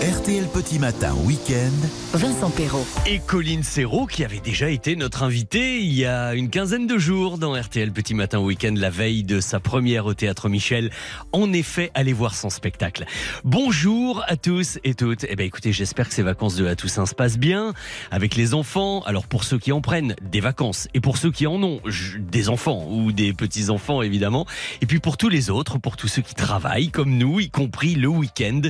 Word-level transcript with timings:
RTL 0.00 0.46
Petit 0.54 0.78
Matin 0.78 1.12
Week-end. 1.24 2.16
Vincent 2.16 2.50
Perrault. 2.50 2.86
Et 3.04 3.18
Colline 3.18 3.64
Serrault, 3.64 4.06
qui 4.06 4.24
avait 4.24 4.38
déjà 4.38 4.70
été 4.70 4.94
notre 4.94 5.24
invitée 5.24 5.80
il 5.80 5.92
y 5.92 6.06
a 6.06 6.34
une 6.34 6.50
quinzaine 6.50 6.86
de 6.86 6.98
jours 6.98 7.36
dans 7.36 7.60
RTL 7.60 7.90
Petit 7.90 8.14
Matin 8.14 8.38
Week-end, 8.38 8.74
la 8.76 8.90
veille 8.90 9.24
de 9.24 9.40
sa 9.40 9.58
première 9.58 10.06
au 10.06 10.14
Théâtre 10.14 10.48
Michel. 10.48 10.92
En 11.32 11.52
effet, 11.52 11.90
allez 11.94 12.12
voir 12.12 12.36
son 12.36 12.48
spectacle. 12.48 13.06
Bonjour 13.42 14.22
à 14.28 14.36
tous 14.36 14.78
et 14.84 14.94
toutes. 14.94 15.26
Eh 15.28 15.34
bien, 15.34 15.46
écoutez, 15.46 15.72
j'espère 15.72 16.08
que 16.08 16.14
ces 16.14 16.22
vacances 16.22 16.54
de 16.54 16.64
la 16.64 16.76
Toussaint 16.76 17.04
se 17.04 17.16
passent 17.16 17.38
bien 17.38 17.74
avec 18.12 18.36
les 18.36 18.54
enfants. 18.54 19.02
Alors, 19.02 19.26
pour 19.26 19.42
ceux 19.42 19.58
qui 19.58 19.72
en 19.72 19.80
prennent 19.80 20.14
des 20.22 20.40
vacances 20.40 20.86
et 20.94 21.00
pour 21.00 21.16
ceux 21.16 21.32
qui 21.32 21.48
en 21.48 21.60
ont 21.60 21.80
des 22.20 22.48
enfants 22.48 22.86
ou 22.88 23.10
des 23.10 23.32
petits-enfants, 23.32 24.02
évidemment. 24.02 24.46
Et 24.80 24.86
puis 24.86 25.00
pour 25.00 25.16
tous 25.16 25.28
les 25.28 25.50
autres, 25.50 25.78
pour 25.78 25.96
tous 25.96 26.06
ceux 26.06 26.22
qui 26.22 26.36
travaillent 26.36 26.90
comme 26.90 27.18
nous, 27.18 27.40
y 27.40 27.50
compris 27.50 27.96
le 27.96 28.06
week-end, 28.06 28.60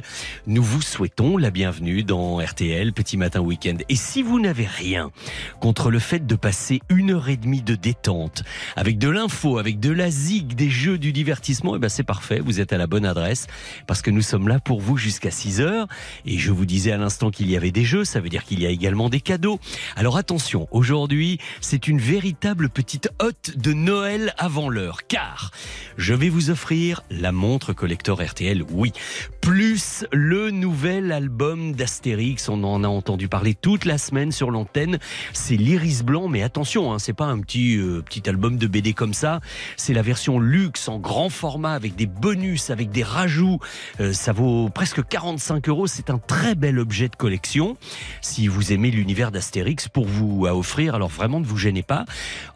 nous 0.46 0.62
vous 0.62 0.80
souhaitons 0.80 1.17
la 1.18 1.50
bienvenue 1.50 2.04
dans 2.04 2.38
RTL 2.38 2.92
Petit 2.92 3.16
Matin 3.16 3.40
Week-end. 3.40 3.76
Et 3.88 3.96
si 3.96 4.22
vous 4.22 4.38
n'avez 4.38 4.66
rien 4.66 5.10
contre 5.60 5.90
le 5.90 5.98
fait 5.98 6.24
de 6.24 6.36
passer 6.36 6.80
une 6.88 7.10
heure 7.10 7.28
et 7.28 7.36
demie 7.36 7.60
de 7.60 7.74
détente, 7.74 8.44
avec 8.76 8.98
de 8.98 9.08
l'info, 9.08 9.58
avec 9.58 9.80
de 9.80 9.90
la 9.90 10.10
zig, 10.10 10.54
des 10.54 10.70
jeux, 10.70 10.96
du 10.96 11.12
divertissement, 11.12 11.74
eh 11.74 11.80
ben 11.80 11.88
c'est 11.88 12.04
parfait, 12.04 12.38
vous 12.38 12.60
êtes 12.60 12.72
à 12.72 12.78
la 12.78 12.86
bonne 12.86 13.04
adresse, 13.04 13.48
parce 13.88 14.00
que 14.00 14.12
nous 14.12 14.22
sommes 14.22 14.46
là 14.46 14.60
pour 14.60 14.80
vous 14.80 14.96
jusqu'à 14.96 15.32
6 15.32 15.60
heures. 15.60 15.88
Et 16.24 16.38
je 16.38 16.52
vous 16.52 16.66
disais 16.66 16.92
à 16.92 16.96
l'instant 16.96 17.32
qu'il 17.32 17.50
y 17.50 17.56
avait 17.56 17.72
des 17.72 17.84
jeux, 17.84 18.04
ça 18.04 18.20
veut 18.20 18.28
dire 18.28 18.44
qu'il 18.44 18.60
y 18.62 18.66
a 18.66 18.70
également 18.70 19.08
des 19.08 19.20
cadeaux. 19.20 19.58
Alors 19.96 20.18
attention, 20.18 20.68
aujourd'hui, 20.70 21.38
c'est 21.60 21.88
une 21.88 21.98
véritable 21.98 22.68
petite 22.68 23.08
hotte 23.18 23.56
de 23.56 23.72
Noël 23.72 24.34
avant 24.38 24.68
l'heure, 24.68 25.06
car 25.08 25.50
je 25.96 26.14
vais 26.14 26.28
vous 26.28 26.50
offrir 26.50 27.02
la 27.10 27.32
montre 27.32 27.72
collector 27.72 28.22
RTL, 28.22 28.62
oui, 28.70 28.92
plus 29.40 30.06
le 30.12 30.50
nouvel 30.50 31.07
album 31.12 31.72
d'Astérix. 31.72 32.48
On 32.48 32.64
en 32.64 32.84
a 32.84 32.88
entendu 32.88 33.28
parler 33.28 33.54
toute 33.54 33.84
la 33.84 33.98
semaine 33.98 34.32
sur 34.32 34.50
l'antenne. 34.50 34.98
C'est 35.32 35.56
l'Iris 35.56 36.02
Blanc, 36.02 36.28
mais 36.28 36.42
attention, 36.42 36.92
hein, 36.92 36.98
c'est 36.98 37.12
pas 37.12 37.26
un 37.26 37.40
petit, 37.40 37.76
euh, 37.76 38.02
petit 38.02 38.28
album 38.28 38.56
de 38.56 38.66
BD 38.66 38.92
comme 38.92 39.14
ça. 39.14 39.40
C'est 39.76 39.94
la 39.94 40.02
version 40.02 40.38
luxe 40.38 40.88
en 40.88 40.98
grand 40.98 41.28
format 41.28 41.72
avec 41.72 41.96
des 41.96 42.06
bonus, 42.06 42.70
avec 42.70 42.90
des 42.90 43.02
rajouts. 43.02 43.58
Euh, 44.00 44.12
ça 44.12 44.32
vaut 44.32 44.68
presque 44.68 45.06
45 45.06 45.68
euros. 45.68 45.86
C'est 45.86 46.10
un 46.10 46.18
très 46.18 46.54
bel 46.54 46.78
objet 46.78 47.08
de 47.08 47.16
collection. 47.16 47.76
Si 48.20 48.48
vous 48.48 48.72
aimez 48.72 48.90
l'univers 48.90 49.30
d'Astérix, 49.30 49.88
pour 49.88 50.06
vous 50.06 50.46
à 50.46 50.54
offrir, 50.54 50.94
alors 50.94 51.08
vraiment 51.08 51.40
ne 51.40 51.44
vous 51.44 51.56
gênez 51.56 51.82
pas. 51.82 52.04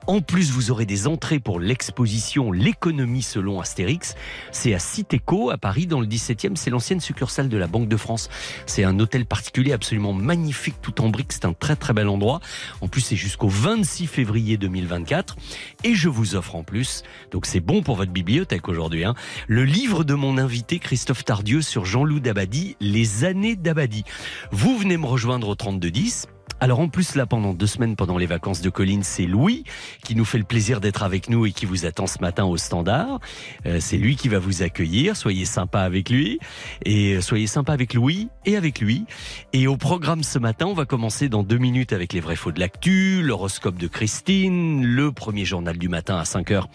En 0.06 0.20
plus, 0.20 0.50
vous 0.50 0.70
aurez 0.70 0.86
des 0.86 1.06
entrées 1.06 1.38
pour 1.38 1.60
l'exposition 1.60 2.52
L'économie 2.52 3.22
selon 3.22 3.60
Astérix. 3.60 4.14
C'est 4.50 4.74
à 4.74 4.78
Citéco, 4.78 5.50
à 5.50 5.58
Paris, 5.58 5.86
dans 5.86 6.00
le 6.00 6.06
17e. 6.06 6.56
C'est 6.56 6.70
l'ancienne 6.70 7.00
succursale 7.00 7.48
de 7.48 7.56
la 7.56 7.66
Banque 7.66 7.88
de 7.88 7.96
France. 7.96 8.28
C'est 8.66 8.84
un 8.84 8.98
hôtel 8.98 9.26
particulier 9.26 9.72
absolument 9.72 10.12
magnifique, 10.12 10.76
tout 10.82 11.00
en 11.00 11.08
briques. 11.08 11.32
C'est 11.32 11.44
un 11.44 11.52
très 11.52 11.76
très 11.76 11.92
bel 11.92 12.08
endroit. 12.08 12.40
En 12.80 12.88
plus, 12.88 13.00
c'est 13.00 13.16
jusqu'au 13.16 13.48
26 13.48 14.06
février 14.06 14.56
2024. 14.56 15.36
Et 15.84 15.94
je 15.94 16.08
vous 16.08 16.34
offre 16.34 16.56
en 16.56 16.62
plus, 16.62 17.02
donc 17.30 17.46
c'est 17.46 17.60
bon 17.60 17.82
pour 17.82 17.96
votre 17.96 18.12
bibliothèque 18.12 18.68
aujourd'hui, 18.68 19.04
hein, 19.04 19.14
le 19.46 19.64
livre 19.64 20.04
de 20.04 20.14
mon 20.14 20.38
invité 20.38 20.78
Christophe 20.78 21.24
Tardieu 21.24 21.62
sur 21.62 21.84
Jean-Loup 21.84 22.20
Dabadi, 22.20 22.76
Les 22.80 23.24
années 23.24 23.56
Dabadi. 23.56 24.04
Vous 24.50 24.76
venez 24.76 24.96
me 24.96 25.06
rejoindre 25.06 25.48
au 25.48 25.54
3210 25.54 26.26
alors 26.62 26.78
en 26.78 26.86
plus 26.86 27.16
là 27.16 27.26
pendant 27.26 27.54
deux 27.54 27.66
semaines 27.66 27.96
pendant 27.96 28.16
les 28.18 28.26
vacances 28.26 28.60
de 28.60 28.70
Colline, 28.70 29.02
c'est 29.02 29.26
Louis 29.26 29.64
qui 30.04 30.14
nous 30.14 30.24
fait 30.24 30.38
le 30.38 30.44
plaisir 30.44 30.80
d'être 30.80 31.02
avec 31.02 31.28
nous 31.28 31.44
et 31.44 31.50
qui 31.50 31.66
vous 31.66 31.86
attend 31.86 32.06
ce 32.06 32.20
matin 32.20 32.44
au 32.44 32.56
standard. 32.56 33.18
Euh, 33.66 33.78
c'est 33.80 33.96
lui 33.96 34.14
qui 34.14 34.28
va 34.28 34.38
vous 34.38 34.62
accueillir. 34.62 35.16
Soyez 35.16 35.44
sympa 35.44 35.80
avec 35.80 36.08
lui 36.08 36.38
et 36.84 37.14
euh, 37.14 37.20
soyez 37.20 37.48
sympa 37.48 37.72
avec 37.72 37.94
Louis 37.94 38.28
et 38.46 38.56
avec 38.56 38.80
lui. 38.80 39.06
Et 39.52 39.66
au 39.66 39.76
programme 39.76 40.22
ce 40.22 40.38
matin, 40.38 40.66
on 40.66 40.72
va 40.72 40.84
commencer 40.84 41.28
dans 41.28 41.42
deux 41.42 41.58
minutes 41.58 41.92
avec 41.92 42.12
les 42.12 42.20
vrais 42.20 42.36
faux 42.36 42.52
de 42.52 42.60
l'actu, 42.60 43.22
l'horoscope 43.24 43.76
de 43.76 43.88
Christine, 43.88 44.86
le 44.86 45.10
premier 45.10 45.44
journal 45.44 45.76
du 45.76 45.88
matin 45.88 46.16
à 46.16 46.24
5 46.24 46.52
heures 46.52 46.68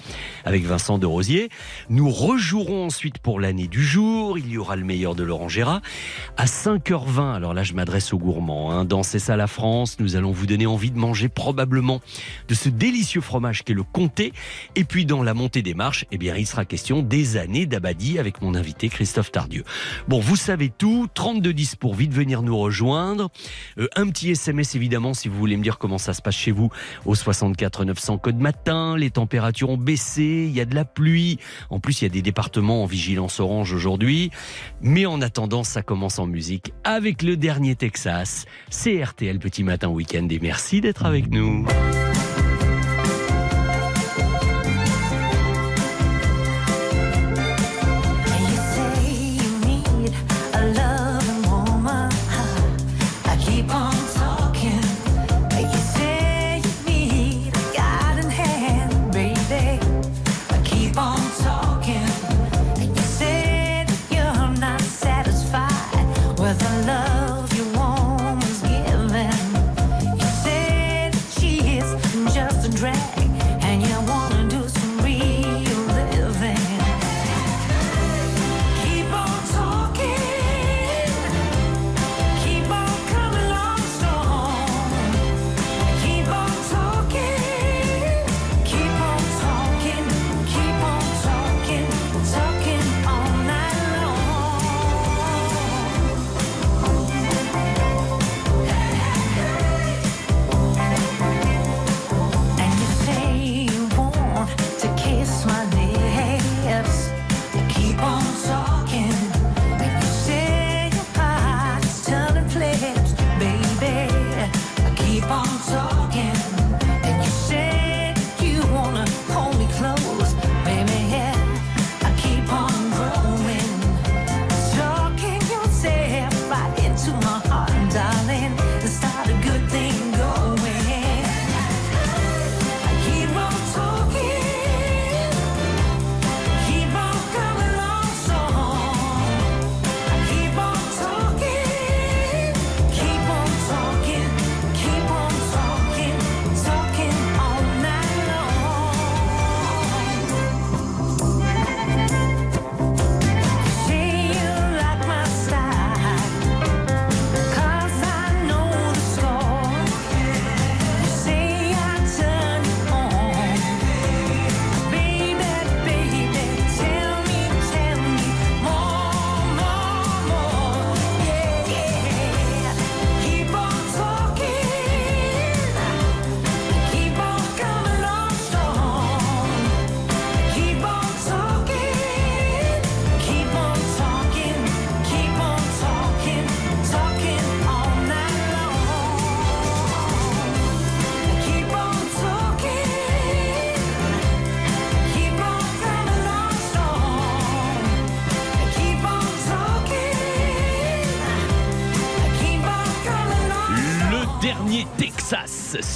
avec 0.43 0.65
Vincent 0.65 0.97
de 0.97 1.05
Rosier. 1.05 1.47
Nous 1.89 2.09
rejouerons 2.09 2.87
ensuite 2.87 3.19
pour 3.19 3.39
l'année 3.39 3.69
du 3.69 3.85
jour. 3.85 4.37
Il 4.37 4.49
y 4.49 4.57
aura 4.57 4.75
le 4.75 4.83
meilleur 4.83 5.15
de 5.15 5.23
Laurent 5.23 5.47
Gérard 5.47 5.79
à 6.35 6.43
5h20. 6.43 7.35
Alors 7.35 7.53
là, 7.53 7.63
je 7.63 7.71
m'adresse 7.71 8.11
aux 8.11 8.19
gourmands. 8.19 8.73
Hein. 8.73 8.83
Dans 8.83 9.03
ça 9.03 9.37
la 9.37 9.47
France 9.47 9.76
nous 9.99 10.15
allons 10.15 10.31
vous 10.31 10.47
donner 10.47 10.65
envie 10.65 10.91
de 10.91 10.97
manger 10.97 11.29
probablement 11.29 12.01
de 12.47 12.55
ce 12.55 12.69
délicieux 12.69 13.21
fromage 13.21 13.63
qu'est 13.63 13.73
le 13.73 13.83
comté. 13.83 14.33
Et 14.75 14.83
puis 14.83 15.05
dans 15.05 15.21
la 15.21 15.33
montée 15.33 15.61
des 15.61 15.73
marches, 15.73 16.05
eh 16.11 16.17
bien, 16.17 16.35
il 16.35 16.47
sera 16.47 16.65
question 16.65 17.01
des 17.01 17.37
années 17.37 17.65
d'Abadi 17.65 18.17
avec 18.17 18.41
mon 18.41 18.55
invité 18.55 18.89
Christophe 18.89 19.31
Tardieu. 19.31 19.63
Bon, 20.07 20.19
vous 20.19 20.35
savez 20.35 20.69
tout. 20.69 21.07
3210 21.13 21.75
pour 21.75 21.93
vite 21.93 22.13
venir 22.13 22.41
nous 22.41 22.57
rejoindre. 22.57 23.29
Euh, 23.77 23.87
un 23.95 24.07
petit 24.09 24.31
SMS 24.31 24.75
évidemment 24.75 25.13
si 25.13 25.27
vous 25.27 25.37
voulez 25.37 25.57
me 25.57 25.63
dire 25.63 25.77
comment 25.77 25.97
ça 25.97 26.13
se 26.13 26.21
passe 26.21 26.35
chez 26.35 26.51
vous 26.51 26.69
au 27.05 27.15
64 27.15 27.85
900 27.85 28.17
code 28.17 28.39
matin. 28.39 28.97
Les 28.97 29.11
températures 29.11 29.69
ont 29.69 29.77
baissé, 29.77 30.45
il 30.47 30.55
y 30.55 30.61
a 30.61 30.65
de 30.65 30.75
la 30.75 30.85
pluie. 30.85 31.37
En 31.69 31.79
plus, 31.79 32.01
il 32.01 32.05
y 32.05 32.07
a 32.07 32.09
des 32.09 32.21
départements 32.21 32.83
en 32.83 32.85
vigilance 32.85 33.39
orange 33.39 33.73
aujourd'hui. 33.73 34.31
Mais 34.81 35.05
en 35.05 35.21
attendant, 35.21 35.63
ça 35.63 35.81
commence 35.81 36.19
en 36.19 36.25
musique 36.25 36.73
avec 36.83 37.21
le 37.21 37.37
dernier 37.37 37.75
Texas. 37.75 38.45
C'est 38.69 39.03
RTL 39.03 39.39
Petit 39.39 39.63
Matin 39.67 39.89
Week-end 39.89 40.27
et 40.31 40.39
merci 40.39 40.81
d'être 40.81 41.05
avec 41.05 41.29
nous. 41.29 41.65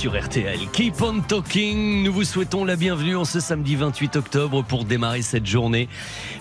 Sur 0.01 0.19
RTL. 0.19 0.57
Keep 0.73 0.99
on 1.03 1.21
talking. 1.21 2.01
Nous 2.01 2.11
vous 2.11 2.23
souhaitons 2.23 2.65
la 2.65 2.75
bienvenue 2.75 3.15
en 3.15 3.23
ce 3.23 3.39
samedi 3.39 3.75
28 3.75 4.15
octobre 4.15 4.63
pour 4.63 4.83
démarrer 4.83 5.21
cette 5.21 5.45
journée. 5.45 5.87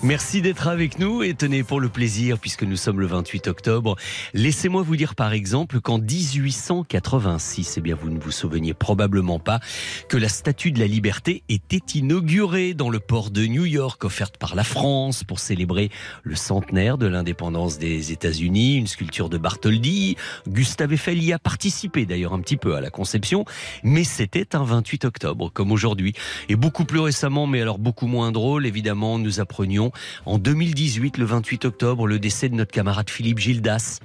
Merci 0.03 0.41
d'être 0.41 0.67
avec 0.67 0.99
nous 0.99 1.23
et 1.23 1.35
tenez 1.35 1.63
pour 1.63 1.79
le 1.79 1.91
plaisir, 1.91 2.39
puisque 2.39 2.63
nous 2.63 2.77
sommes 2.77 3.01
le 3.01 3.07
28 3.07 3.49
octobre. 3.49 3.97
Laissez-moi 4.33 4.81
vous 4.81 4.97
dire 4.97 5.15
par 5.15 5.35
exemple 5.35 5.83
qu'en 5.83 5.99
1886, 5.99 7.75
eh 7.77 7.81
bien 7.83 7.95
vous 8.01 8.09
ne 8.09 8.19
vous 8.19 8.31
souveniez 8.31 8.73
probablement 8.73 9.39
pas 9.39 9.61
que 10.09 10.17
la 10.17 10.31
statue 10.31 10.73
de 10.73 10.79
la 10.79 10.87
liberté 10.87 11.43
était 11.51 11.99
inaugurée 11.99 12.73
dans 12.73 12.89
le 12.89 12.99
port 12.99 13.31
de 13.31 13.45
New 13.45 13.67
York, 13.67 14.03
offerte 14.05 14.39
par 14.39 14.55
la 14.55 14.65
France 14.65 15.23
pour 15.23 15.39
célébrer 15.39 15.91
le 16.23 16.35
centenaire 16.35 16.97
de 16.97 17.07
l'indépendance 17.07 17.79
des 17.79 18.11
États-Unis. 18.11 18.77
Une 18.77 18.87
sculpture 18.87 19.29
de 19.29 19.37
Bartholdi. 19.37 20.17
Gustave 20.49 20.95
Eiffel 20.95 21.23
y 21.23 21.35
a 21.35 21.39
participé 21.39 22.07
d'ailleurs 22.07 22.33
un 22.33 22.41
petit 22.41 22.57
peu 22.57 22.75
à 22.75 22.81
la 22.81 22.89
conception, 22.89 23.45
mais 23.83 24.05
c'était 24.05 24.55
un 24.57 24.65
28 24.65 25.05
octobre, 25.05 25.51
comme 25.53 25.73
aujourd'hui. 25.73 26.15
Et 26.49 26.57
beaucoup 26.57 26.85
plus 26.85 27.01
récemment, 27.01 27.47
mais 27.47 27.61
alors 27.61 27.79
beaucoup 27.79 28.07
moins 28.07 28.33
drôle, 28.33 28.67
évidemment, 28.67 29.19
nous 29.19 29.41
apprenions 29.41 29.93
en 30.27 30.39
2018, 30.39 31.19
le 31.19 31.25
28 31.25 31.65
octobre, 31.65 32.07
le 32.07 32.19
décès 32.19 32.49
de 32.49 32.55
notre 32.55 32.73
camarade 32.73 33.11
Philippe 33.11 33.39
Gildas. 33.39 34.01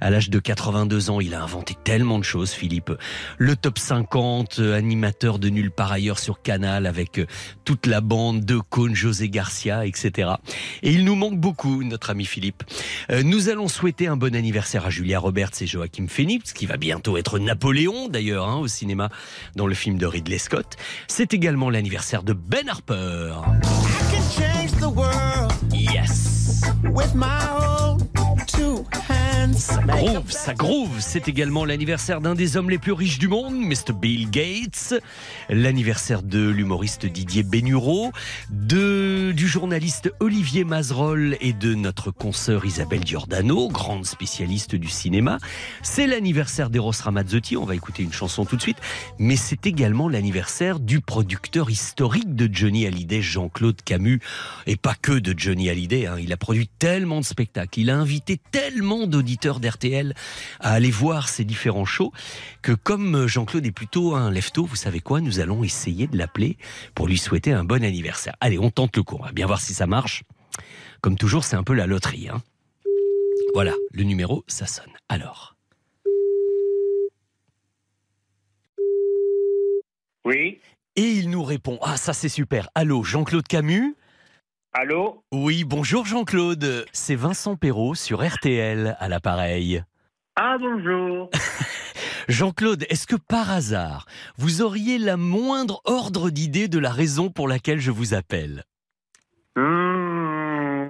À 0.00 0.10
l'âge 0.10 0.30
de 0.30 0.38
82 0.38 1.10
ans, 1.10 1.20
il 1.20 1.34
a 1.34 1.42
inventé 1.42 1.76
tellement 1.84 2.18
de 2.18 2.24
choses, 2.24 2.50
Philippe. 2.52 2.92
Le 3.38 3.56
top 3.56 3.78
50, 3.78 4.58
euh, 4.58 4.76
animateur 4.76 5.38
de 5.38 5.48
nulle 5.48 5.70
part 5.70 5.92
ailleurs 5.92 6.18
sur 6.18 6.42
Canal 6.42 6.86
avec 6.86 7.18
euh, 7.18 7.26
toute 7.64 7.86
la 7.86 8.00
bande 8.00 8.44
de 8.44 8.58
Cône, 8.58 8.94
José 8.94 9.28
Garcia, 9.28 9.86
etc. 9.86 10.30
Et 10.82 10.92
il 10.92 11.04
nous 11.04 11.14
manque 11.14 11.38
beaucoup, 11.38 11.82
notre 11.82 12.10
ami 12.10 12.24
Philippe. 12.24 12.62
Euh, 13.10 13.22
nous 13.22 13.48
allons 13.48 13.68
souhaiter 13.68 14.06
un 14.06 14.16
bon 14.16 14.34
anniversaire 14.34 14.86
à 14.86 14.90
Julia 14.90 15.18
Roberts 15.18 15.50
et 15.60 15.66
Joachim 15.66 16.06
Phoenix, 16.08 16.52
qui 16.52 16.66
va 16.66 16.76
bientôt 16.76 17.16
être 17.16 17.38
Napoléon, 17.38 18.08
d'ailleurs, 18.08 18.48
hein, 18.48 18.56
au 18.56 18.68
cinéma, 18.68 18.89
dans 19.56 19.66
le 19.66 19.74
film 19.74 19.98
de 19.98 20.06
Ridley 20.06 20.38
Scott. 20.38 20.76
C'est 21.08 21.34
également 21.34 21.70
l'anniversaire 21.70 22.22
de 22.22 22.32
Ben 22.32 22.68
Harper. 22.68 23.34
Yes. 25.72 26.62
Ça 29.60 29.76
groove, 29.76 30.30
ça 30.30 30.54
groove. 30.54 31.00
C'est 31.00 31.28
également 31.28 31.66
l'anniversaire 31.66 32.22
d'un 32.22 32.34
des 32.34 32.56
hommes 32.56 32.70
les 32.70 32.78
plus 32.78 32.92
riches 32.92 33.18
du 33.18 33.28
monde, 33.28 33.54
Mr. 33.54 33.92
Bill 33.94 34.30
Gates. 34.30 34.94
L'anniversaire 35.50 36.22
de 36.22 36.48
l'humoriste 36.48 37.04
Didier 37.04 37.42
Bénureau, 37.42 38.10
de, 38.48 39.32
du 39.32 39.46
journaliste 39.46 40.10
Olivier 40.18 40.64
Mazerolle 40.64 41.36
et 41.42 41.52
de 41.52 41.74
notre 41.74 42.10
consoeur 42.10 42.64
Isabelle 42.64 43.06
Giordano, 43.06 43.68
grande 43.68 44.06
spécialiste 44.06 44.76
du 44.76 44.88
cinéma. 44.88 45.36
C'est 45.82 46.06
l'anniversaire 46.06 46.70
d'Eros 46.70 46.92
Ramazzotti. 46.98 47.58
On 47.58 47.66
va 47.66 47.74
écouter 47.74 48.02
une 48.02 48.14
chanson 48.14 48.46
tout 48.46 48.56
de 48.56 48.62
suite. 48.62 48.78
Mais 49.18 49.36
c'est 49.36 49.66
également 49.66 50.08
l'anniversaire 50.08 50.80
du 50.80 51.02
producteur 51.02 51.68
historique 51.68 52.34
de 52.34 52.48
Johnny 52.50 52.86
Hallyday, 52.86 53.20
Jean-Claude 53.20 53.82
Camus. 53.84 54.20
Et 54.66 54.76
pas 54.76 54.94
que 54.94 55.12
de 55.12 55.34
Johnny 55.36 55.68
Hallyday. 55.68 56.06
Hein. 56.06 56.16
Il 56.18 56.32
a 56.32 56.38
produit 56.38 56.70
tellement 56.78 57.20
de 57.20 57.26
spectacles. 57.26 57.80
Il 57.80 57.90
a 57.90 57.98
invité 57.98 58.40
tellement 58.50 59.06
d'auditeurs 59.06 59.49
d'RTL 59.58 60.14
à 60.60 60.72
aller 60.72 60.92
voir 60.92 61.28
ces 61.28 61.44
différents 61.44 61.84
shows 61.84 62.12
que 62.62 62.72
comme 62.72 63.26
Jean-Claude 63.26 63.66
est 63.66 63.72
plutôt 63.72 64.14
un 64.14 64.30
lefto, 64.30 64.64
vous 64.64 64.76
savez 64.76 65.00
quoi, 65.00 65.20
nous 65.20 65.40
allons 65.40 65.64
essayer 65.64 66.06
de 66.06 66.16
l'appeler 66.16 66.56
pour 66.94 67.08
lui 67.08 67.18
souhaiter 67.18 67.52
un 67.52 67.64
bon 67.64 67.82
anniversaire. 67.82 68.36
Allez, 68.40 68.58
on 68.58 68.70
tente 68.70 68.96
le 68.96 69.02
coup, 69.02 69.16
on 69.18 69.24
va 69.24 69.32
bien 69.32 69.46
voir 69.46 69.60
si 69.60 69.74
ça 69.74 69.88
marche. 69.88 70.22
Comme 71.00 71.16
toujours, 71.16 71.42
c'est 71.42 71.56
un 71.56 71.64
peu 71.64 71.74
la 71.74 71.86
loterie. 71.86 72.28
Hein. 72.28 72.42
Voilà, 73.54 73.72
le 73.92 74.04
numéro, 74.04 74.44
ça 74.46 74.66
sonne. 74.66 74.92
Alors. 75.08 75.56
Oui. 80.24 80.60
Et 80.96 81.02
il 81.02 81.30
nous 81.30 81.42
répond, 81.42 81.78
ah 81.82 81.96
ça 81.96 82.12
c'est 82.12 82.28
super, 82.28 82.68
allô 82.74 83.02
Jean-Claude 83.02 83.46
Camus? 83.46 83.96
Allô 84.72 85.24
Oui, 85.32 85.64
bonjour 85.64 86.06
Jean-Claude. 86.06 86.84
C'est 86.92 87.16
Vincent 87.16 87.56
Perrault 87.56 87.96
sur 87.96 88.24
RTL 88.24 88.96
à 89.00 89.08
l'appareil. 89.08 89.82
Ah 90.36 90.58
bonjour. 90.60 91.28
Jean-Claude, 92.28 92.86
est-ce 92.88 93.08
que 93.08 93.16
par 93.16 93.50
hasard, 93.50 94.06
vous 94.36 94.62
auriez 94.62 94.98
la 94.98 95.16
moindre 95.16 95.80
ordre 95.86 96.30
d'idée 96.30 96.68
de 96.68 96.78
la 96.78 96.90
raison 96.90 97.30
pour 97.30 97.48
laquelle 97.48 97.80
je 97.80 97.90
vous 97.90 98.14
appelle? 98.14 98.62
Hmm, 99.56 100.86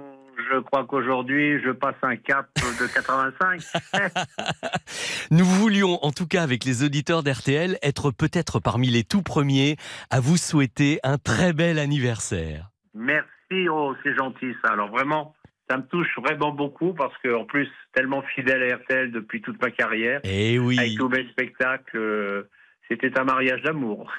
je 0.51 0.59
crois 0.59 0.85
qu'aujourd'hui, 0.85 1.59
je 1.65 1.71
passe 1.71 1.95
un 2.03 2.17
cap 2.17 2.51
de 2.79 2.85
85. 2.85 3.63
Nous 5.31 5.45
voulions, 5.45 5.97
en 6.05 6.11
tout 6.11 6.27
cas 6.27 6.43
avec 6.43 6.65
les 6.65 6.83
auditeurs 6.83 7.23
d'RTL, 7.23 7.79
être 7.81 8.11
peut-être 8.11 8.59
parmi 8.59 8.89
les 8.89 9.03
tout 9.03 9.23
premiers 9.23 9.77
à 10.11 10.19
vous 10.19 10.37
souhaiter 10.37 10.99
un 11.01 11.17
très 11.17 11.51
bel 11.51 11.79
anniversaire. 11.79 12.69
Merci, 12.93 13.40
oh, 13.69 13.95
c'est 14.03 14.15
gentil 14.15 14.53
ça. 14.63 14.71
Alors 14.73 14.89
vraiment, 14.89 15.33
ça 15.69 15.77
me 15.77 15.83
touche 15.83 16.09
vraiment 16.17 16.51
beaucoup 16.51 16.93
parce 16.93 17.17
que 17.23 17.33
en 17.35 17.45
plus, 17.45 17.67
tellement 17.93 18.21
fidèle 18.35 18.63
à 18.71 18.75
RTL 18.77 19.11
depuis 19.11 19.41
toute 19.41 19.61
ma 19.61 19.71
carrière, 19.71 20.19
Eh 20.23 20.59
oui. 20.59 20.77
avec 20.79 20.97
tous 20.97 21.09
mes 21.09 21.27
spectacles, 21.29 21.97
euh, 21.97 22.43
c'était 22.89 23.17
un 23.17 23.23
mariage 23.23 23.61
d'amour. 23.61 24.11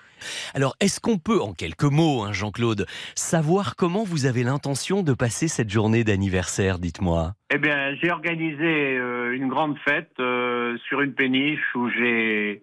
Alors, 0.55 0.75
est-ce 0.81 1.01
qu'on 1.01 1.19
peut, 1.19 1.41
en 1.41 1.53
quelques 1.53 1.83
mots, 1.85 2.23
hein, 2.23 2.33
Jean-Claude, 2.33 2.87
savoir 3.15 3.75
comment 3.77 4.05
vous 4.05 4.25
avez 4.25 4.45
l'intention 4.45 5.03
de 5.03 5.13
passer 5.15 5.49
cette 5.49 5.69
journée 5.69 6.05
d'anniversaire, 6.05 6.79
dites-moi? 6.79 7.33
Eh 7.53 7.59
bien, 7.59 7.95
j'ai 7.97 8.11
organisé 8.11 8.97
euh, 8.99 9.33
une 9.35 9.49
grande 9.49 9.77
fête 9.81 10.13
euh, 10.21 10.79
sur 10.89 11.01
une 11.03 11.13
péniche 11.13 11.75
où 11.75 11.91
j'ai 11.91 12.63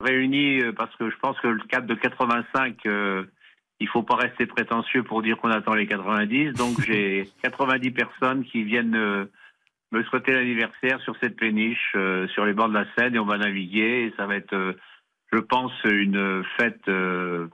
réuni, 0.00 0.60
euh, 0.62 0.72
parce 0.72 0.94
que 0.96 1.10
je 1.10 1.16
pense 1.20 1.38
que 1.40 1.48
le 1.48 1.60
cap 1.68 1.84
de 1.84 1.94
85, 1.94 2.76
euh, 2.86 3.24
il 3.80 3.88
faut 3.88 4.02
pas 4.02 4.16
rester 4.16 4.46
prétentieux 4.46 5.02
pour 5.02 5.22
dire 5.22 5.38
qu'on 5.38 5.50
attend 5.50 5.74
les 5.74 5.86
90. 5.86 6.52
Donc, 6.52 6.80
j'ai 6.86 7.28
90 7.42 7.90
personnes 7.90 8.44
qui 8.44 8.62
viennent 8.62 8.94
euh, 8.94 9.24
me 9.90 10.02
souhaiter 10.04 10.32
l'anniversaire 10.32 11.00
sur 11.00 11.16
cette 11.20 11.36
péniche, 11.36 11.92
euh, 11.96 12.28
sur 12.28 12.44
les 12.44 12.52
bords 12.52 12.68
de 12.68 12.74
la 12.74 12.86
Seine, 12.96 13.14
et 13.14 13.18
on 13.18 13.24
va 13.24 13.38
naviguer. 13.38 14.06
Et 14.06 14.14
ça 14.16 14.26
va 14.26 14.36
être, 14.36 14.54
euh, 14.54 14.74
je 15.32 15.38
pense, 15.38 15.72
une 15.84 16.44
fête 16.58 16.86
euh, 16.88 17.48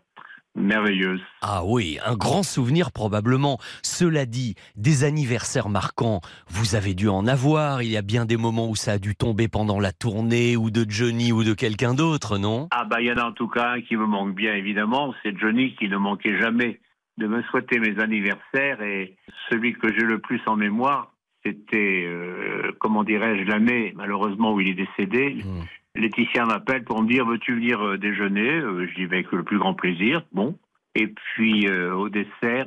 merveilleuse. 0.56 1.20
Ah 1.42 1.62
oui, 1.64 1.98
un 2.04 2.16
grand 2.16 2.42
souvenir 2.42 2.90
probablement. 2.90 3.58
Cela 3.82 4.26
dit, 4.26 4.54
des 4.74 5.04
anniversaires 5.04 5.68
marquants, 5.68 6.20
vous 6.48 6.74
avez 6.74 6.94
dû 6.94 7.08
en 7.08 7.26
avoir. 7.26 7.82
Il 7.82 7.90
y 7.90 7.96
a 7.96 8.02
bien 8.02 8.24
des 8.24 8.36
moments 8.36 8.68
où 8.68 8.74
ça 8.74 8.92
a 8.92 8.98
dû 8.98 9.14
tomber 9.14 9.48
pendant 9.48 9.78
la 9.78 9.92
tournée, 9.92 10.56
ou 10.56 10.70
de 10.70 10.84
Johnny, 10.88 11.32
ou 11.32 11.44
de 11.44 11.54
quelqu'un 11.54 11.94
d'autre, 11.94 12.38
non? 12.38 12.68
Ah 12.70 12.84
bah 12.84 13.00
il 13.00 13.06
y 13.06 13.12
en 13.12 13.16
a 13.16 13.24
en 13.24 13.32
tout 13.32 13.48
cas 13.48 13.72
un 13.72 13.80
qui 13.80 13.96
me 13.96 14.06
manque 14.06 14.34
bien 14.34 14.54
évidemment, 14.54 15.14
c'est 15.22 15.36
Johnny 15.38 15.74
qui 15.76 15.88
ne 15.88 15.96
manquait 15.96 16.38
jamais 16.38 16.80
de 17.18 17.26
me 17.26 17.42
souhaiter 17.44 17.78
mes 17.78 17.98
anniversaires 18.00 18.82
et 18.82 19.16
celui 19.48 19.74
que 19.74 19.88
j'ai 19.92 20.04
le 20.04 20.18
plus 20.18 20.40
en 20.46 20.56
mémoire, 20.56 21.12
c'était, 21.44 22.04
euh, 22.06 22.72
comment 22.78 23.04
dirais-je, 23.04 23.44
l'année 23.44 23.92
malheureusement 23.96 24.52
où 24.52 24.60
il 24.60 24.68
est 24.68 24.74
décédé. 24.74 25.42
Hmm. 25.44 25.62
Laetitia 25.96 26.44
m'appelle 26.44 26.84
pour 26.84 27.02
me 27.02 27.08
dire 27.08 27.26
veux-tu 27.26 27.54
venir 27.54 27.80
euh, 27.84 27.98
déjeuner? 27.98 28.50
Euh, 28.50 28.86
Je 28.88 28.94
dis 28.94 29.04
avec 29.04 29.32
le 29.32 29.42
plus 29.42 29.58
grand 29.58 29.74
plaisir. 29.74 30.22
Bon. 30.32 30.56
Et 30.94 31.08
puis 31.08 31.68
euh, 31.68 31.94
au 31.94 32.08
dessert, 32.08 32.66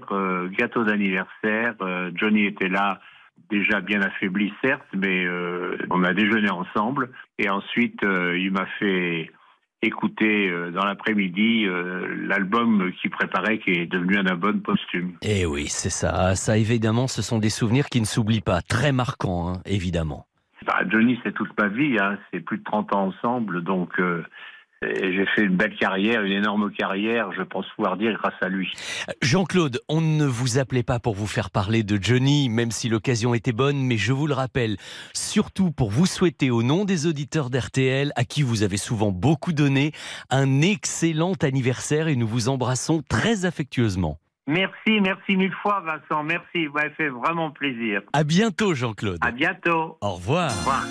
gâteau 0.57 0.83
d'anniversaire. 0.83 1.75
Johnny 2.15 2.45
était 2.45 2.69
là, 2.69 3.01
déjà 3.49 3.81
bien 3.81 4.01
affaibli 4.01 4.53
certes, 4.63 4.85
mais 4.95 5.25
on 5.89 6.03
a 6.03 6.13
déjeuné 6.13 6.49
ensemble. 6.49 7.09
Et 7.39 7.49
ensuite, 7.49 8.01
il 8.03 8.51
m'a 8.51 8.67
fait 8.77 9.31
écouter 9.81 10.53
dans 10.73 10.85
l'après-midi 10.85 11.65
l'album 12.27 12.91
qu'il 13.01 13.09
préparait, 13.09 13.57
qui 13.57 13.71
est 13.71 13.87
devenu 13.87 14.17
un 14.17 14.27
album 14.27 14.61
posthume. 14.61 15.13
Eh 15.23 15.47
oui, 15.47 15.65
c'est 15.69 15.89
ça. 15.89 16.35
Ça, 16.35 16.55
évidemment, 16.55 17.07
ce 17.07 17.23
sont 17.23 17.39
des 17.39 17.49
souvenirs 17.49 17.87
qui 17.87 17.99
ne 17.99 18.05
s'oublient 18.05 18.41
pas. 18.41 18.61
Très 18.61 18.91
marquants, 18.91 19.49
hein, 19.49 19.61
évidemment. 19.65 20.27
Johnny, 20.89 21.19
c'est 21.23 21.33
toute 21.33 21.57
ma 21.57 21.67
vie, 21.67 21.97
hein. 21.99 22.17
c'est 22.31 22.39
plus 22.39 22.59
de 22.59 22.63
30 22.63 22.93
ans 22.93 23.07
ensemble, 23.07 23.63
donc 23.63 23.99
euh, 23.99 24.23
j'ai 24.81 25.25
fait 25.35 25.43
une 25.43 25.57
belle 25.57 25.75
carrière, 25.75 26.23
une 26.23 26.31
énorme 26.31 26.71
carrière, 26.71 27.33
je 27.33 27.41
pense 27.41 27.65
pouvoir 27.75 27.97
dire, 27.97 28.13
grâce 28.13 28.41
à 28.41 28.47
lui. 28.47 28.71
Jean-Claude, 29.21 29.81
on 29.89 29.99
ne 29.99 30.25
vous 30.25 30.57
appelait 30.57 30.83
pas 30.83 30.99
pour 30.99 31.15
vous 31.15 31.27
faire 31.27 31.49
parler 31.49 31.83
de 31.83 32.01
Johnny, 32.01 32.47
même 32.47 32.71
si 32.71 32.87
l'occasion 32.87 33.33
était 33.33 33.51
bonne, 33.51 33.77
mais 33.77 33.97
je 33.97 34.13
vous 34.13 34.25
le 34.25 34.33
rappelle, 34.33 34.77
surtout 35.13 35.71
pour 35.71 35.89
vous 35.89 36.05
souhaiter 36.05 36.49
au 36.49 36.63
nom 36.63 36.85
des 36.85 37.07
auditeurs 37.07 37.49
d'RTL, 37.49 38.13
à 38.15 38.23
qui 38.23 38.41
vous 38.41 38.63
avez 38.63 38.77
souvent 38.77 39.11
beaucoup 39.11 39.51
donné, 39.51 39.91
un 40.29 40.61
excellent 40.61 41.33
anniversaire 41.41 42.07
et 42.07 42.15
nous 42.15 42.27
vous 42.27 42.47
embrassons 42.47 43.01
très 43.09 43.43
affectueusement. 43.43 44.17
Merci, 44.49 44.99
merci 44.99 45.37
mille 45.37 45.53
fois, 45.61 45.83
Vincent, 45.85 46.23
merci, 46.23 46.65
vous 46.65 46.73
m'avez 46.73 46.89
fait 46.89 47.09
vraiment 47.09 47.51
plaisir. 47.51 48.01
À 48.13 48.23
bientôt, 48.23 48.73
Jean-Claude. 48.73 49.19
À 49.21 49.29
bientôt. 49.29 49.99
Au 50.01 50.13
revoir. 50.15 50.49
Au 50.51 50.57
revoir. 50.57 50.85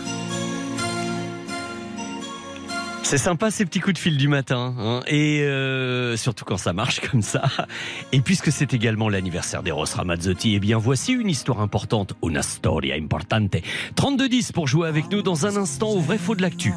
C'est 3.02 3.18
sympa 3.18 3.50
ces 3.50 3.64
petits 3.64 3.80
coups 3.80 3.94
de 3.94 3.98
fil 3.98 4.16
du 4.16 4.28
matin, 4.28 4.76
hein, 4.78 5.00
et 5.08 5.40
euh, 5.40 6.16
surtout 6.16 6.44
quand 6.44 6.56
ça 6.56 6.72
marche 6.72 7.00
comme 7.10 7.22
ça. 7.22 7.42
Et 8.12 8.20
puisque 8.20 8.52
c'est 8.52 8.74
également 8.74 9.08
l'anniversaire 9.08 9.64
d'Eros 9.64 9.86
Ramazzotti, 9.92 10.54
eh 10.54 10.60
bien 10.60 10.78
voici 10.78 11.14
une 11.14 11.28
histoire 11.28 11.60
importante, 11.60 12.14
una 12.22 12.42
storia 12.42 12.94
importante. 12.94 13.56
32-10 13.96 14.52
pour 14.52 14.68
jouer 14.68 14.86
avec 14.86 15.10
nous 15.10 15.22
dans 15.22 15.46
un 15.46 15.56
instant 15.56 15.88
au 15.88 15.98
vrai 15.98 16.18
faux 16.18 16.36
de 16.36 16.42
l'actu. 16.42 16.72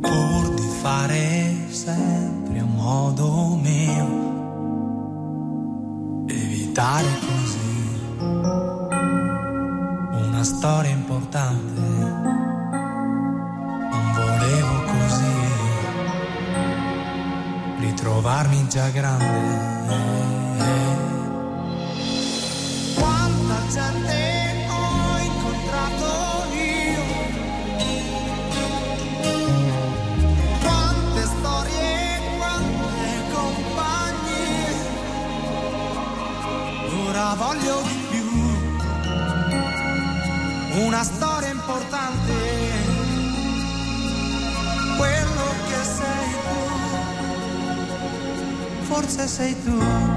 Inventato 0.00 0.62
io 0.62 0.68
trovare 0.78 1.66
sempre 1.70 2.60
un 2.60 2.74
modo 2.74 3.58
mio, 3.60 4.06
evitare 6.28 7.06
così 7.20 8.00
una 10.10 10.44
storia 10.44 10.90
importante. 10.90 11.80
Non 13.90 14.12
volevo 14.14 14.82
così 14.84 15.36
ritrovarmi 17.80 18.68
già 18.68 18.88
grande. 18.90 19.66
Quanta 22.94 23.66
gente 23.70 24.27
Orsez 48.98 49.38
aitua 49.40 50.07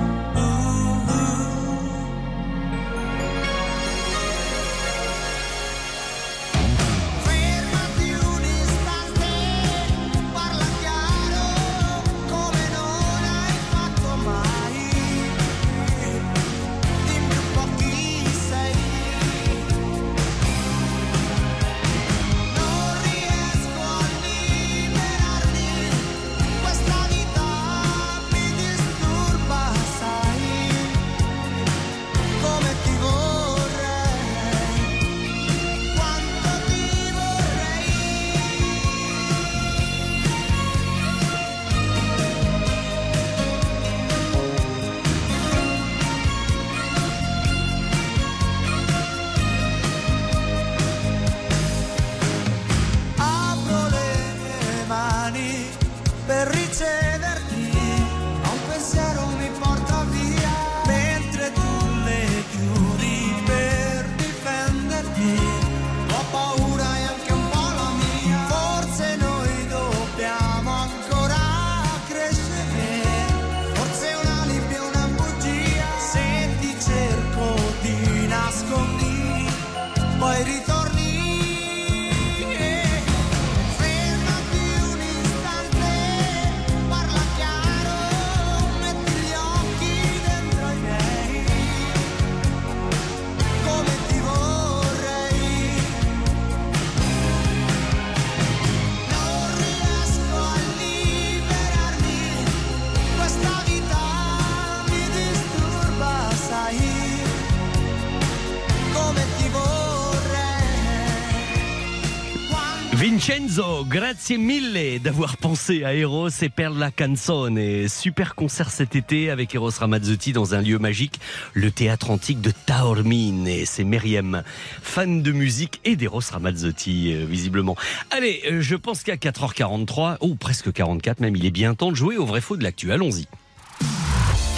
Vincenzo, 113.21 113.85
grazie 113.85 114.39
mille 114.39 114.99
d'avoir 114.99 115.37
pensé 115.37 115.83
à 115.83 115.93
Eros 115.93 116.29
et 116.41 116.49
Perla 116.49 116.89
Canzone. 116.89 117.87
Super 117.87 118.33
concert 118.33 118.71
cet 118.71 118.95
été 118.95 119.29
avec 119.29 119.53
Eros 119.53 119.69
Ramazzotti 119.77 120.33
dans 120.33 120.55
un 120.55 120.61
lieu 120.61 120.79
magique, 120.79 121.19
le 121.53 121.69
théâtre 121.69 122.09
antique 122.09 122.41
de 122.41 122.49
Taormine. 122.49 123.47
Et 123.47 123.65
c'est 123.67 123.83
Myriam, 123.83 124.41
fan 124.81 125.21
de 125.21 125.31
musique 125.31 125.81
et 125.85 125.95
d'Eros 125.95 126.21
Ramazzotti, 126.31 127.13
euh, 127.13 127.25
visiblement. 127.25 127.75
Allez, 128.09 128.41
euh, 128.49 128.59
je 128.59 128.75
pense 128.75 129.03
qu'à 129.03 129.17
4h43, 129.17 130.17
ou 130.21 130.33
presque 130.33 130.73
44 130.73 131.19
même, 131.19 131.35
il 131.35 131.45
est 131.45 131.51
bien 131.51 131.75
temps 131.75 131.91
de 131.91 131.95
jouer 131.95 132.17
au 132.17 132.25
vrai 132.25 132.41
faux 132.41 132.57
de 132.57 132.63
l'actu. 132.63 132.91
Allons-y. 132.91 133.27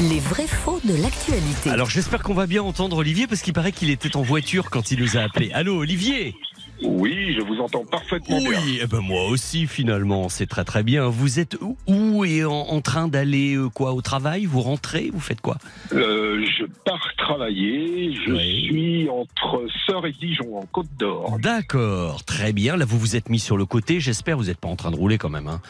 Les 0.09 0.19
vrais 0.19 0.47
faux 0.47 0.79
de 0.85 0.95
l'actualité. 0.95 1.69
Alors 1.69 1.89
j'espère 1.89 2.23
qu'on 2.23 2.33
va 2.33 2.47
bien 2.47 2.63
entendre 2.63 2.97
Olivier 2.97 3.27
parce 3.27 3.41
qu'il 3.41 3.53
paraît 3.53 3.73
qu'il 3.73 3.89
était 3.89 4.15
en 4.15 4.21
voiture 4.21 4.69
quand 4.69 4.89
il 4.91 4.99
nous 4.99 5.17
a 5.17 5.19
appelé. 5.19 5.51
Allô 5.51 5.77
Olivier? 5.77 6.33
Oui, 6.83 7.33
je 7.37 7.41
vous 7.41 7.59
entends 7.59 7.85
parfaitement 7.85 8.37
bien. 8.39 8.49
Oui, 8.65 8.79
eh 8.81 8.87
ben 8.87 8.99
moi 8.99 9.25
aussi 9.27 9.67
finalement, 9.67 10.29
c'est 10.29 10.45
très 10.47 10.63
très 10.65 10.83
bien. 10.83 11.07
Vous 11.07 11.39
êtes 11.39 11.57
où- 11.61 11.77
où 11.87 12.25
et 12.25 12.43
en, 12.45 12.51
en 12.51 12.81
train 12.81 13.07
d'aller 13.07 13.55
euh, 13.55 13.69
quoi 13.69 13.93
au 13.93 14.01
travail? 14.01 14.45
Vous 14.45 14.61
rentrez? 14.61 15.09
Vous 15.13 15.19
faites 15.19 15.41
quoi? 15.41 15.57
Euh, 15.93 16.43
je 16.57 16.65
pars 16.85 17.07
travailler, 17.17 18.13
je 18.25 18.31
Oui. 18.31 18.63
suis 18.65 19.09
entre 19.09 19.65
Sœur 19.85 20.05
et 20.05 20.11
Dijon, 20.13 20.57
en 20.57 20.65
Côte 20.65 20.87
d'Or. 20.99 21.37
D'accord, 21.39 22.23
très 22.25 22.53
bien. 22.53 22.75
Là 22.75 22.85
vous 22.85 22.97
vous 22.99 23.15
êtes 23.15 23.29
mis 23.29 23.39
sur 23.39 23.57
le 23.57 23.65
côté. 23.65 23.99
J'espère 23.99 24.37
vous 24.37 24.45
n'êtes 24.45 24.57
pas 24.59 24.67
en 24.69 24.75
train 24.75 24.91
de 24.91 24.95
rouler 24.97 25.17
quand 25.17 25.29
même. 25.29 25.47
Hein. 25.47 25.61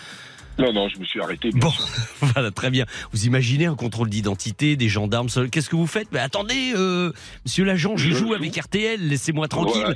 Non, 0.59 0.71
non, 0.71 0.87
je 0.87 0.99
me 0.99 1.05
suis 1.05 1.19
arrêté. 1.19 1.49
bien 1.49 1.59
Bon, 1.59 1.71
sûr. 1.71 1.87
voilà, 2.21 2.51
très 2.51 2.69
bien. 2.69 2.85
Vous 3.11 3.25
imaginez 3.25 3.65
un 3.65 3.75
contrôle 3.75 4.09
d'identité, 4.09 4.75
des 4.75 4.87
gendarmes. 4.89 5.27
Qu'est-ce 5.51 5.69
que 5.69 5.75
vous 5.75 5.87
faites? 5.87 6.07
Mais 6.11 6.19
attendez, 6.19 6.73
euh, 6.75 7.11
Monsieur 7.45 7.63
l'agent, 7.65 7.97
je, 7.97 8.09
Je 8.09 8.13
joue 8.13 8.27
joue. 8.27 8.33
avec 8.35 8.55
RTL. 8.55 8.99
Laissez-moi 9.07 9.47
tranquille. 9.47 9.81
Voilà, 9.83 9.95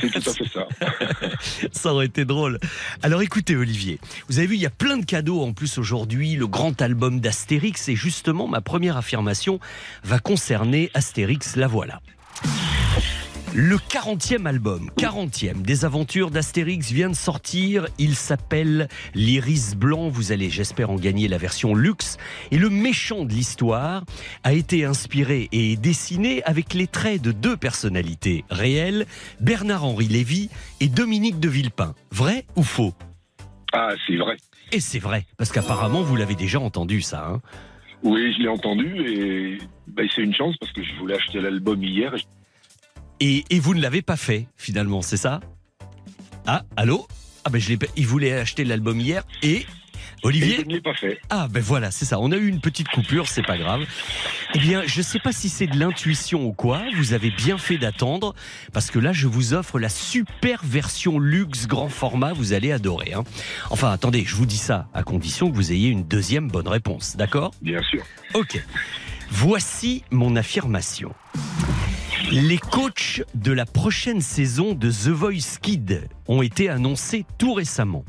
c'est 0.00 0.10
tout 0.10 0.30
à 0.30 0.32
fait 0.34 0.48
ça. 0.48 0.66
Ça 1.72 1.92
aurait 1.92 2.06
été 2.06 2.24
drôle. 2.24 2.58
Alors 3.02 3.22
écoutez 3.22 3.54
Olivier, 3.56 4.00
vous 4.28 4.38
avez 4.38 4.48
vu, 4.48 4.54
il 4.56 4.60
y 4.60 4.66
a 4.66 4.70
plein 4.70 4.96
de 4.96 5.04
cadeaux 5.04 5.42
en 5.42 5.52
plus 5.52 5.78
aujourd'hui, 5.78 6.34
le 6.36 6.46
grand 6.46 6.80
album 6.82 7.20
d'Astérix, 7.20 7.88
et 7.88 7.96
justement 7.96 8.48
ma 8.48 8.60
première 8.60 8.96
affirmation 8.96 9.60
va 10.04 10.18
concerner 10.18 10.90
Astérix, 10.94 11.56
la 11.56 11.66
voilà. 11.68 12.00
Le 13.58 13.76
40e 13.78 14.44
album, 14.44 14.90
40e 14.98 15.62
des 15.62 15.86
aventures 15.86 16.30
d'Astérix 16.30 16.90
vient 16.92 17.08
de 17.08 17.14
sortir. 17.14 17.86
Il 17.98 18.14
s'appelle 18.14 18.86
L'Iris 19.14 19.74
Blanc. 19.74 20.08
Vous 20.10 20.30
allez, 20.30 20.50
j'espère, 20.50 20.90
en 20.90 20.96
gagner 20.96 21.26
la 21.26 21.38
version 21.38 21.74
luxe. 21.74 22.18
Et 22.50 22.58
le 22.58 22.68
méchant 22.68 23.24
de 23.24 23.32
l'histoire 23.32 24.04
a 24.44 24.52
été 24.52 24.84
inspiré 24.84 25.48
et 25.52 25.76
dessiné 25.76 26.42
avec 26.44 26.74
les 26.74 26.86
traits 26.86 27.22
de 27.22 27.32
deux 27.32 27.56
personnalités 27.56 28.44
réelles, 28.50 29.06
Bernard-Henri 29.40 30.08
Lévy 30.08 30.50
et 30.80 30.88
Dominique 30.88 31.40
de 31.40 31.48
Villepin. 31.48 31.94
Vrai 32.12 32.44
ou 32.56 32.62
faux? 32.62 32.92
Ah, 33.72 33.94
c'est 34.06 34.16
vrai. 34.16 34.36
Et 34.72 34.80
c'est 34.80 34.98
vrai, 34.98 35.24
parce 35.38 35.50
qu'apparemment 35.50 36.02
vous 36.02 36.16
l'avez 36.16 36.34
déjà 36.34 36.60
entendu 36.60 37.00
ça. 37.00 37.26
hein? 37.26 37.40
Oui, 38.02 38.34
je 38.36 38.42
l'ai 38.42 38.48
entendu 38.48 38.94
et 39.06 39.58
ben, 39.86 40.06
c'est 40.14 40.22
une 40.22 40.34
chance 40.34 40.56
parce 40.60 40.72
que 40.72 40.82
je 40.82 40.92
voulais 40.98 41.14
acheter 41.14 41.40
l'album 41.40 41.82
hier. 41.82 42.14
et 42.14 42.20
et, 43.20 43.44
et 43.50 43.58
vous 43.60 43.74
ne 43.74 43.80
l'avez 43.80 44.02
pas 44.02 44.16
fait 44.16 44.46
finalement, 44.56 45.02
c'est 45.02 45.16
ça? 45.16 45.40
Ah, 46.46 46.62
allô? 46.76 47.06
Ah 47.44 47.50
ben 47.50 47.60
je 47.60 47.68
l'ai. 47.68 47.76
pas- 47.76 47.86
Il 47.96 48.06
voulait 48.06 48.32
acheter 48.32 48.64
l'album 48.64 49.00
hier 49.00 49.22
et 49.42 49.66
Olivier. 50.22 50.56
je 50.60 50.62
ne 50.66 50.72
l'ai 50.74 50.80
pas 50.80 50.94
fait. 50.94 51.20
Ah 51.30 51.46
ben 51.48 51.62
voilà, 51.62 51.90
c'est 51.90 52.04
ça. 52.04 52.18
On 52.20 52.32
a 52.32 52.36
eu 52.36 52.48
une 52.48 52.60
petite 52.60 52.88
coupure, 52.88 53.28
c'est 53.28 53.42
pas 53.46 53.58
grave. 53.58 53.82
Eh 54.54 54.58
bien, 54.58 54.82
je 54.86 55.02
sais 55.02 55.18
pas 55.20 55.30
si 55.32 55.48
c'est 55.48 55.66
de 55.66 55.78
l'intuition 55.78 56.44
ou 56.46 56.52
quoi. 56.52 56.82
Vous 56.96 57.12
avez 57.12 57.30
bien 57.30 57.58
fait 57.58 57.78
d'attendre 57.78 58.34
parce 58.72 58.90
que 58.90 58.98
là, 58.98 59.12
je 59.12 59.26
vous 59.28 59.54
offre 59.54 59.78
la 59.78 59.88
super 59.88 60.60
version 60.64 61.18
luxe 61.18 61.66
grand 61.66 61.88
format. 61.88 62.32
Vous 62.32 62.52
allez 62.52 62.72
adorer. 62.72 63.12
hein. 63.14 63.24
Enfin, 63.70 63.90
attendez, 63.92 64.24
je 64.26 64.34
vous 64.34 64.46
dis 64.46 64.56
ça 64.58 64.88
à 64.94 65.02
condition 65.02 65.50
que 65.50 65.54
vous 65.56 65.70
ayez 65.72 65.88
une 65.88 66.04
deuxième 66.04 66.48
bonne 66.48 66.68
réponse, 66.68 67.16
d'accord? 67.16 67.52
Bien 67.62 67.82
sûr. 67.82 68.02
Ok. 68.34 68.60
Voici 69.30 70.02
mon 70.10 70.34
affirmation. 70.36 71.12
Les 72.32 72.58
coachs 72.58 73.22
de 73.34 73.52
la 73.52 73.64
prochaine 73.66 74.20
saison 74.20 74.74
de 74.74 74.90
The 74.90 75.08
Voice 75.08 75.58
Kid 75.62 76.08
ont 76.26 76.42
été 76.42 76.68
annoncés 76.68 77.24
tout 77.38 77.52
récemment. 77.52 78.04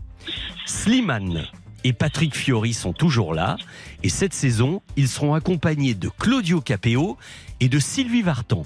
Slimane, 0.65 1.45
et 1.83 1.93
Patrick 1.93 2.35
Fiori 2.35 2.73
sont 2.73 2.93
toujours 2.93 3.33
là. 3.33 3.57
Et 4.03 4.09
cette 4.09 4.33
saison, 4.33 4.81
ils 4.95 5.07
seront 5.07 5.33
accompagnés 5.33 5.93
de 5.93 6.09
Claudio 6.09 6.61
Capéo 6.61 7.17
et 7.59 7.69
de 7.69 7.79
Sylvie 7.79 8.23
Vartan. 8.23 8.63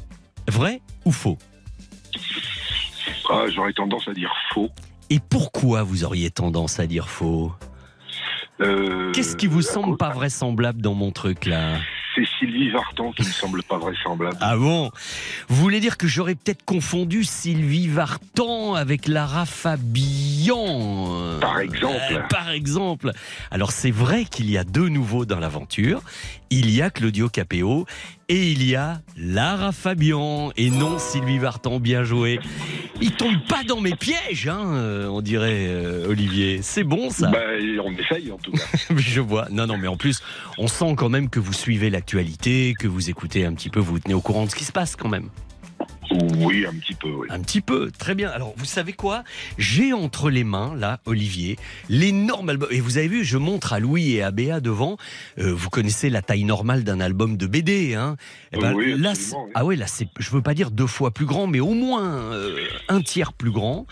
Vrai 0.48 0.82
ou 1.06 1.12
faux? 1.12 1.38
Ah, 3.30 3.46
J'aurais 3.54 3.74
tendance 3.74 4.08
à 4.08 4.14
dire 4.14 4.34
faux. 4.54 4.70
Et 5.10 5.20
pourquoi 5.20 5.84
vous 5.84 6.04
auriez 6.04 6.32
tendance 6.32 6.80
à 6.80 6.88
dire 6.88 7.10
faux? 7.10 7.52
Euh, 8.62 9.12
Qu'est-ce 9.12 9.36
qui 9.36 9.48
vous 9.48 9.62
semble 9.62 9.98
pas 9.98 10.12
vraisemblable 10.12 10.82
dans 10.82 10.94
mon 10.94 11.12
truc 11.12 11.46
là? 11.46 11.78
C'est 12.16 12.28
Sylvie 12.42 12.72
Vartan 12.72 13.12
qui 13.12 13.22
me 13.22 13.28
semble 13.32 13.62
pas 13.62 13.78
vraisemblable. 13.78 14.36
Ah 14.42 14.58
bon? 14.58 14.90
Vous 15.48 15.56
voulez 15.58 15.80
dire 15.80 15.98
que 15.98 16.08
j'aurais 16.08 16.34
peut-être 16.34 16.66
confondu 16.66 17.24
Sylvie 17.24 17.88
Vartan 17.88 18.74
avec 18.74 19.08
Lara 19.08 19.46
Fabian 19.46 20.58
euh, 20.58 21.40
Par 21.40 21.60
exemple. 21.60 21.96
euh, 22.12 22.20
Par 22.30 22.50
exemple. 22.50 23.12
Alors 23.52 23.72
c'est 23.72 23.92
vrai 23.92 24.26
qu'il 24.26 24.50
y 24.50 24.58
a 24.58 24.64
deux 24.64 24.90
nouveaux 24.90 25.26
dans 25.26 25.40
l'aventure. 25.40 26.02
Il 26.50 26.70
y 26.70 26.82
a 26.82 26.90
Claudio 26.90 27.30
Capéo 27.30 27.86
et 28.28 28.52
il 28.52 28.68
y 28.68 28.76
a 28.76 29.02
Lara 29.16 29.72
Fabian 29.72 30.52
et 30.58 30.70
non 30.70 30.98
Sylvie 31.00 31.38
Vartan. 31.38 31.80
Bien 31.80 32.04
joué. 32.04 32.40
Il 33.04 33.12
tombe 33.14 33.40
pas 33.48 33.64
dans 33.64 33.82
mes 33.82 33.96
pièges, 33.96 34.48
hein, 34.48 34.62
euh, 34.74 35.08
on 35.08 35.22
dirait 35.22 35.66
euh, 35.68 36.08
Olivier. 36.08 36.60
C'est 36.62 36.84
bon 36.84 37.10
ça? 37.10 37.30
Bah, 37.32 37.40
on 37.84 37.92
essaye 37.94 38.32
en 38.32 38.38
tout 38.38 38.52
cas. 38.52 38.64
Je 38.96 39.20
vois. 39.22 39.48
Non, 39.50 39.66
non, 39.66 39.78
mais 39.78 39.88
en 39.88 39.98
plus, 39.98 40.22
on 40.60 40.68
sent 40.68 40.94
quand 40.98 41.10
même 41.10 41.30
que 41.30 41.40
vous 41.40 41.54
suivez 41.54 41.90
l'actualité, 41.90 42.31
que 42.38 42.88
vous 42.88 43.10
écoutez 43.10 43.46
un 43.46 43.54
petit 43.54 43.70
peu, 43.70 43.80
vous 43.80 44.00
tenez 44.00 44.14
au 44.14 44.22
courant 44.22 44.46
de 44.46 44.50
ce 44.50 44.56
qui 44.56 44.66
se 44.66 44.72
passe 44.72 44.96
quand 44.96 45.10
même. 45.10 45.30
Oui, 46.38 46.66
un 46.66 46.74
petit 46.74 46.94
peu, 46.96 47.10
oui. 47.10 47.28
Un 47.30 47.40
petit 47.42 47.62
peu, 47.62 47.92
très 47.92 48.16
bien. 48.16 48.30
Alors, 48.30 48.54
vous 48.58 48.66
savez 48.66 48.94
quoi? 48.94 49.24
J'ai 49.58 49.94
entre 49.94 50.30
les 50.30 50.44
mains, 50.44 50.76
là, 50.76 51.00
Olivier, 51.06 51.58
l'énorme 51.90 52.50
album. 52.50 52.70
Et 52.72 52.80
vous 52.82 52.98
avez 52.98 53.08
vu, 53.08 53.24
je 53.24 53.38
montre 53.38 53.74
à 53.74 53.80
Louis 53.80 54.12
et 54.14 54.24
à 54.24 54.32
Béa 54.32 54.60
devant. 54.60 54.98
Euh, 55.40 55.54
vous 55.54 55.70
connaissez 55.70 56.10
la 56.10 56.22
taille 56.22 56.44
normale 56.44 56.84
d'un 56.84 57.00
album 57.00 57.38
de 57.38 57.48
BD, 57.48 57.96
hein? 57.96 58.18
Eh 58.54 58.58
ben, 58.60 58.74
Oui, 58.74 58.96
là, 58.98 59.16
c'est- 59.16 59.36
oui. 59.36 59.52
ah 59.56 59.64
là, 59.64 59.88
c'est, 59.88 60.08
je 60.20 60.30
veux 60.32 60.42
pas 60.42 60.54
dire 60.54 60.72
deux 60.72 60.88
fois 60.88 61.12
plus 61.12 61.26
grand, 61.26 61.48
mais 61.48 61.60
au 61.60 61.74
moins 61.74 62.10
euh, 62.34 62.58
un 62.90 63.02
tiers 63.02 63.34
plus 63.34 63.52
grand. 63.52 63.86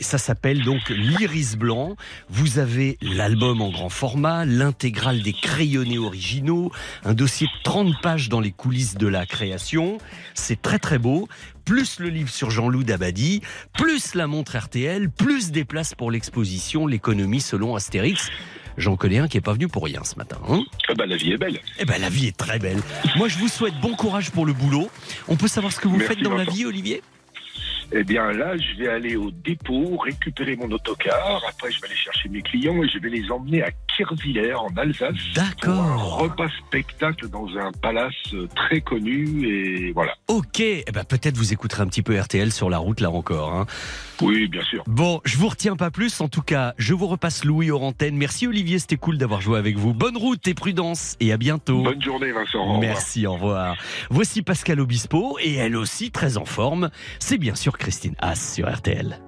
Ça 0.00 0.18
s'appelle 0.18 0.62
donc 0.64 0.88
l'Iris 0.90 1.56
Blanc. 1.56 1.96
Vous 2.28 2.58
avez 2.58 2.98
l'album 3.00 3.60
en 3.62 3.70
grand 3.70 3.88
format, 3.88 4.44
l'intégrale 4.44 5.22
des 5.22 5.32
crayonnés 5.32 5.98
originaux, 5.98 6.72
un 7.04 7.14
dossier 7.14 7.46
de 7.46 7.62
30 7.62 8.00
pages 8.02 8.28
dans 8.28 8.40
les 8.40 8.50
coulisses 8.50 8.96
de 8.96 9.06
la 9.06 9.24
création. 9.24 9.98
C'est 10.34 10.60
très 10.60 10.78
très 10.80 10.98
beau. 10.98 11.28
Plus 11.64 11.98
le 11.98 12.08
livre 12.08 12.28
sur 12.28 12.50
Jean-Loup 12.50 12.84
Dabadi, 12.84 13.40
plus 13.72 14.14
la 14.14 14.26
montre 14.26 14.56
RTL, 14.58 15.08
plus 15.10 15.50
des 15.50 15.64
places 15.64 15.94
pour 15.94 16.10
l'exposition, 16.10 16.86
l'économie 16.86 17.40
selon 17.40 17.74
Astérix. 17.74 18.28
J'en 18.76 18.96
connais 18.96 19.18
un 19.18 19.28
qui 19.28 19.36
est 19.38 19.40
pas 19.40 19.52
venu 19.52 19.68
pour 19.68 19.84
rien 19.84 20.02
ce 20.04 20.16
matin. 20.16 20.36
hein. 20.48 20.62
Ah 20.88 20.94
bah, 20.94 21.06
la 21.06 21.16
vie 21.16 21.32
est 21.32 21.36
belle. 21.38 21.60
eh 21.78 21.84
ben 21.84 22.00
la 22.00 22.08
vie 22.08 22.26
est 22.26 22.36
très 22.36 22.58
belle. 22.58 22.80
Moi 23.16 23.28
je 23.28 23.38
vous 23.38 23.48
souhaite 23.48 23.74
bon 23.80 23.94
courage 23.94 24.30
pour 24.30 24.44
le 24.46 24.52
boulot. 24.52 24.90
On 25.28 25.36
peut 25.36 25.48
savoir 25.48 25.72
ce 25.72 25.78
que 25.80 25.88
vous 25.88 25.96
Merci, 25.96 26.16
faites 26.16 26.24
dans 26.24 26.34
la 26.34 26.44
vie, 26.44 26.66
Olivier? 26.66 27.02
Eh 27.96 28.02
bien 28.02 28.32
là, 28.32 28.56
je 28.56 28.76
vais 28.82 28.88
aller 28.88 29.14
au 29.14 29.30
dépôt, 29.30 29.96
récupérer 29.98 30.56
mon 30.56 30.68
autocar. 30.70 31.40
Après, 31.48 31.70
je 31.70 31.80
vais 31.80 31.86
aller 31.86 31.94
chercher 31.96 32.28
mes 32.28 32.42
clients 32.42 32.82
et 32.82 32.88
je 32.88 32.98
vais 32.98 33.08
les 33.08 33.30
emmener 33.30 33.62
à 33.62 33.70
Kirvillers, 33.96 34.54
en 34.54 34.66
Alsace. 34.76 35.14
Pour 35.62 35.72
un 35.72 35.86
D'accord. 35.86 36.18
repas 36.18 36.48
spectacle 36.66 37.28
dans 37.28 37.46
un 37.56 37.70
palace 37.70 38.12
euh, 38.32 38.48
très 38.56 38.80
connu. 38.80 39.46
Et 39.48 39.92
voilà. 39.92 40.12
Ok. 40.26 40.58
Eh 40.60 40.84
ben 40.92 41.04
peut-être 41.04 41.36
vous 41.36 41.52
écouterez 41.52 41.82
un 41.82 41.86
petit 41.86 42.02
peu 42.02 42.18
RTL 42.18 42.50
sur 42.50 42.68
la 42.68 42.78
route 42.78 43.00
là 43.00 43.10
encore. 43.12 43.52
hein. 43.54 43.66
Oui, 44.22 44.48
bien 44.48 44.62
sûr. 44.62 44.82
Bon, 44.86 45.20
je 45.24 45.36
vous 45.36 45.48
retiens 45.48 45.76
pas 45.76 45.90
plus. 45.90 46.20
En 46.20 46.28
tout 46.28 46.42
cas, 46.42 46.74
je 46.78 46.94
vous 46.94 47.06
repasse 47.06 47.44
Louis 47.44 47.70
aux 47.70 47.80
antennes. 47.80 48.16
Merci 48.16 48.46
Olivier, 48.46 48.78
c'était 48.78 48.96
cool 48.96 49.18
d'avoir 49.18 49.40
joué 49.40 49.58
avec 49.58 49.76
vous. 49.76 49.94
Bonne 49.94 50.16
route 50.16 50.46
et 50.46 50.54
prudence 50.54 51.16
et 51.20 51.32
à 51.32 51.36
bientôt. 51.36 51.82
Bonne 51.82 52.02
journée, 52.02 52.32
Vincent. 52.32 52.76
Au. 52.76 52.78
Merci, 52.78 53.26
au 53.26 53.34
revoir. 53.34 53.76
Voici 54.10 54.42
Pascal 54.42 54.80
Obispo 54.80 55.38
et 55.40 55.54
elle 55.54 55.76
aussi 55.76 56.10
très 56.10 56.36
en 56.36 56.44
forme. 56.44 56.90
C'est 57.18 57.38
bien 57.38 57.54
sûr 57.54 57.78
Christine 57.78 58.14
Haas 58.20 58.54
sur 58.54 58.72
RTL. 58.72 59.18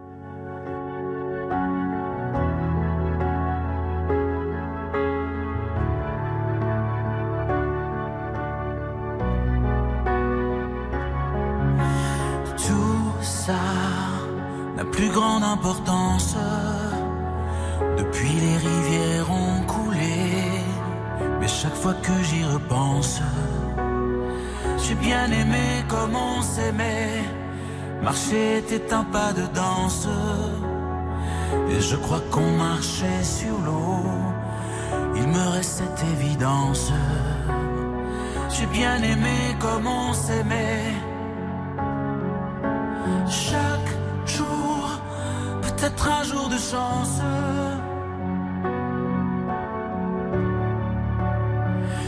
Tout 12.57 13.22
ça 13.22 13.96
n'a 14.77 14.85
plus 14.85 15.09
grande 15.09 15.43
importance. 15.43 16.37
Depuis 17.99 18.35
les 18.45 18.57
rivières 18.69 19.31
ont 19.31 19.62
coulé. 19.67 20.17
Mais 21.41 21.49
chaque 21.49 21.75
fois 21.75 21.95
que 21.95 22.17
j'y 22.25 22.45
repense, 22.45 23.21
j'ai 24.83 24.95
bien 24.95 25.27
aimé 25.41 25.67
comme 25.89 26.15
on 26.15 26.43
s'aimait. 26.43 27.25
Marcher 28.03 28.59
était 28.59 28.93
un 28.93 29.05
pas 29.05 29.33
de 29.33 29.47
danse. 29.55 30.09
Et 31.71 31.81
je 31.81 31.97
crois 31.97 32.23
qu'on 32.31 32.51
marchait 32.53 33.23
sur 33.23 33.57
l'eau. 33.67 34.05
Il 35.17 35.27
me 35.29 35.49
reste 35.55 35.83
cette 35.83 36.03
évidence. 36.15 36.93
J'ai 38.51 38.67
bien 38.67 38.97
aimé 39.03 39.39
comme 39.59 39.87
on 39.87 40.12
s'aimait. 40.12 40.95
Chaque 43.29 43.91
jour, 44.25 44.65
peut-être 45.77 46.09
un 46.09 46.23
jour 46.25 46.49
de 46.49 46.57
chance. 46.57 47.21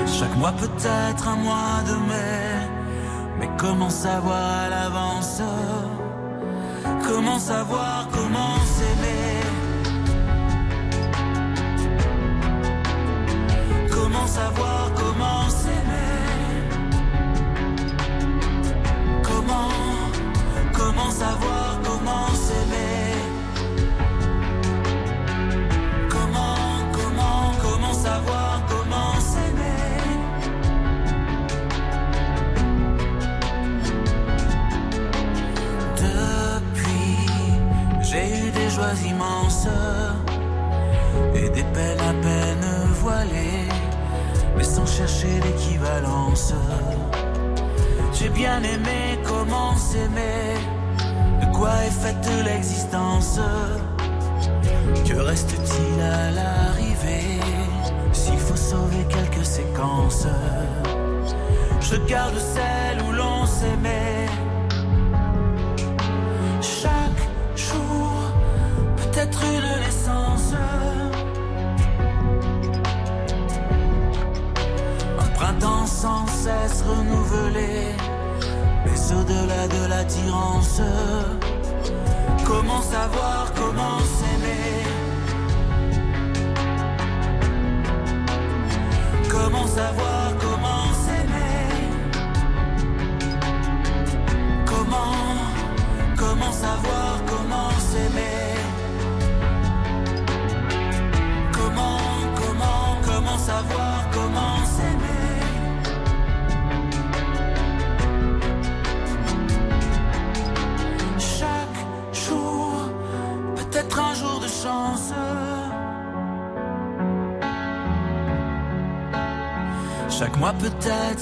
Chaque 0.06 0.36
mois, 0.36 0.52
peut-être 0.52 1.28
un 1.28 1.36
mois 1.36 1.82
de 1.86 1.94
mai. 2.08 2.68
Mais 3.38 3.50
comment 3.58 3.90
savoir 3.90 4.64
à 4.64 4.68
l'avance? 4.68 5.42
Comment 7.06 7.38
savoir 7.38 8.08
comment 8.12 8.58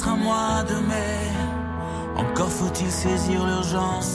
un 0.04 0.16
mois 0.16 0.62
de 0.68 0.74
mai. 0.88 1.20
Encore 2.16 2.50
faut-il 2.50 2.90
saisir 2.90 3.46
l'urgence 3.46 4.05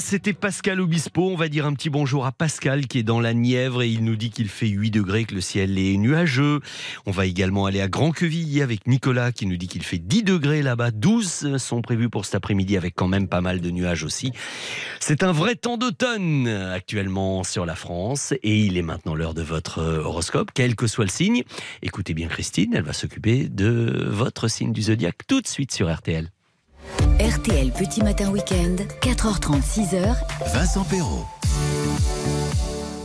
c'était 0.00 0.32
Pascal 0.32 0.80
Obispo. 0.80 1.30
On 1.30 1.36
va 1.36 1.48
dire 1.48 1.66
un 1.66 1.72
petit 1.72 1.90
bonjour 1.90 2.26
à 2.26 2.32
Pascal 2.32 2.86
qui 2.86 2.98
est 2.98 3.02
dans 3.02 3.20
la 3.20 3.34
Nièvre 3.34 3.82
et 3.82 3.88
il 3.88 4.04
nous 4.04 4.16
dit 4.16 4.30
qu'il 4.30 4.48
fait 4.48 4.68
8 4.68 4.90
degrés, 4.90 5.24
que 5.24 5.34
le 5.34 5.40
ciel 5.40 5.78
est 5.78 5.96
nuageux. 5.96 6.60
On 7.06 7.10
va 7.10 7.26
également 7.26 7.66
aller 7.66 7.80
à 7.80 7.88
Grand-Quevilly 7.88 8.62
avec 8.62 8.86
Nicolas 8.86 9.32
qui 9.32 9.46
nous 9.46 9.56
dit 9.56 9.68
qu'il 9.68 9.82
fait 9.82 9.98
10 9.98 10.22
degrés 10.22 10.62
là-bas. 10.62 10.90
12 10.90 11.56
sont 11.58 11.82
prévus 11.82 12.08
pour 12.08 12.24
cet 12.24 12.34
après-midi 12.34 12.76
avec 12.76 12.94
quand 12.94 13.08
même 13.08 13.28
pas 13.28 13.40
mal 13.40 13.60
de 13.60 13.70
nuages 13.70 14.04
aussi. 14.04 14.32
C'est 15.00 15.22
un 15.22 15.32
vrai 15.32 15.54
temps 15.54 15.78
d'automne 15.78 16.48
actuellement 16.48 17.44
sur 17.44 17.64
la 17.64 17.74
France 17.74 18.34
et 18.42 18.58
il 18.58 18.76
est 18.76 18.82
maintenant 18.82 19.14
l'heure 19.14 19.34
de 19.34 19.42
votre 19.42 19.82
horoscope, 19.82 20.50
quel 20.54 20.76
que 20.76 20.86
soit 20.86 21.04
le 21.04 21.10
signe. 21.10 21.42
Écoutez 21.82 22.14
bien 22.14 22.28
Christine, 22.28 22.72
elle 22.74 22.84
va 22.84 22.92
s'occuper 22.92 23.48
de 23.48 24.08
votre 24.10 24.48
signe 24.48 24.72
du 24.72 24.82
zodiaque 24.82 25.26
tout 25.26 25.40
de 25.40 25.46
suite 25.46 25.72
sur 25.72 25.92
RTL. 25.92 26.30
RTL 27.18 27.72
Petit 27.72 28.02
Matin 28.02 28.30
Week-end, 28.30 28.76
4h30, 29.00 29.62
6h. 29.62 30.14
Vincent 30.52 30.84
Perrault. 30.84 31.24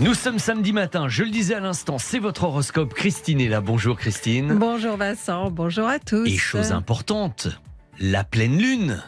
Nous 0.01 0.13
sommes 0.13 0.37
samedi 0.37 0.73
matin, 0.73 1.07
je 1.07 1.23
le 1.23 1.29
disais 1.29 1.55
à 1.55 1.61
l'instant, 1.61 1.97
c'est 1.97 2.19
votre 2.19 2.43
horoscope. 2.43 2.93
Christine 2.93 3.39
est 3.39 3.47
là. 3.47 3.61
Bonjour 3.61 3.97
Christine. 3.97 4.55
Bonjour 4.55 4.97
Vincent, 4.97 5.49
bonjour 5.49 5.87
à 5.87 5.97
tous. 5.97 6.25
Et 6.27 6.35
chose 6.35 6.73
importante, 6.73 7.47
la 8.01 8.25
pleine 8.25 8.57
lune. 8.57 9.01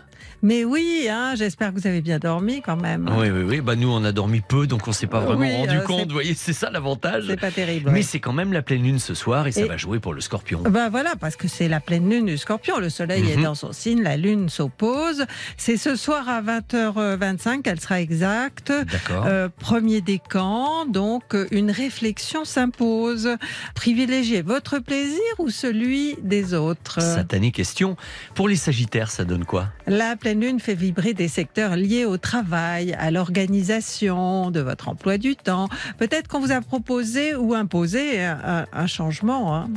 Mais 0.46 0.66
oui, 0.66 1.08
hein, 1.10 1.36
j'espère 1.38 1.74
que 1.74 1.80
vous 1.80 1.88
avez 1.88 2.02
bien 2.02 2.20
dormi 2.20 2.62
quand 2.62 2.76
même. 2.76 3.10
Oui, 3.18 3.30
oui, 3.30 3.44
oui. 3.44 3.62
Bah, 3.62 3.78
nous, 3.78 3.90
on 3.90 4.04
a 4.04 4.12
dormi 4.12 4.42
peu, 4.42 4.68
donc 4.68 4.90
on 4.90 4.92
s'est 4.92 5.08
pas 5.08 5.22
vraiment 5.22 5.40
Oui, 5.40 5.56
rendu 5.56 5.78
euh, 5.78 5.82
compte. 5.84 6.08
Vous 6.08 6.14
voyez, 6.14 6.34
c'est 6.36 6.52
ça 6.52 6.70
l'avantage. 6.70 7.24
C'est 7.28 7.40
pas 7.40 7.50
terrible. 7.50 7.90
Mais 7.92 8.00
ouais. 8.00 8.02
c'est 8.04 8.20
quand 8.20 8.34
même 8.34 8.52
la 8.52 8.62
pleine 8.62 8.84
lune 8.84 9.00
ce 9.00 9.14
soir 9.14 9.48
et 9.48 9.54
ça 9.54 9.66
va 9.66 9.78
jouer 9.78 10.00
pour 10.02 10.14
le 10.14 10.20
scorpion. 10.20 10.62
Ben 10.62 10.90
voilà, 10.90 11.14
parce 11.18 11.38
que 11.38 11.48
c'est 11.48 11.70
la 11.70 11.80
pleine 11.80 12.10
lune 12.10 12.26
du 12.26 12.38
scorpion. 12.38 12.78
Le 12.80 12.90
soleil 12.90 13.24
est 13.32 13.38
Mhm. 13.38 13.44
dans 13.44 13.56
son 13.56 13.72
signe, 13.72 14.02
la 14.04 14.18
lune 14.18 14.50
s'oppose. 14.50 15.26
C'est 15.56 15.78
ce 15.78 15.96
soir 15.96 16.28
à 16.28 16.42
20h25 16.42 17.62
qu'elle 17.62 17.80
sera 17.80 18.02
exacte. 18.02 18.72
D'accord. 18.92 19.26
Euh, 19.26 19.48
premier 19.60 20.02
décan, 20.02 20.86
donc 20.88 21.36
euh, 21.36 21.48
une 21.52 21.72
réflexion 21.72 22.44
s'impose. 22.44 23.30
Privilégiez 23.76 24.42
votre 24.42 24.80
plaisir 24.80 25.22
ou 25.40 25.50
celui 25.50 26.18
des 26.22 26.54
autres. 26.54 27.02
Satanée 27.02 27.52
question. 27.52 27.96
Pour 28.36 28.50
les 28.50 28.58
sagittaires, 28.58 29.10
ça 29.10 29.24
donne 29.24 29.46
quoi? 29.46 29.70
La 29.88 30.18
pleine 30.18 30.33
lune 30.42 30.60
fait 30.60 30.76
vibrer 30.76 31.14
des 31.14 31.28
secteurs 31.28 31.76
liés 31.76 32.06
au 32.06 32.18
travail, 32.18 32.94
à 33.00 33.12
l'organisation 33.12 34.52
de 34.52 34.60
votre 34.60 34.90
emploi 34.90 35.18
du 35.18 35.36
temps. 35.36 35.70
Peut-être 35.98 36.28
qu'on 36.28 36.40
vous 36.40 36.52
a 36.52 36.62
proposé 36.62 37.36
ou 37.36 37.54
imposé 37.54 38.22
un 38.24 38.88
changement. 38.88 39.56
hein. 39.56 39.70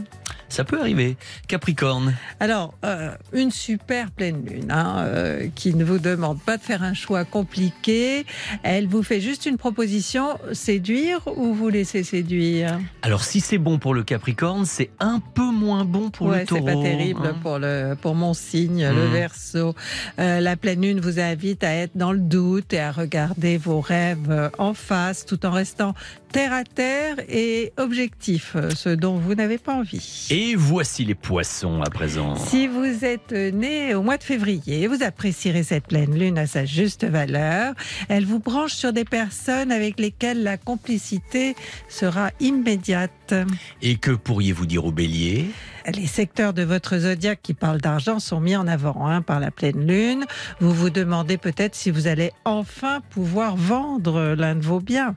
Ça 0.49 0.65
peut 0.65 0.81
arriver. 0.81 1.17
Capricorne. 1.49 2.15
Alors, 2.41 2.75
euh, 2.85 3.11
une 3.33 3.51
super 3.51 4.11
pleine 4.11 4.45
lune 4.47 4.71
hein, 4.71 4.99
euh, 5.01 5.49
qui 5.55 5.75
ne 5.75 5.85
vous 5.85 5.99
demande 5.99 6.41
pas 6.41 6.57
de 6.57 6.63
faire 6.63 6.83
un 6.83 6.95
choix 6.95 7.25
compliqué. 7.25 8.25
Elle 8.63 8.87
vous 8.87 9.03
fait 9.03 9.21
juste 9.21 9.47
une 9.47 9.57
proposition, 9.57 10.39
séduire 10.53 11.21
ou 11.37 11.53
vous 11.55 11.69
laisser 11.69 12.05
séduire? 12.05 12.79
Alors, 13.03 13.25
si 13.25 13.41
c'est 13.41 13.59
bon 13.59 13.79
pour 13.79 13.95
le 13.95 14.05
Capricorne, 14.05 14.65
c'est 14.67 14.91
un 15.01 15.21
peu 15.35 15.51
moins 15.51 15.85
bon 15.85 16.11
pour 16.11 16.29
ouais, 16.29 16.41
le 16.41 16.47
taureau. 16.47 16.67
c'est 16.67 16.75
pas 16.75 16.81
terrible 16.83 17.21
hein. 17.25 17.37
pour 17.43 17.59
le 17.59 17.95
pour 18.01 18.15
mon 18.15 18.35
signe, 18.35 18.87
le 18.87 19.07
Mhm. 19.07 19.13
Verseau. 19.13 19.75
Euh, 20.19 20.41
la 20.41 20.57
pleine 20.57 20.83
lune 20.83 21.01
vous 21.01 21.19
invite 21.21 21.65
à 21.65 21.73
être 21.75 21.97
dans 21.97 22.13
le 22.13 22.19
doute 22.19 22.73
et 22.73 22.81
à 22.81 22.93
regarder 22.93 23.57
vos 23.59 23.81
rêves 23.81 24.51
en 24.59 24.75
face, 24.75 25.25
tout 25.27 25.45
en 25.47 25.51
restant 25.51 25.95
terre 26.31 26.53
à 26.53 26.65
terre 26.65 27.17
et 27.29 27.73
objectif, 27.77 28.53
euh, 28.57 28.71
ce 28.71 28.89
dont 28.89 29.17
vous 29.17 29.35
n'avez 29.35 29.59
pas 29.59 29.75
envie. 29.75 30.27
Et 30.31 30.55
voici 30.55 31.05
les 31.05 31.15
poissons 31.15 31.83
à 31.83 31.91
présent. 31.91 32.37
Si 32.37 32.67
vous 32.67 33.05
êtes 33.05 33.33
né 33.33 33.95
au 33.95 34.03
mois 34.03 34.17
de 34.17 34.25
février, 34.25 34.87
vous 34.87 35.03
apprécierez 35.03 35.63
cette 35.63 35.87
pleine 35.87 36.19
lune 36.19 36.39
à 36.39 36.47
sa 36.47 36.65
juste 36.65 37.05
valeur. 37.05 37.75
Elle 38.09 38.27
vous 38.27 38.39
branche 38.39 38.75
sur 38.75 38.93
des 38.93 39.05
personnes 39.05 39.73
avec 39.73 39.99
lesquelles 39.99 40.43
la 40.43 40.57
complicité 40.57 41.55
sera 41.89 42.31
immédiate. 42.41 43.35
Et 43.83 43.97
que 43.97 44.11
pourriez-vous 44.11 44.67
dire 44.67 44.85
au 44.85 44.93
bélier 44.93 45.47
Les 45.95 46.07
secteurs 46.07 46.53
de 46.53 46.63
votre 46.63 46.99
zodiaque 46.99 47.41
qui 47.43 47.55
parlent 47.55 47.81
d'argent 47.81 48.19
sont 48.19 48.41
mis 48.41 48.57
en 48.57 48.67
avant 48.67 49.07
hein, 49.07 49.23
par 49.23 49.41
la 49.41 49.51
pleine 49.51 49.87
lune. 49.87 50.25
Vous 50.61 50.73
vous 50.73 50.91
demandez 50.91 51.39
peut-être 51.39 51.75
si 51.75 51.91
vous 51.91 52.07
allez 52.07 52.33
enfin 52.45 53.01
pouvoir 53.11 53.57
vendre 53.57 54.35
l'un 54.37 54.57
de 54.57 54.63
vos 54.63 54.81
biens. 54.81 55.17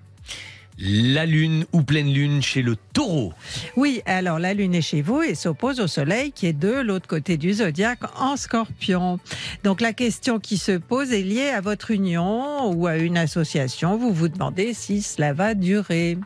La 0.81 1.25
lune 1.25 1.65
ou 1.73 1.81
pleine 1.81 2.13
lune 2.13 2.41
chez 2.41 2.61
le 2.61 2.77
taureau. 2.93 3.33
Oui, 3.75 4.01
alors 4.05 4.39
la 4.39 4.53
lune 4.53 4.73
est 4.73 4.81
chez 4.81 5.01
vous 5.01 5.21
et 5.21 5.35
s'oppose 5.35 5.81
au 5.81 5.87
soleil 5.87 6.31
qui 6.31 6.45
est 6.45 6.53
de 6.53 6.71
l'autre 6.71 7.07
côté 7.07 7.35
du 7.35 7.51
zodiaque 7.51 7.99
en 8.17 8.37
scorpion. 8.37 9.19
Donc 9.65 9.81
la 9.81 9.91
question 9.91 10.39
qui 10.39 10.57
se 10.57 10.71
pose 10.71 11.11
est 11.11 11.21
liée 11.21 11.49
à 11.49 11.59
votre 11.59 11.91
union 11.91 12.71
ou 12.71 12.87
à 12.87 12.95
une 12.95 13.17
association. 13.17 13.97
Vous 13.97 14.13
vous 14.13 14.29
demandez 14.29 14.73
si 14.73 15.01
cela 15.01 15.33
va 15.33 15.53
durer. 15.53 16.17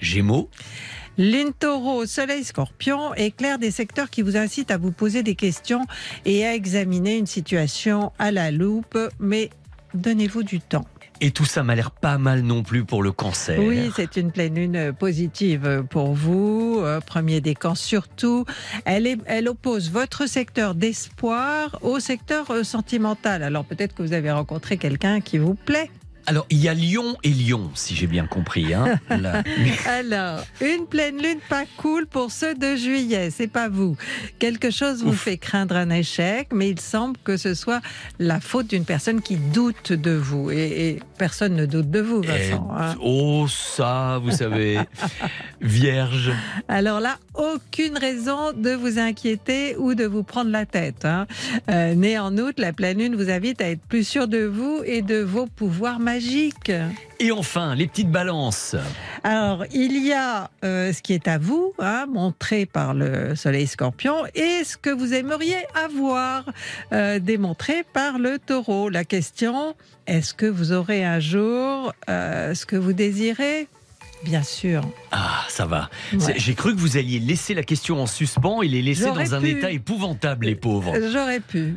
Gémeaux. 0.00 0.48
Lune 1.18 1.52
taureau, 1.58 2.06
soleil 2.06 2.44
scorpion 2.44 3.12
éclaire 3.12 3.58
des 3.58 3.70
secteurs 3.70 4.08
qui 4.08 4.22
vous 4.22 4.38
incitent 4.38 4.70
à 4.70 4.78
vous 4.78 4.92
poser 4.92 5.22
des 5.22 5.34
questions 5.34 5.84
et 6.24 6.46
à 6.46 6.54
examiner 6.54 7.18
une 7.18 7.26
situation 7.26 8.12
à 8.18 8.30
la 8.30 8.52
loupe, 8.52 8.96
mais 9.20 9.50
donnez-vous 9.92 10.44
du 10.44 10.60
temps. 10.60 10.86
Et 11.20 11.32
tout 11.32 11.44
ça 11.44 11.64
m'a 11.64 11.74
l'air 11.74 11.90
pas 11.90 12.16
mal 12.16 12.42
non 12.42 12.62
plus 12.62 12.84
pour 12.84 13.02
le 13.02 13.10
cancer. 13.10 13.58
Oui, 13.58 13.90
c'est 13.96 14.16
une 14.16 14.30
pleine 14.30 14.54
lune 14.54 14.92
positive 14.96 15.84
pour 15.90 16.14
vous. 16.14 16.80
Euh, 16.80 17.00
Premier 17.00 17.40
décan 17.40 17.74
surtout. 17.74 18.44
Elle, 18.84 19.06
est, 19.06 19.18
elle 19.26 19.48
oppose 19.48 19.90
votre 19.90 20.28
secteur 20.28 20.74
d'espoir 20.74 21.78
au 21.82 21.98
secteur 21.98 22.50
euh, 22.50 22.62
sentimental. 22.62 23.42
Alors 23.42 23.64
peut-être 23.64 23.94
que 23.94 24.02
vous 24.02 24.12
avez 24.12 24.30
rencontré 24.30 24.76
quelqu'un 24.76 25.20
qui 25.20 25.38
vous 25.38 25.54
plaît. 25.54 25.90
Alors, 26.28 26.44
il 26.50 26.58
y 26.58 26.68
a 26.68 26.74
Lion 26.74 27.16
et 27.24 27.30
Lion, 27.30 27.70
si 27.72 27.96
j'ai 27.96 28.06
bien 28.06 28.26
compris. 28.26 28.74
Hein. 28.74 29.00
Alors, 29.86 30.44
une 30.60 30.84
pleine 30.86 31.16
lune 31.22 31.38
pas 31.48 31.64
cool 31.78 32.06
pour 32.06 32.30
ceux 32.30 32.54
de 32.54 32.76
juillet, 32.76 33.30
c'est 33.30 33.46
pas 33.46 33.70
vous. 33.70 33.96
Quelque 34.38 34.70
chose 34.70 35.02
vous 35.02 35.12
Ouf. 35.12 35.22
fait 35.22 35.38
craindre 35.38 35.76
un 35.76 35.88
échec, 35.88 36.48
mais 36.52 36.68
il 36.68 36.78
semble 36.80 37.16
que 37.24 37.38
ce 37.38 37.54
soit 37.54 37.80
la 38.18 38.40
faute 38.40 38.66
d'une 38.66 38.84
personne 38.84 39.22
qui 39.22 39.36
doute 39.36 39.94
de 39.94 40.10
vous. 40.10 40.50
Et, 40.50 40.88
et 40.88 41.02
personne 41.16 41.56
ne 41.56 41.64
doute 41.64 41.90
de 41.90 42.00
vous, 42.00 42.20
Vincent. 42.20 42.68
Hein. 42.76 42.94
oh, 43.02 43.46
ça, 43.48 44.20
vous 44.22 44.32
savez. 44.32 44.80
Vierge. 45.62 46.30
Alors 46.68 47.00
là, 47.00 47.16
aucune 47.32 47.96
raison 47.96 48.52
de 48.52 48.72
vous 48.72 48.98
inquiéter 48.98 49.76
ou 49.78 49.94
de 49.94 50.04
vous 50.04 50.24
prendre 50.24 50.50
la 50.50 50.66
tête. 50.66 51.06
Hein. 51.06 51.26
Euh, 51.70 51.94
né 51.94 52.18
en 52.18 52.36
août, 52.36 52.56
la 52.58 52.74
pleine 52.74 52.98
lune 52.98 53.16
vous 53.16 53.30
invite 53.30 53.62
à 53.62 53.70
être 53.70 53.80
plus 53.80 54.06
sûr 54.06 54.28
de 54.28 54.44
vous 54.44 54.82
et 54.84 55.00
de 55.00 55.20
vos 55.20 55.46
pouvoirs 55.46 56.00
magiques. 56.00 56.17
Et 57.20 57.32
enfin, 57.32 57.74
les 57.74 57.86
petites 57.86 58.10
balances. 58.10 58.76
Alors, 59.24 59.64
il 59.72 60.04
y 60.04 60.12
a 60.12 60.50
euh, 60.64 60.92
ce 60.92 61.02
qui 61.02 61.12
est 61.12 61.28
à 61.28 61.38
vous, 61.38 61.74
hein, 61.78 62.06
montré 62.06 62.66
par 62.66 62.94
le 62.94 63.34
soleil 63.34 63.66
scorpion, 63.66 64.24
et 64.34 64.64
ce 64.64 64.76
que 64.76 64.90
vous 64.90 65.14
aimeriez 65.14 65.66
avoir, 65.74 66.44
euh, 66.92 67.18
démontré 67.18 67.84
par 67.92 68.18
le 68.18 68.38
taureau. 68.38 68.88
La 68.88 69.04
question, 69.04 69.74
est-ce 70.06 70.34
que 70.34 70.46
vous 70.46 70.72
aurez 70.72 71.04
un 71.04 71.20
jour 71.20 71.92
euh, 72.08 72.54
ce 72.54 72.66
que 72.66 72.76
vous 72.76 72.92
désirez 72.92 73.68
Bien 74.24 74.42
sûr. 74.42 74.82
Ah, 75.12 75.44
ça 75.48 75.64
va. 75.66 75.88
Ouais. 76.12 76.34
J'ai 76.36 76.54
cru 76.54 76.74
que 76.74 76.80
vous 76.80 76.96
alliez 76.96 77.20
laisser 77.20 77.54
la 77.54 77.62
question 77.62 78.02
en 78.02 78.06
suspens 78.06 78.62
et 78.62 78.68
les 78.68 78.82
laisser 78.82 79.04
dans 79.06 79.34
un 79.34 79.40
pu. 79.40 79.50
état 79.50 79.70
épouvantable, 79.70 80.46
les 80.46 80.54
pauvres. 80.56 80.92
J'aurais 81.12 81.40
pu. 81.40 81.74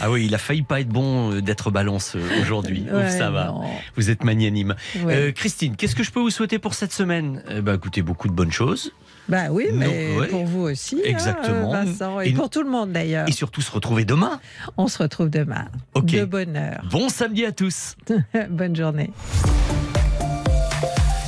Ah 0.00 0.10
oui, 0.10 0.26
il 0.26 0.34
a 0.34 0.38
failli 0.38 0.62
pas 0.62 0.80
être 0.80 0.88
bon 0.88 1.32
euh, 1.32 1.40
d'être 1.40 1.70
balance 1.70 2.14
euh, 2.16 2.20
aujourd'hui. 2.42 2.84
Ouais, 2.92 3.10
ça 3.10 3.30
va. 3.30 3.46
non. 3.46 3.62
Vous 3.96 4.10
êtes 4.10 4.24
magnanime. 4.24 4.74
Ouais. 5.04 5.14
Euh, 5.14 5.32
Christine, 5.32 5.76
qu'est-ce 5.76 5.94
que 5.96 6.02
je 6.02 6.10
peux 6.10 6.20
vous 6.20 6.30
souhaiter 6.30 6.58
pour 6.58 6.74
cette 6.74 6.92
semaine? 6.92 7.42
Eh 7.50 7.60
ben, 7.60 7.74
écoutez, 7.74 8.02
beaucoup 8.02 8.28
de 8.28 8.32
bonnes 8.34 8.52
choses. 8.52 8.92
Bah 9.28 9.44
oui, 9.50 9.68
Non, 9.72 9.78
mais 9.78 10.16
ouais. 10.18 10.26
pour 10.28 10.44
vous 10.44 10.62
aussi, 10.62 10.96
hein, 10.96 11.08
Exactement. 11.08 11.74
euh, 11.74 11.84
Vincent, 11.84 12.20
et, 12.20 12.28
Et- 12.28 12.32
pour 12.34 12.50
tout 12.50 12.62
le 12.62 12.68
monde 12.68 12.92
d'ailleurs. 12.92 13.26
Et 13.28 13.32
surtout 13.32 13.62
se 13.62 13.70
retrouver 13.72 14.04
demain. 14.04 14.38
On 14.76 14.86
se 14.88 14.98
retrouve 14.98 15.30
demain. 15.30 15.66
Ok. 15.94 16.06
De 16.06 16.24
bonne 16.26 16.56
heure. 16.56 16.82
Bon 16.90 17.08
samedi 17.08 17.46
à 17.46 17.52
tous. 17.52 17.96
Bonne 18.50 18.76
journée. 18.76 19.10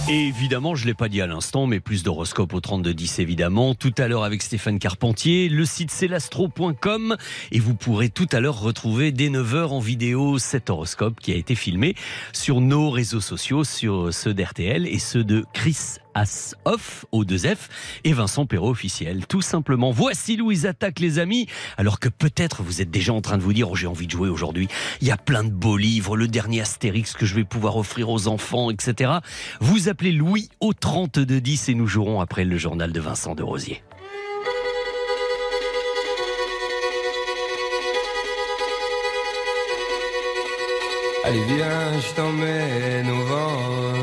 Évidemment, 0.09 0.77
je 0.77 0.85
ne 0.85 0.87
l'ai 0.87 0.95
pas 0.95 1.09
dit 1.09 1.21
à 1.21 1.27
l'instant, 1.27 1.67
mais 1.67 1.81
plus 1.81 2.05
d'horoscopes 2.05 2.55
au 2.55 2.61
3210 2.61 3.19
évidemment. 3.19 3.75
Tout 3.75 3.93
à 3.99 4.07
l'heure 4.07 4.23
avec 4.23 4.41
Stéphane 4.41 4.79
Carpentier, 4.79 5.49
le 5.49 5.65
site 5.65 5.91
c'est 5.91 6.07
l'astro.com 6.07 7.17
et 7.51 7.59
vous 7.59 7.75
pourrez 7.75 8.09
tout 8.09 8.29
à 8.31 8.39
l'heure 8.39 8.61
retrouver 8.61 9.11
dès 9.11 9.31
9h 9.31 9.67
en 9.67 9.81
vidéo 9.81 10.39
cet 10.39 10.71
horoscope 10.71 11.19
qui 11.19 11.33
a 11.33 11.35
été 11.35 11.57
filmé 11.57 11.97
sur 12.33 12.61
nos 12.61 12.89
réseaux 12.91 13.21
sociaux, 13.21 13.65
sur 13.65 14.15
ceux 14.15 14.33
d'RTL 14.33 14.87
et 14.87 15.01
ceux 15.01 15.25
de 15.25 15.45
Chris 15.53 15.97
As 16.17 16.55
Off 16.65 17.05
au 17.13 17.27
2F 17.27 17.69
et 18.05 18.15
Vincent 18.15 18.47
Perrault 18.47 18.71
officiel. 18.71 19.27
Tout 19.27 19.43
simplement. 19.43 19.91
Voici 19.91 20.39
Louise 20.39 20.65
Attaque 20.65 20.99
les 20.99 21.19
amis. 21.19 21.47
Alors 21.77 22.01
que 22.01 22.09
peut-être 22.09 22.63
vous 22.63 22.81
êtes 22.81 22.91
déjà 22.91 23.13
en 23.13 23.21
train 23.21 23.37
de 23.37 23.43
vous 23.43 23.53
dire 23.53 23.71
oh, 23.71 23.75
j'ai 23.75 23.87
envie 23.87 24.07
de 24.07 24.13
jouer 24.13 24.31
aujourd'hui. 24.31 24.67
Il 25.03 25.07
y 25.07 25.11
a 25.11 25.19
plein 25.19 25.45
de 25.45 25.51
beaux 25.51 25.77
livres, 25.77 26.17
le 26.17 26.27
dernier 26.27 26.63
Astérix 26.63 27.13
que 27.13 27.27
je 27.27 27.35
vais 27.35 27.45
pouvoir 27.45 27.77
offrir 27.77 28.09
aux 28.09 28.29
enfants, 28.29 28.71
etc. 28.71 29.13
Vous 29.61 29.91
appelez 29.91 30.13
Louis 30.13 30.49
au 30.61 30.73
3210 30.73 31.69
et 31.69 31.75
nous 31.75 31.87
jouerons 31.87 32.23
après 32.23 32.47
le 32.47 32.57
journal 32.57 32.93
de 32.93 33.01
Vincent 33.01 33.35
de 33.35 33.43
Rosier. 33.43 33.83
Allez 41.25 41.45
viens, 41.45 42.01
je 42.01 42.15
t'emmène 42.15 43.11
au 43.11 43.23
vent, 43.25 44.03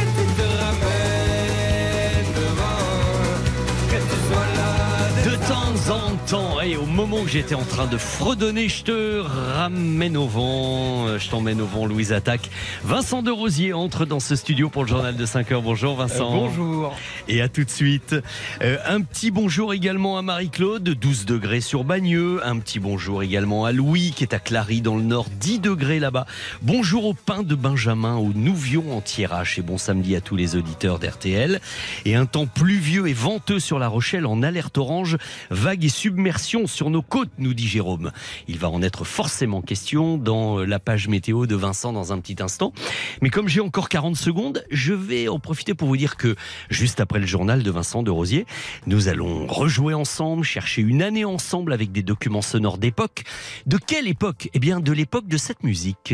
De 5.81 5.87
temps 5.87 5.95
en 5.95 6.15
temps, 6.27 6.61
et 6.61 6.75
au 6.75 6.85
moment 6.85 7.21
où 7.21 7.27
j'étais 7.27 7.55
en 7.55 7.63
train 7.63 7.87
de 7.87 7.97
fredonner, 7.97 8.69
je 8.69 8.83
te 8.83 9.19
ramène 9.55 10.15
au 10.15 10.27
vent, 10.27 11.07
euh, 11.07 11.17
je 11.17 11.29
t'emmène 11.29 11.59
au 11.59 11.65
vent, 11.65 11.87
Louise 11.87 12.13
Attaque. 12.13 12.51
Vincent 12.83 13.23
de 13.23 13.31
Rosier 13.31 13.73
entre 13.73 14.05
dans 14.05 14.19
ce 14.19 14.35
studio 14.35 14.69
pour 14.69 14.83
le 14.83 14.89
journal 14.89 15.15
de 15.15 15.25
5 15.25 15.51
heures. 15.51 15.61
Bonjour 15.61 15.95
Vincent. 15.95 16.31
bonjour. 16.31 16.95
Et 17.27 17.41
à 17.41 17.49
tout 17.49 17.63
de 17.63 17.69
suite. 17.69 18.15
Euh, 18.61 18.77
un 18.85 19.01
petit 19.01 19.31
bonjour 19.31 19.73
également 19.73 20.19
à 20.19 20.21
Marie-Claude, 20.21 20.83
12 20.83 21.25
degrés 21.25 21.61
sur 21.61 21.83
Bagneux. 21.83 22.45
Un 22.45 22.59
petit 22.59 22.79
bonjour 22.79 23.23
également 23.23 23.65
à 23.65 23.71
Louis 23.71 24.13
qui 24.15 24.23
est 24.23 24.35
à 24.35 24.39
Clary 24.39 24.81
dans 24.81 24.97
le 24.97 25.03
nord, 25.03 25.27
10 25.39 25.59
degrés 25.59 25.99
là-bas. 25.99 26.27
Bonjour 26.61 27.05
au 27.05 27.13
pain 27.15 27.41
de 27.41 27.55
Benjamin, 27.55 28.17
au 28.17 28.33
Nouvion 28.35 28.95
en 28.95 29.01
Thiérache. 29.01 29.57
Et 29.57 29.63
bon 29.63 29.79
samedi 29.79 30.15
à 30.15 30.21
tous 30.21 30.35
les 30.35 30.55
auditeurs 30.55 30.99
d'RTL. 30.99 31.59
Et 32.05 32.15
un 32.15 32.27
temps 32.27 32.45
pluvieux 32.45 33.07
et 33.07 33.13
venteux 33.13 33.59
sur 33.59 33.79
La 33.79 33.87
Rochelle 33.87 34.27
en 34.27 34.43
alerte 34.43 34.77
orange, 34.77 35.17
et 35.79 35.89
submersion 35.89 36.67
sur 36.67 36.89
nos 36.89 37.01
côtes, 37.01 37.31
nous 37.37 37.53
dit 37.53 37.67
Jérôme. 37.67 38.11
Il 38.47 38.57
va 38.57 38.69
en 38.69 38.81
être 38.81 39.05
forcément 39.05 39.61
question 39.61 40.17
dans 40.17 40.59
la 40.59 40.79
page 40.79 41.07
météo 41.07 41.45
de 41.45 41.55
Vincent 41.55 41.93
dans 41.93 42.11
un 42.11 42.19
petit 42.19 42.41
instant. 42.41 42.73
Mais 43.21 43.29
comme 43.29 43.47
j'ai 43.47 43.61
encore 43.61 43.89
40 43.89 44.15
secondes, 44.15 44.63
je 44.69 44.93
vais 44.93 45.27
en 45.27 45.39
profiter 45.39 45.73
pour 45.73 45.87
vous 45.87 45.97
dire 45.97 46.17
que 46.17 46.35
juste 46.69 46.99
après 46.99 47.19
le 47.19 47.25
journal 47.25 47.63
de 47.63 47.71
Vincent 47.71 48.03
de 48.03 48.11
Rosier, 48.11 48.45
nous 48.85 49.07
allons 49.07 49.47
rejouer 49.47 49.93
ensemble, 49.93 50.43
chercher 50.43 50.81
une 50.81 51.01
année 51.01 51.25
ensemble 51.25 51.73
avec 51.73 51.91
des 51.91 52.03
documents 52.03 52.41
sonores 52.41 52.77
d'époque. 52.77 53.23
De 53.65 53.77
quelle 53.77 54.07
époque? 54.07 54.49
Eh 54.53 54.59
bien, 54.59 54.79
de 54.79 54.91
l'époque 54.91 55.27
de 55.27 55.37
cette 55.37 55.63
musique. 55.63 56.13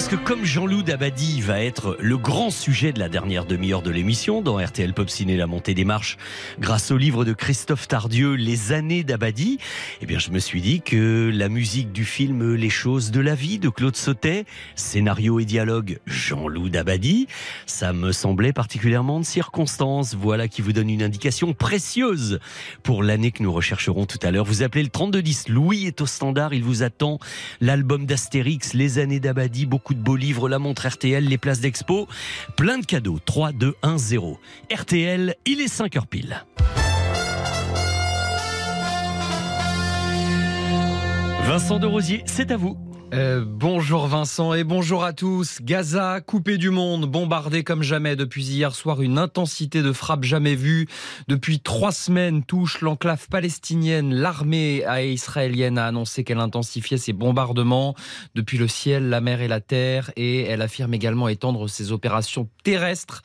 Parce 0.00 0.08
que 0.08 0.16
comme 0.16 0.46
Jean-Loup 0.46 0.82
Dabadi 0.82 1.42
va 1.42 1.62
être 1.62 1.98
le 2.00 2.16
grand 2.16 2.48
sujet 2.48 2.90
de 2.90 2.98
la 2.98 3.10
dernière 3.10 3.44
demi-heure 3.44 3.82
de 3.82 3.90
l'émission 3.90 4.40
dans 4.40 4.56
RTL 4.56 4.94
Pop 4.94 5.10
Ciné 5.10 5.36
La 5.36 5.46
Montée 5.46 5.74
des 5.74 5.84
Marches, 5.84 6.16
grâce 6.58 6.90
au 6.90 6.96
livre 6.96 7.26
de 7.26 7.34
Christophe 7.34 7.86
Tardieu, 7.86 8.32
Les 8.32 8.72
années 8.72 9.04
d'Abadi, 9.04 9.58
eh 10.00 10.06
bien 10.06 10.18
je 10.18 10.30
me 10.30 10.38
suis 10.38 10.62
dit 10.62 10.80
que 10.80 11.30
la 11.30 11.50
musique 11.50 11.92
du 11.92 12.06
film 12.06 12.54
Les 12.54 12.70
choses 12.70 13.10
de 13.10 13.20
la 13.20 13.34
vie 13.34 13.58
de 13.58 13.68
Claude 13.68 13.94
Sautet, 13.94 14.46
scénario 14.74 15.38
et 15.38 15.44
dialogue 15.44 15.98
Jean-Loup 16.06 16.70
Dabadi, 16.70 17.26
ça 17.66 17.92
me 17.92 18.12
semblait 18.12 18.54
particulièrement 18.54 19.20
de 19.20 19.26
circonstance. 19.26 20.14
Voilà 20.14 20.48
qui 20.48 20.62
vous 20.62 20.72
donne 20.72 20.88
une 20.88 21.02
indication 21.02 21.52
précieuse 21.52 22.40
pour 22.82 23.02
l'année 23.02 23.32
que 23.32 23.42
nous 23.42 23.52
rechercherons 23.52 24.06
tout 24.06 24.20
à 24.22 24.30
l'heure. 24.30 24.46
Vous 24.46 24.62
appelez 24.62 24.82
le 24.82 24.88
3210, 24.88 25.50
Louis 25.50 25.84
est 25.84 26.00
au 26.00 26.06
standard, 26.06 26.54
il 26.54 26.64
vous 26.64 26.82
attend 26.82 27.18
l'album 27.60 28.06
d'Astérix, 28.06 28.72
Les 28.72 28.98
années 28.98 29.20
d'Abadi, 29.20 29.66
beaucoup 29.66 29.89
de 29.94 30.02
beaux 30.02 30.16
livres, 30.16 30.48
la 30.48 30.58
montre 30.58 30.88
RTL, 30.88 31.24
les 31.24 31.38
places 31.38 31.60
d'expo, 31.60 32.08
plein 32.56 32.78
de 32.78 32.86
cadeaux. 32.86 33.18
3, 33.24 33.52
2, 33.52 33.74
1, 33.82 33.98
0. 33.98 34.38
RTL, 34.72 35.34
il 35.46 35.60
est 35.60 35.68
5 35.68 35.96
heures 35.96 36.06
pile. 36.06 36.44
Vincent 41.44 41.78
de 41.78 41.86
Rosier, 41.86 42.22
c'est 42.26 42.52
à 42.52 42.56
vous. 42.56 42.76
Euh, 43.12 43.44
bonjour 43.44 44.06
Vincent 44.06 44.54
et 44.54 44.62
bonjour 44.62 45.02
à 45.02 45.12
tous. 45.12 45.58
Gaza, 45.62 46.20
coupé 46.20 46.58
du 46.58 46.70
monde, 46.70 47.06
bombardé 47.06 47.64
comme 47.64 47.82
jamais 47.82 48.14
depuis 48.14 48.44
hier 48.44 48.72
soir, 48.72 49.02
une 49.02 49.18
intensité 49.18 49.82
de 49.82 49.92
frappe 49.92 50.22
jamais 50.22 50.54
vue. 50.54 50.86
Depuis 51.26 51.58
trois 51.58 51.90
semaines 51.90 52.44
touche 52.44 52.80
l'enclave 52.82 53.26
palestinienne. 53.28 54.14
L'armée 54.14 54.84
israélienne 55.02 55.76
a 55.76 55.86
annoncé 55.86 56.22
qu'elle 56.22 56.38
intensifiait 56.38 56.98
ses 56.98 57.12
bombardements 57.12 57.96
depuis 58.36 58.58
le 58.58 58.68
ciel, 58.68 59.08
la 59.08 59.20
mer 59.20 59.40
et 59.40 59.48
la 59.48 59.60
terre 59.60 60.12
et 60.14 60.42
elle 60.42 60.62
affirme 60.62 60.94
également 60.94 61.26
étendre 61.26 61.68
ses 61.68 61.90
opérations 61.90 62.48
terrestres 62.62 63.22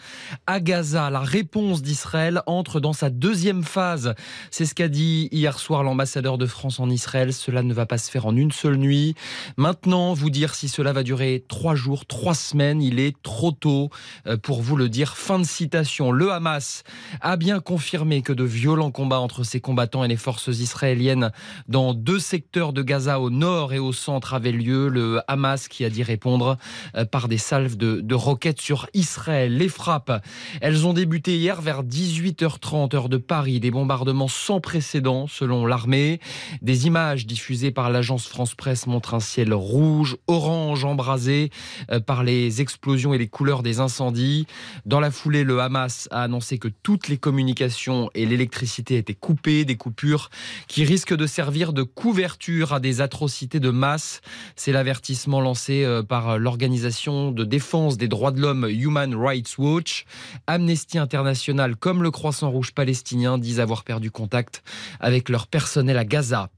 à 0.47 0.59
Gaza. 0.61 1.11
La 1.11 1.19
réponse 1.19 1.83
d'Israël 1.83 2.41
entre 2.47 2.79
dans 2.79 2.93
sa 2.93 3.11
deuxième 3.11 3.63
phase. 3.63 4.15
C'est 4.49 4.65
ce 4.65 4.73
qu'a 4.73 4.87
dit 4.87 5.29
hier 5.31 5.59
soir 5.59 5.83
l'ambassadeur 5.83 6.39
de 6.39 6.47
France 6.47 6.79
en 6.79 6.89
Israël. 6.89 7.33
Cela 7.33 7.61
ne 7.61 7.73
va 7.73 7.85
pas 7.85 7.99
se 7.99 8.09
faire 8.09 8.25
en 8.25 8.35
une 8.35 8.51
seule 8.51 8.77
nuit. 8.77 9.13
Maintenant, 9.57 9.74
vous 10.13 10.29
dire 10.29 10.55
si 10.55 10.67
cela 10.67 10.93
va 10.93 11.03
durer 11.03 11.43
trois 11.47 11.75
jours, 11.75 12.05
trois 12.05 12.33
semaines, 12.33 12.81
il 12.81 12.99
est 12.99 13.15
trop 13.21 13.51
tôt 13.51 13.89
euh, 14.27 14.37
pour 14.37 14.61
vous 14.61 14.75
le 14.75 14.89
dire. 14.89 15.15
Fin 15.15 15.39
de 15.39 15.45
citation. 15.45 16.11
Le 16.11 16.31
Hamas 16.31 16.83
a 17.21 17.37
bien 17.37 17.59
confirmé 17.59 18.21
que 18.21 18.33
de 18.33 18.43
violents 18.43 18.91
combats 18.91 19.19
entre 19.19 19.43
ses 19.43 19.59
combattants 19.59 20.03
et 20.03 20.07
les 20.07 20.17
forces 20.17 20.47
israéliennes 20.47 21.31
dans 21.67 21.93
deux 21.93 22.19
secteurs 22.19 22.73
de 22.73 22.81
Gaza 22.81 23.19
au 23.19 23.29
nord 23.29 23.73
et 23.73 23.79
au 23.79 23.93
centre 23.93 24.33
avaient 24.33 24.51
lieu. 24.51 24.87
Le 24.87 25.21
Hamas 25.27 25.67
qui 25.67 25.85
a 25.85 25.89
dit 25.89 26.03
répondre 26.03 26.57
euh, 26.95 27.05
par 27.05 27.27
des 27.27 27.37
salves 27.37 27.77
de, 27.77 28.01
de 28.01 28.15
roquettes 28.15 28.61
sur 28.61 28.87
Israël. 28.93 29.57
Les 29.57 29.69
frappes, 29.69 30.23
elles 30.61 30.85
ont 30.85 30.93
débuté 30.93 31.37
hier 31.37 31.61
vers 31.61 31.83
18h30 31.83 32.95
heure 32.95 33.09
de 33.09 33.17
Paris. 33.17 33.59
Des 33.59 33.71
bombardements 33.71 34.27
sans 34.27 34.59
précédent 34.59 35.27
selon 35.27 35.65
l'armée. 35.65 36.19
Des 36.61 36.87
images 36.87 37.25
diffusées 37.25 37.71
par 37.71 37.89
l'agence 37.89 38.27
France 38.27 38.55
Presse 38.55 38.87
montrent 38.87 39.13
un 39.13 39.19
ciel 39.19 39.53
rouge, 39.65 40.15
orange, 40.27 40.85
embrasé 40.85 41.49
euh, 41.91 41.99
par 41.99 42.23
les 42.23 42.61
explosions 42.61 43.13
et 43.13 43.17
les 43.17 43.27
couleurs 43.27 43.63
des 43.63 43.79
incendies. 43.79 44.47
Dans 44.85 44.99
la 44.99 45.11
foulée, 45.11 45.43
le 45.43 45.59
Hamas 45.59 46.07
a 46.11 46.23
annoncé 46.23 46.57
que 46.57 46.69
toutes 46.83 47.07
les 47.07 47.17
communications 47.17 48.09
et 48.13 48.25
l'électricité 48.25 48.97
étaient 48.97 49.13
coupées, 49.13 49.65
des 49.65 49.75
coupures 49.75 50.29
qui 50.67 50.85
risquent 50.85 51.15
de 51.15 51.27
servir 51.27 51.73
de 51.73 51.83
couverture 51.83 52.73
à 52.73 52.79
des 52.79 53.01
atrocités 53.01 53.59
de 53.59 53.71
masse. 53.71 54.21
C'est 54.55 54.71
l'avertissement 54.71 55.41
lancé 55.41 55.83
euh, 55.83 56.03
par 56.03 56.37
l'organisation 56.37 57.31
de 57.31 57.43
défense 57.43 57.97
des 57.97 58.07
droits 58.07 58.31
de 58.31 58.41
l'homme 58.41 58.67
Human 58.69 59.15
Rights 59.15 59.57
Watch. 59.57 60.05
Amnesty 60.47 60.97
International 60.97 61.75
comme 61.75 62.03
le 62.03 62.11
Croissant 62.11 62.51
Rouge 62.51 62.71
palestinien 62.71 63.37
disent 63.37 63.59
avoir 63.59 63.83
perdu 63.83 64.11
contact 64.11 64.63
avec 64.99 65.29
leur 65.29 65.47
personnel 65.47 65.97
à 65.97 66.05
Gaza. 66.05 66.49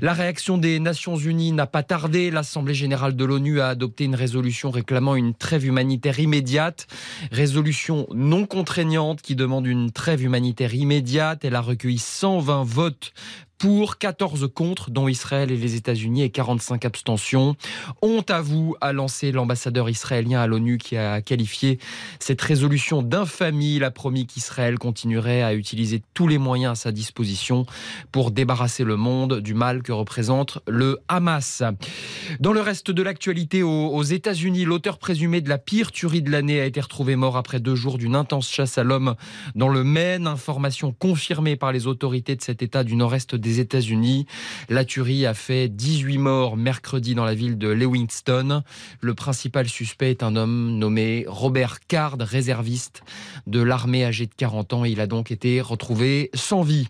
La 0.00 0.12
réaction 0.12 0.58
des 0.58 0.80
Nations 0.80 1.16
Unies 1.16 1.52
n'a 1.52 1.66
pas 1.66 1.82
tardé. 1.82 2.30
l'Assemblée 2.56 2.72
générale 2.72 3.14
de 3.14 3.24
l'ONU 3.26 3.60
a 3.60 3.68
adopté 3.68 4.04
une 4.04 4.14
résolution 4.14 4.70
réclamant 4.70 5.14
une 5.14 5.34
trêve 5.34 5.66
humanitaire 5.66 6.18
immédiate. 6.20 6.86
Résolution 7.30 8.06
non 8.14 8.46
contraignante 8.46 9.20
qui 9.20 9.36
demande 9.36 9.66
une 9.66 9.90
trêve 9.90 10.22
humanitaire 10.22 10.74
immédiate. 10.74 11.44
Elle 11.44 11.54
a 11.54 11.60
recueilli 11.60 11.98
120 11.98 12.64
votes 12.64 13.12
pour, 13.58 13.98
14 13.98 14.48
contre, 14.54 14.90
dont 14.90 15.08
Israël 15.08 15.50
et 15.50 15.56
les 15.56 15.74
États-Unis 15.76 16.22
et 16.22 16.30
45 16.30 16.84
abstentions. 16.84 17.56
Honte 18.02 18.30
à 18.30 18.40
vous, 18.40 18.76
a 18.80 18.92
lancé 18.92 19.32
l'ambassadeur 19.32 19.88
israélien 19.88 20.40
à 20.40 20.46
l'ONU 20.46 20.78
qui 20.78 20.96
a 20.96 21.20
qualifié 21.22 21.78
cette 22.18 22.40
résolution 22.40 23.02
d'infamie. 23.02 23.76
Il 23.76 23.84
a 23.84 23.90
promis 23.90 24.26
qu'Israël 24.26 24.78
continuerait 24.78 25.42
à 25.42 25.54
utiliser 25.54 26.02
tous 26.14 26.28
les 26.28 26.38
moyens 26.38 26.72
à 26.72 26.74
sa 26.74 26.92
disposition 26.92 27.66
pour 28.12 28.30
débarrasser 28.30 28.84
le 28.84 28.96
monde 28.96 29.40
du 29.40 29.54
mal 29.54 29.82
que 29.82 29.92
représente 29.92 30.58
le 30.66 30.98
Hamas. 31.08 31.62
Dans 32.40 32.52
le 32.52 32.60
reste 32.60 32.90
de 32.90 33.02
l'actualité, 33.02 33.62
aux 33.62 34.02
États-Unis, 34.02 34.64
l'auteur 34.64 34.98
présumé 34.98 35.40
de 35.40 35.48
la 35.48 35.58
pire 35.58 35.92
tuerie 35.92 36.22
de 36.22 36.30
l'année 36.30 36.60
a 36.60 36.66
été 36.66 36.80
retrouvé 36.80 37.16
mort 37.16 37.36
après 37.36 37.60
deux 37.60 37.74
jours 37.74 37.98
d'une 37.98 38.14
intense 38.14 38.50
chasse 38.50 38.78
à 38.78 38.84
l'homme 38.84 39.14
dans 39.54 39.68
le 39.68 39.84
Maine. 39.84 40.26
Information 40.26 40.92
confirmée 40.92 41.56
par 41.56 41.72
les 41.72 41.86
autorités 41.86 42.36
de 42.36 42.42
cet 42.42 42.62
État 42.62 42.84
du 42.84 42.96
nord-est 42.96 43.34
des 43.46 43.60
États-Unis. 43.60 44.26
La 44.68 44.84
tuerie 44.84 45.24
a 45.24 45.32
fait 45.32 45.68
18 45.68 46.18
morts 46.18 46.56
mercredi 46.56 47.14
dans 47.14 47.24
la 47.24 47.34
ville 47.34 47.58
de 47.58 47.68
Lewiston. 47.68 48.62
Le 49.00 49.14
principal 49.14 49.68
suspect 49.68 50.10
est 50.10 50.24
un 50.24 50.34
homme 50.34 50.76
nommé 50.78 51.24
Robert 51.28 51.78
Card, 51.86 52.16
réserviste 52.18 53.02
de 53.46 53.60
l'armée 53.60 54.04
âgé 54.04 54.26
de 54.26 54.34
40 54.36 54.72
ans. 54.72 54.84
Il 54.84 55.00
a 55.00 55.06
donc 55.06 55.30
été 55.30 55.60
retrouvé 55.60 56.30
sans 56.34 56.62
vie. 56.62 56.88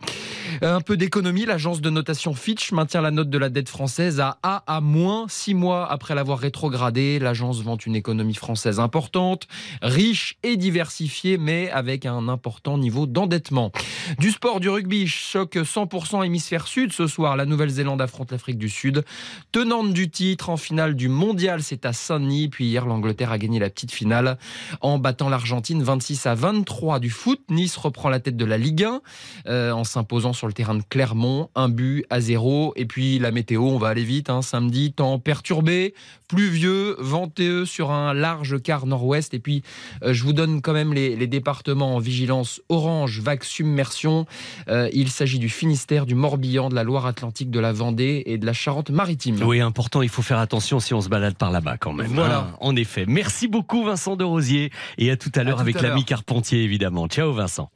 Un 0.62 0.80
peu 0.80 0.96
d'économie, 0.96 1.44
l'agence 1.44 1.82
de 1.82 1.90
notation 1.90 2.32
Fitch 2.32 2.72
maintient 2.72 3.02
la 3.02 3.10
note 3.10 3.28
de 3.28 3.36
la 3.36 3.50
dette 3.50 3.68
française 3.68 4.20
à 4.20 4.38
A 4.42 4.64
à 4.66 4.80
moins, 4.80 5.26
six 5.28 5.52
mois 5.52 5.90
après 5.90 6.14
l'avoir 6.14 6.38
rétrogradée. 6.38 7.18
L'agence 7.18 7.60
vante 7.60 7.84
une 7.84 7.96
économie 7.96 8.34
française 8.34 8.80
importante, 8.80 9.46
riche 9.82 10.38
et 10.42 10.56
diversifiée, 10.56 11.36
mais 11.36 11.70
avec 11.70 12.06
un 12.06 12.28
important 12.28 12.78
niveau 12.78 13.06
d'endettement. 13.06 13.72
Du 14.18 14.30
sport, 14.30 14.60
du 14.60 14.70
rugby, 14.70 15.06
choc 15.06 15.56
100% 15.56 16.24
sud. 16.66 16.92
Ce 16.92 17.06
soir, 17.06 17.37
la 17.37 17.44
Nouvelle-Zélande 17.44 18.00
affronte 18.00 18.32
l'Afrique 18.32 18.59
du 18.59 18.68
Sud. 18.68 19.04
Tenante 19.52 19.92
du 19.92 20.09
titre 20.11 20.48
en 20.50 20.56
finale 20.56 20.94
du 20.94 21.09
mondial, 21.09 21.62
c'est 21.62 21.85
à 21.85 21.92
Saint-Denis. 21.92 22.48
Puis 22.48 22.66
hier, 22.66 22.87
l'Angleterre 22.87 23.32
a 23.32 23.38
gagné 23.38 23.59
la 23.59 23.68
petite 23.68 23.90
finale 23.90 24.38
en 24.80 24.98
battant 24.98 25.28
l'Argentine 25.28 25.82
26 25.82 26.26
à 26.26 26.35
23 26.35 27.00
du 27.00 27.11
foot. 27.11 27.40
Nice 27.50 27.76
reprend 27.76 28.09
la 28.09 28.20
tête 28.20 28.37
de 28.37 28.44
la 28.44 28.59
Ligue 28.59 28.85
1 28.85 29.00
euh, 29.48 29.72
en 29.72 29.85
s'imposant 29.85 30.32
sur 30.32 30.46
le 30.46 30.52
terrain 30.52 30.74
de 30.74 30.82
Clermont, 30.88 31.50
un 31.54 31.68
but 31.68 32.06
à 32.11 32.20
zéro. 32.20 32.72
Et 32.76 32.87
puis 32.87 33.18
la 33.18 33.30
météo, 33.32 33.62
on 33.62 33.78
va 33.78 33.88
aller 33.88 34.04
vite. 34.04 34.30
Hein, 34.30 34.42
samedi, 34.42 34.92
temps 34.92 35.18
perturbé, 35.18 35.94
pluvieux, 36.28 36.96
venteux 36.98 37.64
sur 37.64 37.90
un 37.90 38.14
large 38.14 38.60
quart 38.62 38.86
nord-ouest. 38.86 39.34
Et 39.34 39.38
puis, 39.38 39.62
euh, 40.02 40.12
je 40.12 40.22
vous 40.24 40.32
donne 40.32 40.60
quand 40.62 40.72
même 40.72 40.92
les, 40.92 41.26
départements 41.26 41.96
en 41.96 41.98
vigilance 41.98 42.60
orange, 42.68 43.20
vague 43.20 43.42
submersion. 43.42 44.26
Euh, 44.68 44.88
il 44.92 45.08
s'agit 45.08 45.38
du 45.38 45.48
Finistère, 45.48 46.06
du 46.06 46.14
Morbihan, 46.14 46.68
de 46.68 46.74
la 46.74 46.84
Loire-Atlantique, 46.84 47.50
de 47.50 47.58
la 47.58 47.72
Vendée 47.72 48.22
et 48.26 48.38
de 48.38 48.46
la 48.46 48.52
Charente-Maritime. 48.52 49.42
Oui, 49.42 49.60
important, 49.60 50.02
il 50.02 50.08
faut 50.08 50.22
faire 50.22 50.38
attention 50.38 50.78
si 50.78 50.94
on 50.94 51.00
se 51.00 51.08
balade 51.08 51.34
par 51.34 51.50
là-bas 51.50 51.76
quand 51.78 51.92
même. 51.92 52.12
Voilà. 52.12 52.38
Hein, 52.38 52.56
en 52.60 52.76
effet. 52.76 53.04
Merci 53.08 53.48
beaucoup 53.48 53.84
Vincent 53.84 54.16
de 54.16 54.24
Rosier 54.24 54.70
et 54.98 55.10
à 55.10 55.16
tout 55.16 55.32
à 55.34 55.42
l'heure 55.42 55.60
avec 55.60 55.80
l'ami 55.80 56.04
Carpentier 56.04 56.62
évidemment. 56.62 57.08
Ciao 57.08 57.32
Vincent. 57.32 57.70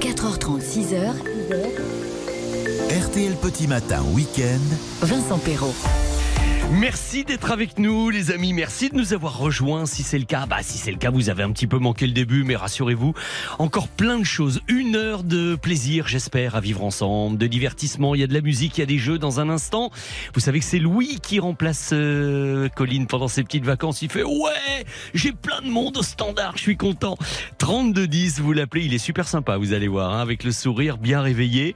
4h30, 0.00 0.60
6h. 0.60 1.12
RTL 2.90 3.36
Petit 3.36 3.66
Matin, 3.66 4.02
week-end. 4.14 4.60
Vincent 5.02 5.38
Perrault. 5.38 5.74
Merci 6.70 7.24
d'être 7.24 7.50
avec 7.50 7.78
nous, 7.78 8.10
les 8.10 8.30
amis. 8.30 8.52
Merci 8.52 8.90
de 8.90 8.94
nous 8.94 9.14
avoir 9.14 9.38
rejoints. 9.38 9.86
Si 9.86 10.02
c'est 10.02 10.18
le 10.18 10.26
cas, 10.26 10.44
bah, 10.44 10.58
si 10.60 10.76
c'est 10.76 10.90
le 10.90 10.98
cas, 10.98 11.08
vous 11.08 11.30
avez 11.30 11.42
un 11.42 11.50
petit 11.50 11.66
peu 11.66 11.78
manqué 11.78 12.06
le 12.06 12.12
début, 12.12 12.44
mais 12.44 12.56
rassurez-vous, 12.56 13.14
encore 13.58 13.88
plein 13.88 14.18
de 14.18 14.24
choses. 14.24 14.60
Une 14.68 14.94
heure 14.94 15.22
de 15.22 15.56
plaisir, 15.56 16.06
j'espère, 16.08 16.56
à 16.56 16.60
vivre 16.60 16.84
ensemble, 16.84 17.38
de 17.38 17.46
divertissement. 17.46 18.14
Il 18.14 18.20
y 18.20 18.24
a 18.24 18.26
de 18.26 18.34
la 18.34 18.42
musique, 18.42 18.76
il 18.76 18.80
y 18.80 18.82
a 18.82 18.86
des 18.86 18.98
jeux 18.98 19.18
dans 19.18 19.40
un 19.40 19.48
instant. 19.48 19.90
Vous 20.34 20.40
savez 20.40 20.58
que 20.58 20.64
c'est 20.66 20.78
Louis 20.78 21.20
qui 21.22 21.40
remplace 21.40 21.90
euh, 21.94 22.68
Colline 22.68 23.06
pendant 23.06 23.28
ses 23.28 23.44
petites 23.44 23.64
vacances. 23.64 24.02
Il 24.02 24.10
fait 24.10 24.22
ouais, 24.22 24.84
j'ai 25.14 25.32
plein 25.32 25.62
de 25.62 25.70
monde 25.70 25.96
au 25.96 26.02
standard, 26.02 26.52
je 26.56 26.62
suis 26.62 26.76
content. 26.76 27.16
3210, 27.56 28.40
vous 28.40 28.52
l'appelez, 28.52 28.84
il 28.84 28.92
est 28.92 28.98
super 28.98 29.26
sympa, 29.26 29.56
vous 29.56 29.72
allez 29.72 29.88
voir, 29.88 30.12
hein, 30.12 30.20
avec 30.20 30.44
le 30.44 30.52
sourire 30.52 30.98
bien 30.98 31.22
réveillé. 31.22 31.74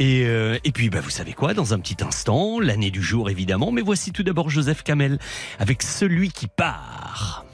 Et, 0.00 0.24
euh, 0.26 0.58
et 0.64 0.72
puis, 0.72 0.90
bah, 0.90 1.00
vous 1.00 1.10
savez 1.10 1.32
quoi, 1.32 1.54
dans 1.54 1.74
un 1.74 1.78
petit 1.78 2.02
instant, 2.04 2.58
l'année 2.58 2.90
du 2.90 3.02
jour 3.02 3.30
évidemment, 3.30 3.70
mais 3.70 3.82
voici 3.82 4.10
tout 4.10 4.24
d'abord 4.24 4.31
Joseph 4.48 4.82
Kamel 4.82 5.18
avec 5.58 5.82
Celui 5.82 6.30
qui 6.30 6.48
part. 6.48 7.44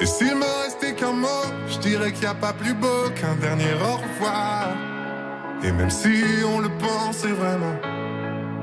Et 0.00 0.06
s'il 0.06 0.34
me 0.36 0.62
restait 0.64 0.94
qu'un 0.94 1.12
mot, 1.12 1.44
je 1.68 1.78
dirais 1.78 2.12
qu'il 2.12 2.20
n'y 2.20 2.26
a 2.26 2.34
pas 2.34 2.52
plus 2.52 2.74
beau 2.74 3.10
qu'un 3.16 3.34
dernier 3.36 3.72
au 3.74 3.96
revoir. 3.96 4.68
Et 5.64 5.72
même 5.72 5.90
si 5.90 6.22
on 6.46 6.60
le 6.60 6.68
pensait 6.78 7.32
vraiment, 7.32 7.74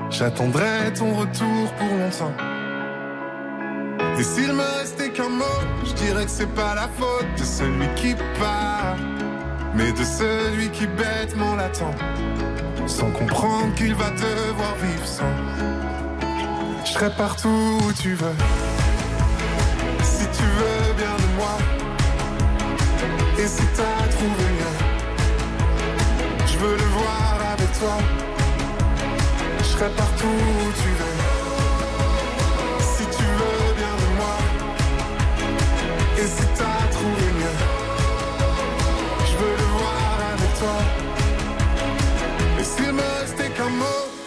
j'attendrai 0.09 0.93
ton 0.93 1.13
retour 1.13 1.71
pour 1.77 1.87
longtemps. 1.87 2.33
Et 4.17 4.23
s'il 4.23 4.53
me 4.53 4.79
restait 4.79 5.09
qu'un 5.09 5.27
mot, 5.27 5.59
je 5.85 5.93
dirais 5.93 6.23
que 6.23 6.31
c'est 6.31 6.53
pas 6.55 6.73
la 6.73 6.87
faute 6.87 7.27
de 7.37 7.43
celui 7.43 7.87
qui 7.95 8.15
part, 8.39 8.95
mais 9.75 9.91
de 9.91 10.03
celui 10.05 10.69
qui 10.69 10.87
bêtement 10.87 11.55
l'attend 11.55 11.93
sans 12.87 13.09
comprendre 13.11 13.73
qu'il 13.75 13.95
va 13.95 14.09
devoir 14.11 14.75
vivre 14.81 15.05
sans. 15.05 15.23
Je 16.85 16.91
serai 16.91 17.09
partout 17.11 17.79
où 17.87 17.93
tu 17.93 18.13
veux, 18.13 18.35
si 20.03 20.25
tu 20.37 20.43
veux 20.43 20.93
bien 20.95 21.15
de 21.23 21.29
moi. 21.35 21.57
Et 23.37 23.47
si 23.47 23.63
t'as 23.75 24.07
trouvé 24.15 24.45
mieux, 24.57 24.77
je 26.45 26.57
veux 26.57 26.77
le 26.77 26.89
voir 26.97 27.37
avec 27.53 27.71
toi. 27.79 27.97
Je 29.59 29.63
serai 29.63 29.89
partout 29.89 30.27
où 30.27 30.71
tu 30.81 30.89
veux, 30.99 31.17
si 32.79 33.03
tu 33.17 33.23
veux 33.23 33.73
bien 33.75 33.95
de 34.03 34.09
moi. 34.17 34.37
Et 36.17 36.27
si 36.27 36.45
t'as 36.57 36.74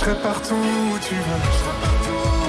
serai 0.00 0.14
partout 0.22 0.54
où 0.54 0.98
tu 0.98 1.14
veux. 1.14 2.39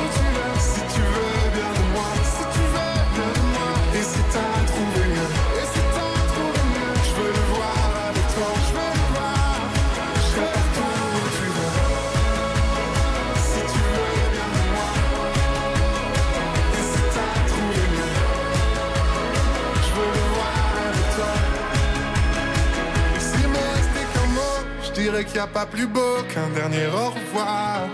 Dirais 25.21 25.25
qu'il 25.25 25.33
n'y 25.33 25.39
a 25.39 25.47
pas 25.47 25.65
plus 25.65 25.87
beau 25.87 26.23
qu'un 26.33 26.49
dernier 26.49 26.87
au 26.87 27.09
revoir. 27.09 27.87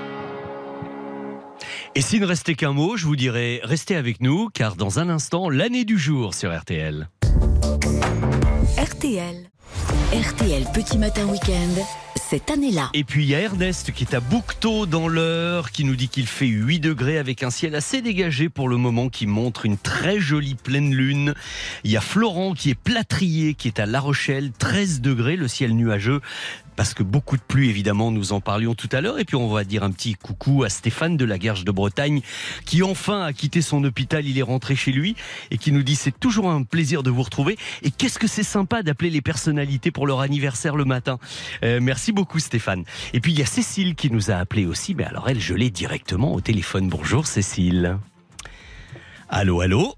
Et 1.95 2.01
s'il 2.01 2.21
ne 2.21 2.25
restait 2.25 2.55
qu'un 2.55 2.73
mot, 2.73 2.95
je 2.95 3.05
vous 3.05 3.15
dirais 3.15 3.59
restez 3.63 3.95
avec 3.95 4.21
nous, 4.21 4.49
car 4.53 4.75
dans 4.75 4.99
un 4.99 5.09
instant, 5.09 5.49
l'année 5.49 5.83
du 5.83 5.97
jour 5.97 6.33
sur 6.33 6.55
RTL. 6.55 7.09
RTL. 8.77 9.49
RTL 10.13 10.63
Petit 10.73 10.97
Matin 10.97 11.25
Week-end, 11.25 11.83
cette 12.15 12.49
année-là. 12.49 12.89
Et 12.93 13.03
puis 13.03 13.23
il 13.23 13.29
y 13.29 13.35
a 13.35 13.41
Ernest 13.41 13.91
qui 13.91 14.05
est 14.05 14.13
à 14.13 14.19
Boucteau 14.21 14.85
dans 14.85 15.07
l'heure, 15.07 15.71
qui 15.71 15.83
nous 15.83 15.95
dit 15.95 16.07
qu'il 16.07 16.27
fait 16.27 16.47
8 16.47 16.79
degrés 16.79 17.17
avec 17.17 17.43
un 17.43 17.49
ciel 17.49 17.75
assez 17.75 18.01
dégagé 18.01 18.47
pour 18.47 18.69
le 18.69 18.77
moment, 18.77 19.09
qui 19.09 19.27
montre 19.27 19.65
une 19.65 19.77
très 19.77 20.19
jolie 20.19 20.55
pleine 20.55 20.93
lune. 20.93 21.33
Il 21.83 21.91
y 21.91 21.97
a 21.97 22.01
Florent 22.01 22.53
qui 22.53 22.69
est 22.69 22.75
plâtrier, 22.75 23.53
qui 23.53 23.67
est 23.67 23.79
à 23.79 23.85
La 23.85 23.99
Rochelle, 23.99 24.51
13 24.57 25.01
degrés, 25.01 25.35
le 25.35 25.47
ciel 25.49 25.75
nuageux. 25.75 26.21
Parce 26.77 26.93
que 26.93 27.03
beaucoup 27.03 27.35
de 27.35 27.41
pluie, 27.41 27.69
évidemment, 27.69 28.11
nous 28.11 28.31
en 28.31 28.39
parlions 28.39 28.75
tout 28.75 28.87
à 28.91 29.01
l'heure. 29.01 29.19
Et 29.19 29.25
puis 29.25 29.35
on 29.35 29.49
va 29.49 29.63
dire 29.63 29.83
un 29.83 29.91
petit 29.91 30.13
coucou 30.13 30.63
à 30.63 30.69
Stéphane 30.69 31.17
de 31.17 31.25
la 31.25 31.37
Gerge 31.37 31.65
de 31.65 31.71
Bretagne, 31.71 32.21
qui 32.65 32.83
enfin 32.83 33.23
a 33.23 33.33
quitté 33.33 33.61
son 33.61 33.83
hôpital, 33.83 34.25
il 34.25 34.37
est 34.37 34.43
rentré 34.43 34.75
chez 34.75 34.91
lui, 34.91 35.15
et 35.51 35.57
qui 35.57 35.71
nous 35.71 35.83
dit 35.83 35.95
c'est 35.95 36.17
toujours 36.17 36.49
un 36.49 36.63
plaisir 36.63 37.03
de 37.03 37.09
vous 37.09 37.23
retrouver. 37.23 37.57
Et 37.81 37.91
qu'est-ce 37.91 38.19
que 38.19 38.27
c'est 38.27 38.43
sympa 38.43 38.83
d'appeler 38.83 39.09
les 39.09 39.21
personnalités 39.21 39.89
pour 39.91 40.05
leur 40.05 40.21
anniversaire 40.21 40.75
le 40.75 40.85
matin. 40.85 41.17
Euh, 41.63 41.79
merci 41.81 42.11
beaucoup 42.11 42.39
Stéphane. 42.39 42.83
Et 43.13 43.19
puis 43.19 43.31
il 43.31 43.39
y 43.39 43.41
a 43.41 43.47
Cécile 43.47 43.95
qui 43.95 44.11
nous 44.11 44.29
a 44.29 44.35
appelé 44.35 44.67
aussi, 44.67 44.93
mais 44.93 45.03
alors 45.03 45.29
elle, 45.29 45.39
je 45.39 45.55
l'ai 45.55 45.71
directement 45.71 46.33
au 46.33 46.41
téléphone. 46.41 46.89
Bonjour 46.89 47.25
Cécile. 47.25 47.97
Allô, 49.29 49.61
allô? 49.61 49.95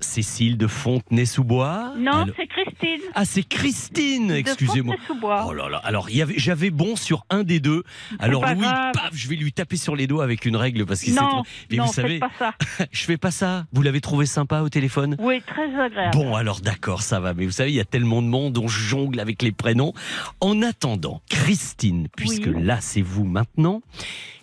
Cécile 0.00 0.58
de 0.58 0.66
Fontenay-sous-Bois 0.66 1.94
Non, 1.98 2.26
c'est 2.36 2.46
Christine. 2.46 3.00
Ah, 3.14 3.24
c'est 3.24 3.42
Christine, 3.42 4.30
excusez-moi. 4.30 4.94
Fontenay-sous-Bois. 4.96 5.46
Oh 5.48 5.52
là 5.54 5.68
là, 5.68 5.78
alors 5.78 6.08
j'avais 6.36 6.70
bon 6.70 6.96
sur 6.96 7.24
un 7.30 7.44
des 7.44 7.60
deux. 7.60 7.82
Alors 8.18 8.44
Louis, 8.46 8.60
grave. 8.62 8.92
paf, 8.92 9.10
je 9.14 9.28
vais 9.28 9.36
lui 9.36 9.52
taper 9.52 9.76
sur 9.76 9.96
les 9.96 10.06
doigts 10.06 10.24
avec 10.24 10.44
une 10.44 10.56
règle 10.56 10.84
parce 10.84 11.00
qu'il 11.00 11.14
Non, 11.14 11.42
Mais 11.70 11.78
non, 11.78 11.86
vous 11.86 11.92
savez, 11.92 12.18
pas 12.18 12.30
ça. 12.38 12.54
je 12.92 13.04
fais 13.04 13.16
pas 13.16 13.30
ça. 13.30 13.64
Vous 13.72 13.82
l'avez 13.82 14.00
trouvé 14.00 14.26
sympa 14.26 14.60
au 14.60 14.68
téléphone? 14.68 15.16
Oui, 15.18 15.40
très 15.46 15.74
agréable. 15.80 16.10
Bon, 16.16 16.34
alors 16.34 16.60
d'accord, 16.60 17.02
ça 17.02 17.18
va. 17.20 17.32
Mais 17.34 17.46
vous 17.46 17.52
savez, 17.52 17.70
il 17.70 17.76
y 17.76 17.80
a 17.80 17.84
tellement 17.84 18.20
de 18.22 18.28
monde, 18.28 18.58
on 18.58 18.68
jongle 18.68 19.18
avec 19.18 19.42
les 19.42 19.52
prénoms. 19.52 19.94
En 20.40 20.60
attendant, 20.62 21.22
Christine, 21.30 22.08
puisque 22.16 22.48
Oui. 22.54 22.62
là, 22.62 22.78
c'est 22.80 23.02
vous 23.02 23.24
maintenant. 23.24 23.80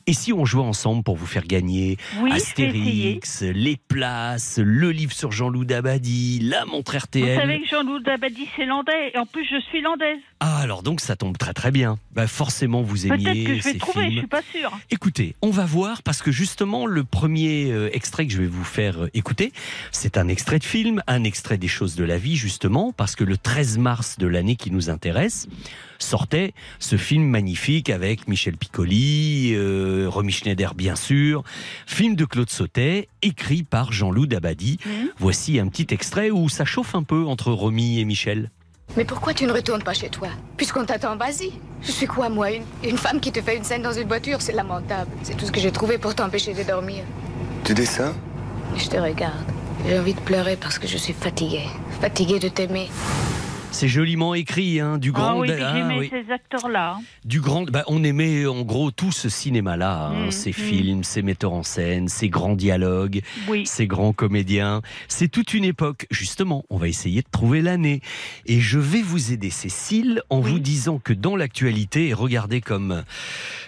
Et 0.05 0.13
si 0.13 0.33
on 0.33 0.43
jouait 0.43 0.63
ensemble 0.63 1.03
pour 1.03 1.15
vous 1.15 1.25
faire 1.25 1.45
gagner 1.45 1.97
Oui. 2.19 2.31
Astérix, 2.33 3.41
les 3.41 3.77
places, 3.77 4.59
le 4.61 4.91
livre 4.91 5.13
sur 5.13 5.31
Jean-Loup 5.31 5.63
Dabadi, 5.63 6.39
la 6.41 6.65
montre 6.65 6.93
Vous 6.93 6.99
RTL 6.99 7.39
savez 7.39 7.61
que 7.61 7.67
Jean-Loup 7.67 7.99
Dabadi, 7.99 8.47
c'est 8.55 8.65
landais. 8.65 9.11
Et 9.13 9.17
en 9.17 9.25
plus, 9.25 9.45
je 9.45 9.59
suis 9.69 9.81
landaise. 9.81 10.19
Ah, 10.45 10.57
alors 10.57 10.83
donc 10.83 10.99
ça 10.99 11.15
tombe 11.15 11.37
très 11.37 11.53
très 11.53 11.71
bien. 11.71 11.97
Bah, 12.13 12.27
forcément, 12.27 12.81
vous 12.81 13.07
aimiez 13.07 13.45
que 13.45 13.49
je 13.55 13.61
vais 13.61 13.71
ces 13.71 13.77
trouver, 13.77 14.03
je 14.03 14.09
films. 14.09 14.19
suis 14.19 14.27
pas 14.27 14.41
sûre. 14.41 14.77
Écoutez, 14.91 15.35
on 15.41 15.51
va 15.51 15.63
voir 15.63 16.03
parce 16.03 16.21
que 16.21 16.33
justement 16.33 16.85
le 16.85 17.05
premier 17.05 17.71
euh, 17.71 17.89
extrait 17.95 18.27
que 18.27 18.33
je 18.33 18.39
vais 18.39 18.47
vous 18.47 18.65
faire 18.65 19.03
euh, 19.03 19.09
écouter, 19.13 19.53
c'est 19.93 20.17
un 20.17 20.27
extrait 20.27 20.59
de 20.59 20.65
film, 20.65 21.01
un 21.07 21.23
extrait 21.23 21.57
des 21.57 21.69
choses 21.69 21.95
de 21.95 22.03
la 22.03 22.17
vie 22.17 22.35
justement 22.35 22.91
parce 22.91 23.15
que 23.15 23.23
le 23.23 23.37
13 23.37 23.77
mars 23.77 24.17
de 24.17 24.27
l'année 24.27 24.57
qui 24.57 24.69
nous 24.69 24.89
intéresse 24.89 25.47
sortait 25.97 26.53
ce 26.77 26.97
film 26.97 27.23
magnifique 27.23 27.89
avec 27.89 28.27
Michel 28.27 28.57
Piccoli, 28.57 29.53
euh, 29.53 30.07
Romy 30.09 30.33
Schneider 30.33 30.73
bien 30.75 30.97
sûr, 30.97 31.45
film 31.87 32.15
de 32.17 32.25
Claude 32.25 32.49
Sautet 32.49 33.07
écrit 33.21 33.63
par 33.63 33.93
Jean-Loup 33.93 34.25
Dabadi. 34.25 34.77
Mhm. 34.85 35.09
Voici 35.19 35.57
un 35.57 35.69
petit 35.69 35.87
extrait 35.93 36.31
où 36.31 36.49
ça 36.49 36.65
chauffe 36.65 36.95
un 36.95 37.03
peu 37.03 37.23
entre 37.23 37.53
Romy 37.53 38.01
et 38.01 38.03
Michel. 38.03 38.51
Mais 38.95 39.05
pourquoi 39.05 39.33
tu 39.33 39.45
ne 39.45 39.51
retournes 39.51 39.81
pas 39.81 39.93
chez 39.93 40.09
toi 40.09 40.27
Puisqu'on 40.55 40.85
t'attend, 40.85 41.15
vas-y. 41.15 41.51
Je 41.81 41.91
suis 41.91 42.05
quoi, 42.05 42.29
moi 42.29 42.51
une, 42.51 42.63
une 42.83 42.97
femme 42.97 43.19
qui 43.19 43.31
te 43.31 43.41
fait 43.41 43.57
une 43.57 43.63
scène 43.63 43.81
dans 43.81 43.91
une 43.91 44.07
voiture 44.07 44.39
C'est 44.39 44.51
lamentable. 44.53 45.09
C'est 45.23 45.35
tout 45.35 45.45
ce 45.45 45.51
que 45.51 45.59
j'ai 45.59 45.71
trouvé 45.71 45.97
pour 45.97 46.13
t'empêcher 46.13 46.53
de 46.53 46.61
dormir. 46.63 47.03
Tu 47.63 47.73
dis 47.73 47.85
ça 47.87 48.13
Je 48.75 48.87
te 48.87 48.97
regarde. 48.97 49.33
J'ai 49.87 49.97
envie 49.97 50.13
de 50.13 50.19
pleurer 50.19 50.57
parce 50.57 50.77
que 50.77 50.87
je 50.87 50.97
suis 50.97 51.13
fatiguée. 51.13 51.67
Fatiguée 52.01 52.39
de 52.39 52.49
t'aimer. 52.49 52.89
C'est 53.75 53.87
joliment 53.87 54.35
écrit, 54.35 54.79
hein, 54.79 54.99
du 54.99 55.11
grand. 55.11 55.31
Ah 55.31 55.35
oui, 55.39 55.49
ah, 55.59 55.89
oui. 55.97 56.07
ces 56.09 56.31
acteurs-là. 56.31 56.99
Du 57.25 57.41
grand, 57.41 57.63
bah, 57.63 57.83
on 57.87 58.03
aimait 58.03 58.45
en 58.45 58.61
gros 58.61 58.91
tout 58.91 59.11
ce 59.11 59.29
cinéma-là, 59.29 60.09
hein, 60.13 60.27
Mm, 60.27 60.31
ces 60.31 60.51
mm. 60.51 60.53
films, 60.53 61.03
ces 61.03 61.21
metteurs 61.23 61.53
en 61.53 61.63
scène, 61.63 62.07
ces 62.07 62.29
grands 62.29 62.55
dialogues, 62.55 63.21
Oui. 63.49 63.65
ces 63.65 63.87
grands 63.87 64.13
comédiens. 64.13 64.81
C'est 65.07 65.27
toute 65.27 65.55
une 65.55 65.65
époque. 65.65 66.05
Justement, 66.11 66.63
on 66.69 66.77
va 66.77 66.87
essayer 66.87 67.21
de 67.23 67.27
trouver 67.31 67.61
l'année. 67.63 68.01
Et 68.45 68.59
je 68.61 68.77
vais 68.77 69.01
vous 69.01 69.33
aider, 69.33 69.49
Cécile, 69.49 70.21
en 70.29 70.39
vous 70.39 70.59
disant 70.59 70.99
que 71.03 71.11
dans 71.11 71.35
l'actualité, 71.35 72.09
et 72.09 72.13
regardez 72.13 72.61
comme, 72.61 73.03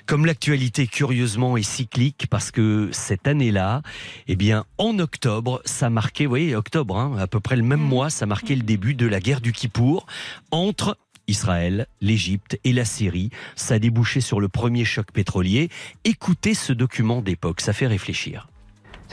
comme 0.06 0.26
l'actualité 0.28 0.86
curieusement 0.86 1.58
est 1.58 1.64
cyclique, 1.64 2.28
parce 2.30 2.52
que 2.52 2.90
cette 2.92 3.28
année-là, 3.28 3.82
eh 4.28 4.36
bien, 4.36 4.66
en 4.78 5.00
octobre, 5.00 5.62
ça 5.66 5.90
marquait, 5.90 6.26
vous 6.26 6.30
voyez, 6.30 6.56
octobre, 6.56 6.96
hein, 6.98 7.16
à 7.20 7.26
peu 7.28 7.40
près 7.40 7.56
le 7.56 7.64
même 7.64 7.80
Mm. 7.82 7.90
mois, 7.90 8.10
ça 8.12 8.28
marquait 8.28 8.56
le 8.56 8.62
début 8.62 8.94
de 8.94 9.08
la 9.08 9.20
guerre 9.20 9.42
du 9.42 9.52
Kippour 9.52 9.95
entre 10.52 10.98
Israël, 11.28 11.88
l'Égypte 12.02 12.60
et 12.64 12.74
la 12.74 12.86
Syrie. 12.86 13.30
Ça 13.56 13.76
a 13.76 13.80
débouché 13.80 14.22
sur 14.22 14.40
le 14.40 14.48
premier 14.48 14.86
choc 14.86 15.12
pétrolier. 15.12 15.70
Écoutez 16.04 16.54
ce 16.54 16.74
document 16.74 17.22
d'époque, 17.22 17.62
ça 17.62 17.74
fait 17.74 17.88
réfléchir. 17.88 18.48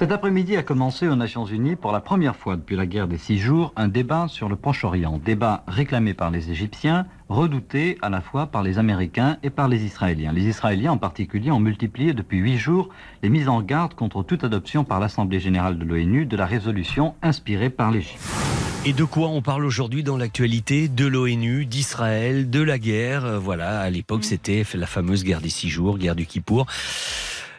Cet 0.03 0.11
après-midi 0.11 0.57
a 0.57 0.64
commencé 0.64 1.07
aux 1.07 1.14
Nations 1.14 1.46
Unies 1.46 1.76
pour 1.76 1.92
la 1.92 2.00
première 2.00 2.34
fois 2.34 2.57
depuis 2.57 2.74
la 2.74 2.86
guerre 2.86 3.07
des 3.07 3.18
six 3.18 3.38
jours 3.38 3.72
un 3.76 3.86
débat 3.86 4.26
sur 4.26 4.48
le 4.48 4.57
Proche-Orient. 4.57 5.20
Débat 5.24 5.62
réclamé 5.68 6.12
par 6.12 6.32
les 6.32 6.50
Égyptiens, 6.50 7.07
redouté 7.28 7.98
à 8.03 8.11
la 8.11 8.20
fois 8.20 8.48
par 8.48 8.64
les 8.64 8.78
Américains 8.78 9.36
et 9.44 9.50
par 9.50 9.68
les 9.68 9.84
Israéliens. 9.84 10.32
Les 10.32 10.48
Israéliens 10.48 10.90
en 10.90 10.98
particulier 10.98 11.53
ont 11.53 11.61
multiplié 11.61 12.14
depuis 12.14 12.38
huit 12.38 12.59
jours 12.59 12.88
les 13.22 13.28
mises 13.28 13.48
en 13.48 13.62
garde 13.62 13.94
contre 13.94 14.24
toute 14.24 14.42
adoption 14.42 14.82
par 14.82 14.98
l'Assemblée 14.98 15.38
générale 15.38 15.78
de 15.78 15.84
l'ONU 15.84 16.26
de 16.26 16.36
la 16.36 16.46
résolution 16.46 17.14
inspirée 17.22 17.70
par 17.70 17.92
l'Égypte. 17.92 18.18
Et 18.84 18.94
de 18.94 19.05
quoi 19.05 19.28
on 19.28 19.40
parle 19.40 19.64
aujourd'hui 19.64 20.03
dans 20.03 20.16
l'actualité 20.16 20.88
De 20.88 21.07
l'ONU, 21.07 21.64
d'Israël, 21.64 22.50
de 22.50 22.61
la 22.61 22.80
guerre? 22.80 23.24
Euh, 23.24 23.38
Voilà, 23.38 23.78
à 23.78 23.88
l'époque, 23.88 24.24
c'était 24.24 24.64
la 24.74 24.88
fameuse 24.88 25.22
guerre 25.22 25.40
des 25.40 25.48
six 25.48 25.68
jours, 25.68 25.96
guerre 25.96 26.16
du 26.16 26.26
Kippour. 26.26 26.66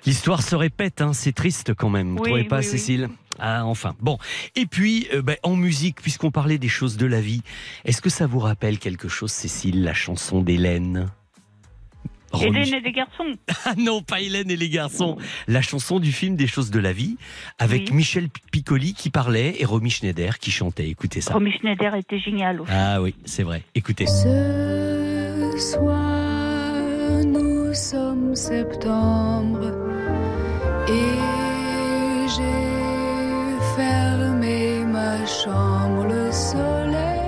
L'histoire 0.05 0.41
se 0.41 0.55
répète, 0.55 1.01
hein, 1.01 1.13
c'est 1.13 1.31
triste 1.33 1.73
quand 1.73 1.89
même. 1.89 2.11
Vous 2.11 2.19
Oui, 2.23 2.29
trouvez 2.29 2.43
pas, 2.43 2.59
oui, 2.59 2.65
oui. 2.65 2.71
Cécile? 2.71 3.09
Ah, 3.39 3.65
enfin. 3.65 3.95
Bon. 3.99 4.17
Et 4.55 4.65
puis, 4.65 5.07
euh, 5.13 5.21
ben, 5.21 5.37
en 5.43 5.55
musique, 5.55 6.01
puisqu'on 6.01 6.29
parlait 6.31 6.57
des 6.57 6.67
choses 6.67 6.97
de 6.97 7.05
la 7.05 7.21
vie, 7.21 7.41
est-ce 7.85 8.01
que 8.01 8.09
ça 8.09 8.27
vous 8.27 8.39
rappelle 8.39 8.79
quelque 8.79 9.07
chose, 9.07 9.31
Cécile, 9.31 9.83
la 9.83 9.93
chanson 9.93 10.41
d'Hélène? 10.41 11.07
Hélène 12.41 12.73
et 12.73 12.79
les 12.79 12.91
garçons. 12.91 13.31
Ah 13.65 13.73
non, 13.77 14.01
pas 14.01 14.19
Hélène 14.19 14.49
et 14.49 14.55
les 14.57 14.69
garçons. 14.69 15.17
La 15.47 15.61
chanson 15.61 15.99
du 15.99 16.11
film 16.11 16.35
Des 16.35 16.47
choses 16.47 16.71
de 16.71 16.79
la 16.79 16.91
vie, 16.91 17.15
avec 17.59 17.89
Oui. 17.89 17.97
Michel 17.97 18.27
Piccoli 18.51 18.93
qui 18.95 19.09
parlait 19.11 19.55
et 19.59 19.65
Romy 19.65 19.91
Schneider 19.91 20.39
qui 20.39 20.49
chantait. 20.51 20.89
Écoutez 20.89 21.21
ça. 21.21 21.33
Romy 21.33 21.51
Schneider 21.59 21.95
était 21.95 22.19
génial 22.19 22.59
aussi. 22.61 22.71
Ah 22.73 23.01
oui, 23.01 23.13
c'est 23.25 23.43
vrai. 23.43 23.63
Écoutez. 23.75 24.07
Ce 24.07 25.51
soir, 25.57 26.73
nous 27.23 27.73
sommes 27.75 28.35
septembre 28.35 29.71
et 30.88 32.27
j'ai 32.27 33.57
fermé 33.75 34.86
ma 34.86 35.25
chambre. 35.25 36.05
Le 36.05 36.31
soleil 36.31 37.19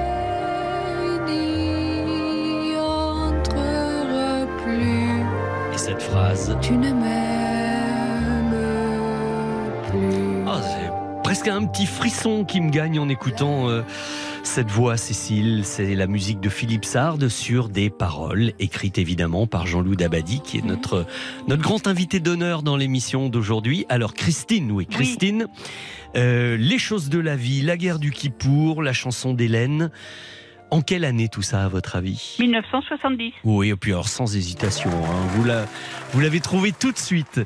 n'y 1.28 2.76
entrera 2.78 4.46
plus. 4.64 5.24
Et 5.74 5.78
cette 5.78 6.02
phrase? 6.02 6.58
Tu 6.62 6.74
ne 6.74 6.92
m'aimes 6.92 8.56
plus. 9.90 10.44
Ah, 10.48 10.62
c'est 10.62 10.92
presque 11.24 11.48
un 11.48 11.66
petit 11.66 11.86
frisson 11.86 12.46
qui 12.46 12.62
me 12.62 12.70
gagne 12.70 13.00
en 13.00 13.10
écoutant 13.10 13.70
euh, 13.70 13.84
cette 14.56 14.72
voix, 14.72 14.96
Cécile. 14.96 15.62
C'est 15.66 15.96
la 15.96 16.08
musique 16.08 16.40
de 16.40 16.48
Philippe 16.48 16.86
Sard 16.86 17.18
sur 17.30 17.68
des 17.68 17.90
paroles 17.90 18.54
écrites 18.60 18.98
évidemment 18.98 19.48
par 19.48 19.68
Jean-Loup 19.68 19.98
Dabadi, 19.98 20.40
qui 20.42 20.60
est 20.60 20.66
notre, 20.66 21.06
notre 21.50 21.62
grand 21.62 21.88
invité 21.88 22.22
d'honneur 22.22 22.64
dans 22.64 22.78
l'émission 22.78 23.28
d'aujourd'hui. 23.28 23.86
Alors, 23.90 24.14
Christine, 24.14 24.72
oui, 24.72 24.86
Christine, 24.86 25.48
euh, 26.16 26.56
Les 26.56 26.78
choses 26.80 27.10
de 27.10 27.20
la 27.20 27.36
vie, 27.36 27.64
La 27.64 27.76
guerre 27.76 28.00
du 28.00 28.12
Kippour, 28.12 28.82
la 28.82 28.94
chanson 28.94 29.34
d'Hélène. 29.34 29.92
En 30.72 30.82
quelle 30.82 31.04
année 31.04 31.28
tout 31.28 31.42
ça, 31.42 31.66
à 31.66 31.68
votre 31.68 31.98
avis? 31.98 32.38
1970. 32.40 33.34
Oui, 33.44 33.70
et 33.72 33.76
puis 33.76 33.92
alors 33.92 34.08
sans 34.08 34.36
hésitation, 34.38 34.90
hein, 34.90 35.28
vous 35.36 35.44
la- 35.44 35.66
vous 36.14 36.20
l'avez 36.22 36.40
trouvé 36.40 36.72
tout 36.72 36.92
de 36.94 36.98
suite. 36.98 37.42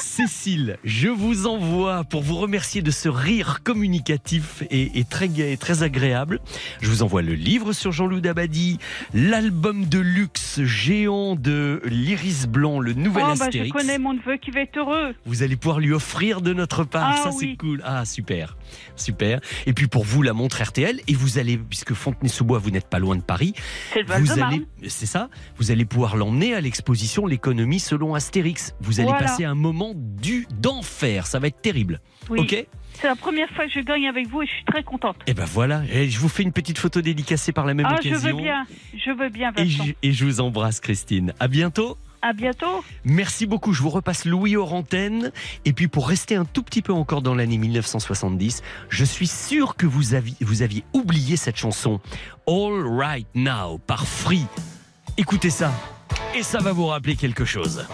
Cécile, 0.00 0.78
je 0.84 1.08
vous 1.08 1.46
envoie 1.46 2.04
pour 2.04 2.22
vous 2.22 2.36
remercier 2.36 2.82
de 2.82 2.90
ce 2.90 3.08
rire 3.08 3.60
communicatif 3.62 4.62
et, 4.70 4.98
et 4.98 5.04
très 5.04 5.28
gai 5.28 5.52
et 5.52 5.56
très 5.56 5.82
agréable. 5.82 6.40
Je 6.80 6.88
vous 6.88 7.02
envoie 7.02 7.22
le 7.22 7.34
livre 7.34 7.72
sur 7.72 7.92
Jean-Loup 7.92 8.20
Dabadi, 8.20 8.78
l'album 9.14 9.84
de 9.86 9.98
luxe 9.98 10.60
géant 10.62 11.34
de 11.36 11.80
l'Iris 11.84 12.46
Blanc, 12.48 12.80
le 12.80 12.92
nouvel 12.94 13.24
oh, 13.28 13.34
bah, 13.38 13.48
je 13.52 13.70
connais 13.70 13.98
mon 13.98 14.14
neveu 14.14 14.36
qui 14.36 14.50
va 14.50 14.60
être 14.60 14.76
heureux. 14.78 15.14
Vous 15.24 15.42
allez 15.42 15.56
pouvoir 15.56 15.80
lui 15.80 15.92
offrir 15.92 16.40
de 16.40 16.52
notre 16.52 16.84
part. 16.84 17.14
Ah 17.18 17.24
ça, 17.24 17.30
c'est 17.32 17.46
oui. 17.46 17.56
cool. 17.56 17.80
Ah, 17.84 18.04
super. 18.04 18.56
Super. 18.96 19.40
Et 19.66 19.72
puis 19.72 19.86
pour 19.86 20.04
vous, 20.04 20.22
la 20.22 20.32
montre 20.32 20.62
RTL. 20.62 21.00
Et 21.06 21.14
vous 21.14 21.38
allez, 21.38 21.56
puisque 21.58 21.94
Fontenay-sous-Bois, 21.94 22.58
vous 22.58 22.70
n'êtes 22.70 22.88
pas 22.88 22.98
loin 22.98 23.16
de 23.16 23.22
Paris. 23.22 23.54
C'est 23.92 24.02
Vous 24.02 24.32
allez, 24.40 24.66
c'est 24.88 25.06
ça. 25.06 25.28
Vous 25.56 25.70
allez 25.70 25.84
pouvoir 25.84 26.16
l'emmener 26.16 26.54
à 26.54 26.60
l'exposition 26.60 27.26
L'économie 27.26 27.80
selon 27.80 28.14
Astérix. 28.14 28.74
Vous 28.80 29.00
allez 29.00 29.08
Voilà. 29.08 29.26
passer 29.26 29.44
un 29.44 29.54
moment 29.54 29.81
du 29.94 30.46
d'enfer. 30.60 31.26
Ça 31.26 31.38
va 31.38 31.48
être 31.48 31.60
terrible. 31.60 32.00
Oui. 32.30 32.40
Ok 32.40 32.66
C'est 33.00 33.06
la 33.08 33.16
première 33.16 33.48
fois 33.50 33.66
que 33.66 33.72
je 33.72 33.80
gagne 33.80 34.06
avec 34.08 34.28
vous 34.28 34.42
et 34.42 34.46
je 34.46 34.52
suis 34.52 34.64
très 34.64 34.82
contente. 34.82 35.16
Et 35.26 35.34
ben 35.34 35.44
voilà. 35.44 35.82
Et 35.92 36.08
je 36.08 36.18
vous 36.18 36.28
fais 36.28 36.42
une 36.42 36.52
petite 36.52 36.78
photo 36.78 37.00
dédicacée 37.00 37.52
par 37.52 37.66
la 37.66 37.74
même 37.74 37.86
Ah, 37.88 37.96
je 38.02 38.08
occasion. 38.08 38.36
veux 38.36 38.42
bien. 38.42 38.66
Je 38.96 39.10
veux 39.10 39.28
bien, 39.28 39.52
Et 39.56 39.66
je, 39.66 39.82
et 40.02 40.12
je 40.12 40.24
vous 40.24 40.40
embrasse, 40.40 40.80
Christine. 40.80 41.32
À 41.40 41.48
bientôt. 41.48 41.98
À 42.24 42.32
bientôt. 42.32 42.84
Merci 43.04 43.46
beaucoup. 43.46 43.72
Je 43.72 43.82
vous 43.82 43.90
repasse 43.90 44.24
Louis 44.24 44.54
hors 44.54 44.72
antenne. 44.74 45.32
Et 45.64 45.72
puis 45.72 45.88
pour 45.88 46.08
rester 46.08 46.36
un 46.36 46.44
tout 46.44 46.62
petit 46.62 46.80
peu 46.80 46.92
encore 46.92 47.20
dans 47.20 47.34
l'année 47.34 47.58
1970, 47.58 48.62
je 48.88 49.04
suis 49.04 49.26
sûr 49.26 49.74
que 49.74 49.86
vous 49.86 50.14
aviez, 50.14 50.36
vous 50.40 50.62
aviez 50.62 50.84
oublié 50.92 51.36
cette 51.36 51.56
chanson 51.56 52.00
All 52.46 52.86
Right 52.86 53.26
Now 53.34 53.78
par 53.78 54.06
Free. 54.06 54.46
Écoutez 55.16 55.50
ça. 55.50 55.72
Et 56.36 56.44
ça 56.44 56.58
va 56.60 56.72
vous 56.72 56.86
rappeler 56.86 57.16
quelque 57.16 57.44
chose. 57.44 57.84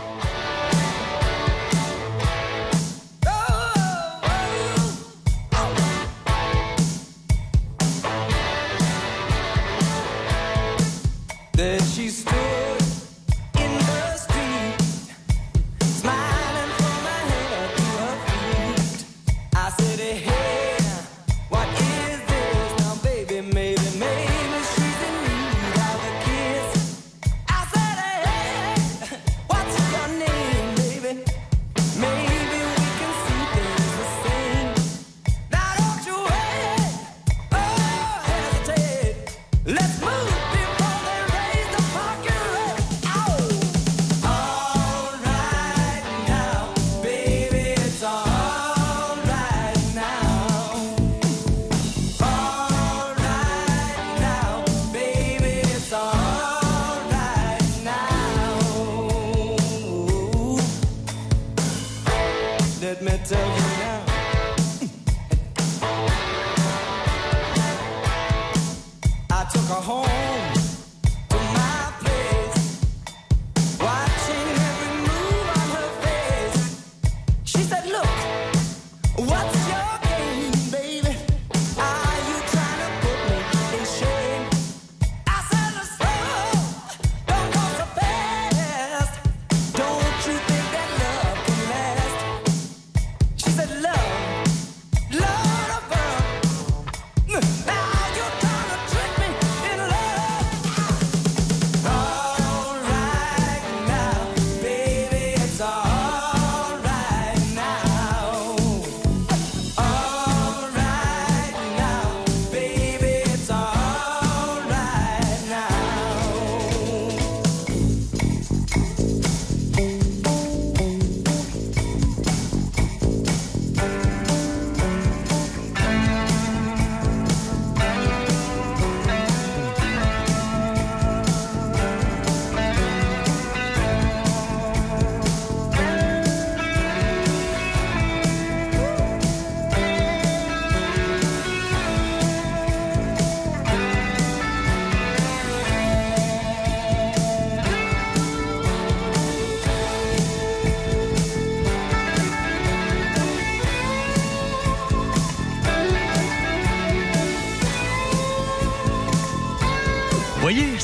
met 63.00 63.28
de. 63.28 63.87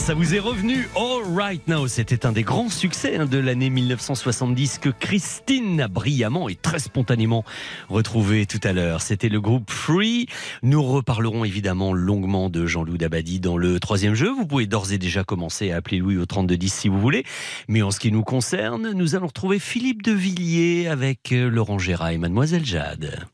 Ça 0.05 0.12
vous 0.12 0.34
est 0.34 0.38
revenu 0.38 0.86
All 0.96 1.22
Right 1.34 1.66
Now. 1.66 1.88
C'était 1.88 2.26
un 2.26 2.32
des 2.32 2.42
grands 2.42 2.68
succès 2.68 3.16
hein, 3.16 3.24
de 3.24 3.38
l'année 3.38 3.70
1970 3.70 4.78
que 4.78 4.90
Christine 4.90 5.80
a 5.80 5.88
brillamment 5.88 6.50
et 6.50 6.57
très 6.57 6.78
spontanément 6.78 7.42
retrouvé 7.88 8.44
tout 8.44 8.61
à 8.64 8.74
l'heure. 8.74 9.00
C'était 9.00 9.30
le 9.30 9.40
groupe 9.40 9.70
Free. 9.70 10.26
Nous 10.62 10.82
reparlerons 10.82 11.46
évidemment 11.46 11.94
longuement 11.94 12.50
de 12.50 12.66
Jean-Loup 12.66 12.98
Dabadi 12.98 13.40
dans 13.40 13.57
le 13.57 13.80
troisième 13.80 14.14
jeu. 14.14 14.30
Vous 14.30 14.44
pouvez 14.44 14.66
d'ores 14.66 14.92
et 14.92 14.98
déjà 14.98 15.24
commencer 15.24 15.70
à 15.70 15.76
appeler 15.76 16.00
Louis 16.00 16.18
au 16.18 16.26
3210 16.26 16.74
si 16.74 16.88
vous 16.88 17.00
voulez. 17.00 17.24
Mais 17.68 17.80
en 17.80 17.90
ce 17.90 17.98
qui 17.98 18.12
nous 18.12 18.24
concerne, 18.24 18.92
nous 18.92 19.14
allons 19.14 19.28
retrouver 19.28 19.59
Philippe 19.59 20.02
de 20.02 20.12
Villiers 20.12 20.86
avec 20.86 21.32
euh, 21.32 21.48
Laurent 21.48 21.78
Gérard 21.78 22.11
et 22.11 22.18
Mademoiselle 22.18 22.66
Jade. 22.66 23.26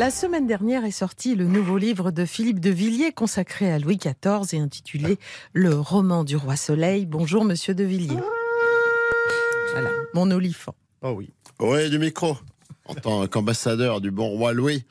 La 0.00 0.10
semaine 0.10 0.46
dernière 0.46 0.86
est 0.86 0.92
sorti 0.92 1.34
le 1.34 1.44
nouveau 1.44 1.76
livre 1.76 2.10
de 2.10 2.24
Philippe 2.24 2.58
de 2.58 2.70
Villiers 2.70 3.12
consacré 3.12 3.70
à 3.70 3.78
Louis 3.78 3.98
XIV 3.98 4.54
et 4.54 4.58
intitulé 4.58 5.18
Le 5.52 5.74
roman 5.78 6.24
du 6.24 6.36
roi 6.36 6.56
Soleil. 6.56 7.04
Bonjour 7.04 7.44
Monsieur 7.44 7.74
de 7.74 7.84
Villiers. 7.84 8.16
Voilà, 9.72 9.90
mon 10.14 10.30
olifant. 10.30 10.74
Oh 11.02 11.10
oui. 11.10 11.28
Oui, 11.58 11.90
du 11.90 11.98
micro. 11.98 12.34
En 12.86 12.94
tant 12.94 13.26
qu'ambassadeur 13.26 14.00
du 14.00 14.10
bon 14.10 14.30
roi 14.30 14.54
Louis, 14.54 14.84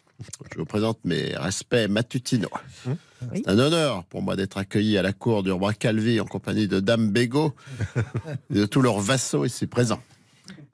je 0.54 0.60
vous 0.60 0.66
présente 0.66 1.00
mes 1.06 1.36
respects 1.36 1.90
matutinaux. 1.90 2.52
C'est 3.34 3.50
un 3.50 3.58
honneur 3.58 4.04
pour 4.04 4.22
moi 4.22 4.36
d'être 4.36 4.60
accueilli 4.60 4.96
à 5.00 5.02
la 5.02 5.12
cour 5.12 5.42
du 5.42 5.52
roi 5.52 5.74
Calvi 5.74 6.20
en 6.20 6.26
compagnie 6.26 6.68
de 6.68 6.80
Dame 6.80 7.10
Bégaud 7.10 7.56
et 8.52 8.60
de 8.60 8.66
tous 8.68 8.84
leurs 8.84 9.00
vassaux 9.00 9.44
ici 9.44 9.66
présents. 9.66 10.04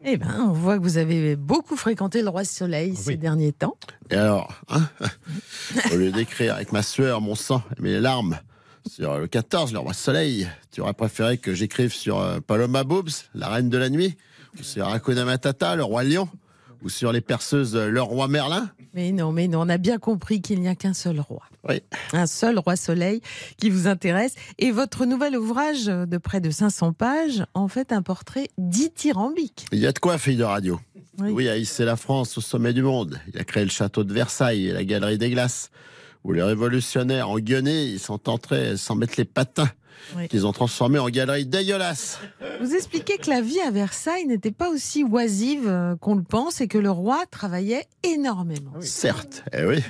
Eh 0.07 0.17
ben, 0.17 0.35
on 0.39 0.51
voit 0.51 0.77
que 0.77 0.83
vous 0.83 0.99
avez 0.99 1.35
beaucoup 1.35 1.75
fréquenté 1.75 2.21
le 2.21 2.29
roi 2.29 2.43
Soleil 2.43 2.95
ces 2.95 3.17
derniers 3.17 3.51
temps. 3.51 3.75
Et 4.11 4.15
alors, 4.15 4.53
hein, 4.69 4.87
au 5.91 5.95
lieu 5.95 6.11
d'écrire 6.11 6.53
avec 6.53 6.71
ma 6.71 6.83
sueur, 6.83 7.21
mon 7.21 7.33
sang 7.33 7.63
et 7.75 7.81
mes 7.81 7.99
larmes 7.99 8.37
sur 8.87 9.17
le 9.17 9.25
14, 9.25 9.73
le 9.73 9.79
roi 9.79 9.93
Soleil, 9.93 10.47
tu 10.71 10.81
aurais 10.81 10.93
préféré 10.93 11.39
que 11.39 11.55
j'écrive 11.55 11.91
sur 11.91 12.19
euh, 12.19 12.39
Paloma 12.39 12.83
Boobs, 12.83 13.09
la 13.33 13.49
reine 13.49 13.69
de 13.69 13.79
la 13.79 13.89
nuit, 13.89 14.15
ou 14.59 14.63
sur 14.63 14.87
Hakuna 14.87 15.25
Matata, 15.25 15.75
le 15.75 15.83
roi 15.83 16.03
lion, 16.03 16.29
ou 16.83 16.89
sur 16.89 17.11
les 17.11 17.21
perceuses, 17.21 17.75
euh, 17.75 17.89
le 17.89 18.01
roi 18.03 18.27
Merlin? 18.27 18.69
Mais 18.95 19.11
non, 19.11 19.33
mais 19.33 19.49
non, 19.49 19.63
on 19.63 19.69
a 19.69 19.77
bien 19.77 19.97
compris 19.97 20.41
qu'il 20.41 20.61
n'y 20.61 20.69
a 20.69 20.75
qu'un 20.75 20.93
seul 20.93 21.19
roi. 21.19 21.43
Oui. 21.67 21.81
Un 22.13 22.27
seul 22.27 22.57
roi 22.57 22.77
Soleil 22.77 23.19
qui 23.57 23.69
vous 23.69 23.87
intéresse. 23.87 24.35
Et 24.57 24.71
votre 24.71 25.05
nouvel 25.05 25.35
ouvrage 25.35 25.87
de 25.87 26.17
près 26.17 26.39
de 26.39 26.49
500 26.49 26.93
pages, 26.93 27.43
en 27.53 27.67
fait, 27.67 27.91
un 27.91 28.01
portrait 28.01 28.47
dithyrambique. 28.57 29.65
Il 29.73 29.79
y 29.79 29.85
a 29.85 29.91
de 29.91 29.99
quoi, 29.99 30.17
fille 30.17 30.37
de 30.37 30.45
radio. 30.45 30.79
Oui. 31.17 31.49
a 31.49 31.57
hissé 31.57 31.83
la 31.83 31.97
France 31.97 32.37
au 32.37 32.41
sommet 32.41 32.71
du 32.71 32.83
monde. 32.83 33.19
Il 33.33 33.39
a 33.39 33.43
créé 33.43 33.65
le 33.65 33.69
château 33.69 34.05
de 34.05 34.13
Versailles 34.13 34.67
et 34.67 34.71
la 34.71 34.85
galerie 34.85 35.17
des 35.17 35.29
glaces, 35.29 35.71
où 36.23 36.31
les 36.31 36.43
révolutionnaires 36.43 37.29
en 37.29 37.39
guionné, 37.39 37.85
ils 37.85 37.99
sont 37.99 38.29
entrés 38.29 38.77
sans 38.77 38.95
mettre 38.95 39.15
les 39.17 39.25
patins, 39.25 39.69
Oui. 40.15 40.27
qu'ils 40.27 40.45
ont 40.45 40.51
transformé 40.51 40.99
en 40.99 41.09
galerie 41.09 41.45
dégueulasse. 41.45 42.19
Vous 42.61 42.73
expliquez 42.73 43.17
que 43.17 43.29
la 43.29 43.41
vie 43.41 43.59
à 43.61 43.71
Versailles 43.71 44.25
n'était 44.25 44.51
pas 44.51 44.69
aussi 44.69 45.03
oisive 45.03 45.67
euh, 45.67 45.95
qu'on 45.95 46.15
le 46.15 46.23
pense 46.23 46.61
et 46.61 46.67
que 46.67 46.77
le 46.77 46.91
roi 46.91 47.23
travaillait 47.31 47.85
énormément. 48.03 48.73
Certes, 48.81 49.43
eh 49.53 49.65
oui. 49.65 49.83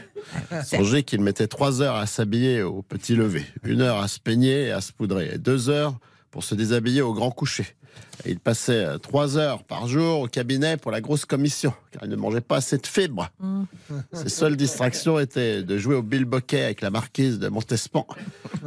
Songez 0.64 1.04
qu'il 1.04 1.22
mettait 1.22 1.48
trois 1.48 1.82
heures 1.82 1.96
à 1.96 2.06
s'habiller 2.08 2.62
au 2.62 2.82
petit 2.82 3.16
lever, 3.16 3.46
une 3.64 3.82
heure 3.82 4.00
à 4.00 4.08
se 4.08 4.20
peigner 4.20 4.68
et 4.68 4.72
à 4.72 4.82
se 4.82 4.92
poudrer, 4.92 5.32
et 5.34 5.38
deux 5.38 5.70
heures 5.70 5.98
pour 6.32 6.44
se 6.44 6.56
déshabiller 6.56 7.02
au 7.02 7.14
grand 7.14 7.32
coucher. 7.32 7.66
Il 8.26 8.40
passait 8.40 8.86
euh, 8.86 8.98
trois 8.98 9.38
heures 9.38 9.64
par 9.64 9.88
jour 9.88 10.22
au 10.22 10.28
cabinet 10.28 10.78
pour 10.78 10.92
la 10.92 11.02
grosse 11.02 11.26
commission, 11.26 11.74
car 11.92 12.04
il 12.06 12.10
ne 12.10 12.16
mangeait 12.16 12.42
pas 12.42 12.58
assez 12.58 12.78
de 12.78 12.88
fibres. 12.88 13.30
Ses 14.14 14.30
seules 14.30 14.56
distractions 14.56 15.20
étaient 15.20 15.64
de 15.64 15.78
jouer 15.78 15.96
au 15.96 16.04
bilboquet 16.04 16.64
avec 16.64 16.82
la 16.82 16.90
marquise 16.90 17.40
de 17.40 17.48
Montespan 17.48 18.06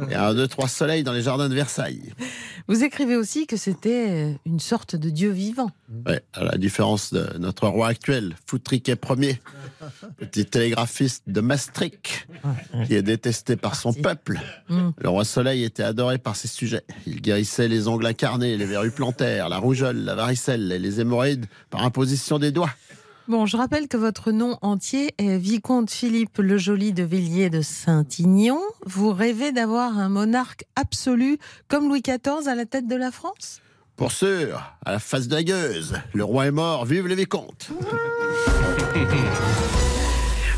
et 0.09 0.15
un, 0.15 0.33
deux, 0.33 0.47
trois 0.47 0.67
soleils 0.67 1.03
dans 1.03 1.13
les 1.13 1.21
jardins 1.21 1.49
de 1.49 1.55
Versailles. 1.55 2.13
Vous 2.67 2.83
écrivez 2.83 3.15
aussi 3.15 3.47
que 3.47 3.57
c'était 3.57 4.09
euh, 4.09 4.33
une 4.45 4.59
sorte 4.59 4.95
de 4.95 5.09
dieu 5.09 5.31
vivant. 5.31 5.71
Ouais, 6.05 6.21
à 6.33 6.43
la 6.43 6.57
différence 6.57 7.11
de 7.13 7.37
notre 7.39 7.67
roi 7.67 7.87
actuel, 7.87 8.35
Foutriquet 8.45 8.95
Ier, 9.17 9.41
petit 10.19 10.45
télégraphiste 10.45 11.23
de 11.27 11.41
Maastricht, 11.41 12.27
qui 12.85 12.93
est 12.93 13.01
détesté 13.01 13.55
par 13.55 13.75
son 13.75 13.93
peuple. 13.93 14.39
Mm. 14.69 14.89
Le 14.97 15.09
roi 15.09 15.25
Soleil 15.25 15.63
était 15.63 15.83
adoré 15.83 16.19
par 16.19 16.35
ses 16.35 16.47
sujets. 16.47 16.83
Il 17.07 17.21
guérissait 17.21 17.67
les 17.67 17.87
ongles 17.87 18.05
incarnés, 18.05 18.55
les 18.57 18.65
verrues 18.65 18.91
plantaires, 18.91 19.38
la 19.47 19.57
rougeole, 19.57 19.97
la 19.97 20.15
varicelle 20.15 20.71
et 20.71 20.79
les 20.79 20.99
hémorroïdes 20.99 21.45
par 21.69 21.83
imposition 21.83 22.39
des 22.39 22.51
doigts. 22.51 22.71
Bon, 23.29 23.45
je 23.45 23.57
rappelle 23.57 23.87
que 23.87 23.95
votre 23.95 24.31
nom 24.31 24.57
entier 24.63 25.13
est 25.19 25.37
Vicomte 25.37 25.91
Philippe 25.91 26.39
le 26.39 26.57
Joli 26.57 26.93
de 26.93 27.03
Villiers 27.03 27.51
de 27.51 27.61
Saint-Ignon. 27.61 28.59
Vous 28.87 29.13
rêvez 29.13 29.51
d'avoir 29.51 29.99
un 29.99 30.09
monarque 30.09 30.65
absolu 30.75 31.37
comme 31.67 31.87
Louis 31.87 32.01
XIV 32.01 32.47
à 32.47 32.55
la 32.55 32.65
tête 32.65 32.87
de 32.87 32.95
la 32.95 33.11
France? 33.11 33.61
Pour 33.95 34.11
sûr, 34.11 34.75
à 34.83 34.93
la 34.93 34.99
face 34.99 35.27
de 35.27 35.35
la 35.35 35.43
gueuse, 35.43 35.93
le 36.13 36.23
roi 36.23 36.47
est 36.47 36.51
mort, 36.51 36.85
vive 36.85 37.05
les 37.05 37.13
vicomtes 37.13 37.69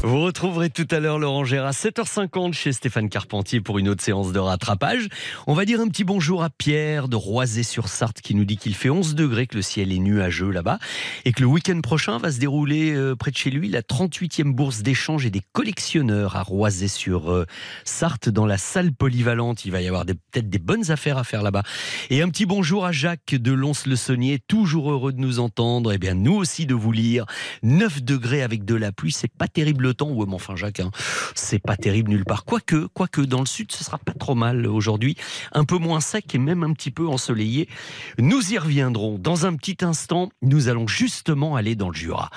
Vous 0.04 0.20
retrouverez 0.20 0.72
tout 0.72 0.88
à 0.90 1.00
l'heure 1.00 1.20
Laurent 1.20 1.46
Gérard, 1.46 1.74
7h50 1.74 2.54
chez 2.54 2.74
Stéphane 2.74 3.08
Carpentier 3.08 3.62
pour 3.62 3.78
une 3.78 3.88
autre 3.88 4.04
séance 4.04 4.32
de 4.32 4.40
rattrapage. 4.40 5.08
On 5.46 5.54
va 5.54 5.64
dire 5.64 5.80
un 5.80 5.88
petit 5.88 6.04
bonjour 6.04 6.44
à 6.44 6.50
Pierre 6.50 7.08
de 7.08 7.16
Roisey-sur-Sarthe 7.16 8.20
qui 8.20 8.34
nous 8.34 8.44
dit 8.44 8.58
qu'il 8.58 8.74
fait 8.74 8.90
11 8.90 9.14
degrés, 9.14 9.46
que 9.46 9.58
le 9.58 9.62
ciel 9.62 9.92
est 9.92 10.00
nuageux 10.00 10.50
là-bas 10.50 10.80
et 11.24 11.34
que 11.34 11.42
le 11.42 11.46
week-end 11.46 11.80
prochain 11.82 12.18
va 12.18 12.32
se 12.32 12.40
dérouler 12.40 12.94
euh, 12.94 13.16
près 13.16 13.30
de 13.30 13.38
chez 13.38 13.52
lui 13.52 13.70
la 13.70 13.84
38e 13.84 14.52
bourse 14.52 14.82
d'échange 14.82 15.28
et 15.28 15.30
des 15.30 15.44
collectionneurs 15.54 16.36
à 16.36 16.42
Roisey-sur-Sarthe 16.42 18.30
dans 18.30 18.48
la 18.48 18.58
salle 18.58 18.94
polyvalente. 18.94 19.66
Il 19.66 19.72
va 19.72 19.82
y 19.82 19.88
avoir 19.88 20.08
peut-être 20.08 20.50
des 20.50 20.60
bonnes 20.60 20.90
affaires 20.90 21.20
à 21.20 21.24
faire 21.24 21.44
là-bas. 21.44 21.62
Et 22.10 22.24
un 22.24 22.30
petit 22.30 22.48
bonjour 22.48 22.88
à 22.88 22.92
Jacques 22.92 23.36
de 23.36 23.52
Lons-le-Saunier, 23.52 24.40
toujours 24.48 24.92
heureux 24.92 25.14
de 25.14 25.20
nous 25.20 25.38
entendre. 25.38 25.94
Et 25.94 26.00
bien 26.00 26.16
nous 26.16 26.36
aussi 26.36 26.66
de 26.66 26.74
vous 26.74 26.92
lire. 26.92 27.28
9 27.62 28.02
degrés 28.02 28.42
avec 28.42 28.66
de 28.66 28.74
la 28.74 28.92
pluie, 28.92 29.12
c'est 29.12 29.32
pas 29.32 29.48
terrible 29.48 29.91
temps. 29.92 30.10
Ouais, 30.10 30.26
mais 30.28 30.36
enfin 30.36 30.56
Jacques, 30.56 30.80
hein, 30.80 30.92
c'est 31.36 31.60
pas 31.60 31.78
terrible 31.78 32.12
nulle 32.12 32.26
part. 32.26 32.46
Quoique, 32.46 32.88
quoique 32.94 33.22
dans 33.22 33.40
le 33.40 33.46
sud, 33.46 33.72
ce 33.72 33.84
sera 33.84 33.98
pas 33.98 34.14
trop 34.14 34.36
mal 34.36 34.68
aujourd'hui. 34.68 35.16
Un 35.52 35.66
peu 35.66 35.78
moins 35.78 36.02
sec 36.02 36.34
et 36.36 36.38
même 36.38 36.64
un 36.64 36.74
petit 36.74 36.92
peu 36.92 37.08
ensoleillé. 37.08 37.68
Nous 38.18 38.54
y 38.54 38.58
reviendrons 38.58 39.18
dans 39.18 39.46
un 39.46 39.56
petit 39.56 39.78
instant. 39.82 40.30
Nous 40.42 40.68
allons 40.68 40.88
justement 40.88 41.56
aller 41.56 41.76
dans 41.76 41.90
le 41.90 41.96
Jura, 41.96 42.30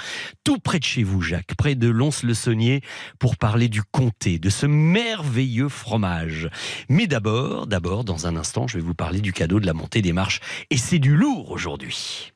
tout 0.44 0.58
près 0.58 0.78
de 0.78 0.84
chez 0.84 1.02
vous, 1.02 1.20
Jacques, 1.20 1.54
près 1.56 1.74
de 1.74 1.88
Lons-le-Saunier, 1.88 2.82
pour 3.18 3.36
parler 3.36 3.68
du 3.68 3.82
comté, 3.82 4.38
de 4.38 4.50
ce 4.50 4.66
merveilleux 4.66 5.68
fromage. 5.68 6.48
Mais 6.88 7.06
d'abord, 7.06 7.66
d'abord, 7.66 8.04
dans 8.04 8.26
un 8.26 8.36
instant, 8.36 8.66
je 8.66 8.78
vais 8.78 8.84
vous 8.84 8.94
parler 8.94 9.20
du 9.20 9.32
cadeau 9.32 9.60
de 9.60 9.66
la 9.66 9.74
montée 9.74 10.02
des 10.02 10.12
marches. 10.12 10.40
Et 10.70 10.76
c'est 10.76 10.98
du 10.98 11.16
lourd 11.16 11.50
aujourd'hui. 11.50 12.32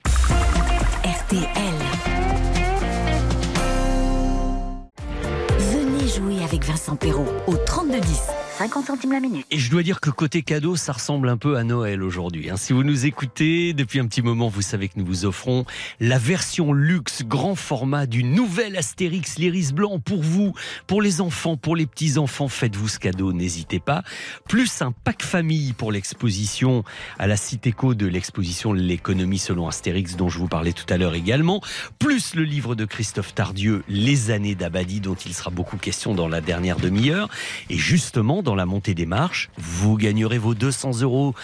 Avec 6.49 6.64
Vincent 6.64 6.96
Perrault 6.96 7.26
au 7.46 7.57
3210. 7.57 8.47
50 8.59 8.86
centimes 8.86 9.12
la 9.12 9.20
minute. 9.20 9.46
Et 9.52 9.59
je 9.59 9.70
dois 9.70 9.84
dire 9.84 10.00
que 10.00 10.11
côté 10.11 10.42
cadeau, 10.42 10.74
ça 10.74 10.90
ressemble 10.90 11.28
un 11.28 11.36
peu 11.36 11.56
à 11.56 11.62
Noël 11.62 12.02
aujourd'hui. 12.02 12.50
hein. 12.50 12.56
Si 12.56 12.72
vous 12.72 12.82
nous 12.82 13.06
écoutez 13.06 13.72
depuis 13.72 14.00
un 14.00 14.06
petit 14.09 14.20
moment, 14.20 14.48
vous 14.48 14.62
savez 14.62 14.88
que 14.88 14.94
nous 14.96 15.06
vous 15.06 15.24
offrons 15.24 15.64
la 16.00 16.18
version 16.18 16.72
luxe 16.72 17.22
grand 17.22 17.54
format 17.54 18.06
du 18.06 18.24
nouvel 18.24 18.76
Astérix 18.76 19.38
l'Iris 19.38 19.72
Blanc 19.72 20.00
pour 20.00 20.24
vous, 20.24 20.54
pour 20.88 21.00
les 21.00 21.20
enfants, 21.20 21.56
pour 21.56 21.76
les 21.76 21.86
petits-enfants. 21.86 22.48
Faites-vous 22.48 22.88
ce 22.88 22.98
cadeau, 22.98 23.32
n'hésitez 23.32 23.78
pas. 23.78 24.02
Plus 24.48 24.82
un 24.82 24.90
pack 24.90 25.22
famille 25.22 25.72
pour 25.72 25.92
l'exposition 25.92 26.82
à 27.20 27.28
la 27.28 27.36
Citéco 27.36 27.94
de 27.94 28.06
l'exposition 28.06 28.72
L'économie 28.72 29.38
selon 29.38 29.68
Astérix 29.68 30.16
dont 30.16 30.28
je 30.28 30.38
vous 30.40 30.48
parlais 30.48 30.72
tout 30.72 30.92
à 30.92 30.96
l'heure 30.96 31.14
également. 31.14 31.61
Plus 32.00 32.34
le 32.34 32.42
livre 32.42 32.74
de 32.74 32.86
Christophe 32.86 33.36
Tardieu, 33.36 33.84
Les 33.88 34.32
années 34.32 34.56
d'Abadi 34.56 34.98
dont 34.98 35.14
il 35.14 35.32
sera 35.32 35.50
beaucoup 35.52 35.76
question 35.76 36.12
dans 36.12 36.26
la 36.26 36.40
dernière 36.40 36.78
demi-heure. 36.78 37.28
Et 37.70 37.78
justement, 37.78 38.42
dans 38.49 38.55
la 38.55 38.64
montée 38.64 38.94
des 38.94 39.05
marches, 39.05 39.51
vous 39.59 39.99
gagnerez 39.99 40.38
vos 40.38 40.55
200 40.55 41.03
euros 41.03 41.34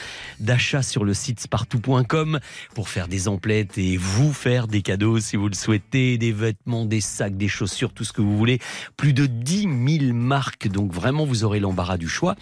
d'achat 0.40 0.82
sur 0.82 1.04
le 1.04 1.12
site 1.12 1.38
spartou.com 1.38 2.40
pour 2.74 2.88
faire 2.88 3.08
des 3.08 3.28
emplettes 3.28 3.76
et 3.76 3.98
vous 3.98 4.32
faire 4.32 4.68
des 4.68 4.80
cadeaux 4.80 5.20
si 5.20 5.36
vous 5.36 5.48
le 5.48 5.54
souhaitez, 5.54 6.16
des 6.16 6.32
vêtements, 6.32 6.86
des 6.86 7.02
sacs, 7.02 7.36
des 7.36 7.46
chaussures, 7.46 7.92
tout 7.92 8.04
ce 8.04 8.14
que 8.14 8.22
vous 8.22 8.38
voulez. 8.38 8.58
Plus 8.96 9.12
de 9.12 9.26
10 9.26 9.98
000 10.00 10.14
marques, 10.14 10.68
donc 10.68 10.94
vraiment 10.94 11.26
vous 11.26 11.44
aurez 11.44 11.60
l'embarras 11.60 11.98
du 11.98 12.08
choix. 12.08 12.36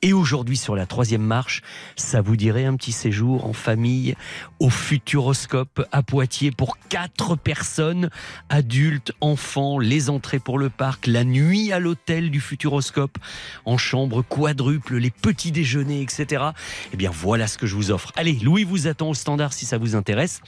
Et 0.00 0.14
aujourd'hui 0.14 0.56
sur 0.56 0.74
la 0.76 0.86
troisième 0.86 1.20
marche, 1.20 1.60
ça 1.94 2.22
vous 2.22 2.36
dirait 2.36 2.64
un 2.64 2.76
petit 2.76 2.92
séjour 2.92 3.44
en 3.44 3.52
famille 3.52 4.14
au 4.60 4.70
Futuroscope 4.70 5.86
à 5.92 6.02
Poitiers 6.02 6.52
pour 6.52 6.78
quatre 6.88 7.36
personnes, 7.36 8.08
adultes, 8.48 9.12
enfants, 9.20 9.78
les 9.78 10.08
entrées 10.08 10.38
pour 10.38 10.58
le 10.58 10.70
parc, 10.70 11.06
la 11.06 11.24
nuit 11.24 11.70
à 11.70 11.80
l'hôtel 11.80 12.30
du 12.30 12.40
Futuroscope, 12.40 13.18
en 13.66 13.76
chambre 13.76 14.05
quadruple, 14.22 14.96
les 14.96 15.10
petits 15.10 15.52
déjeuners, 15.52 16.02
etc. 16.02 16.44
Eh 16.92 16.96
bien 16.96 17.10
voilà 17.12 17.46
ce 17.46 17.58
que 17.58 17.66
je 17.66 17.74
vous 17.74 17.90
offre. 17.90 18.12
Allez, 18.16 18.38
Louis 18.42 18.64
vous 18.64 18.86
attend 18.86 19.10
au 19.10 19.14
standard 19.14 19.52
si 19.52 19.66
ça 19.66 19.78
vous 19.78 19.94
intéresse. 19.94 20.40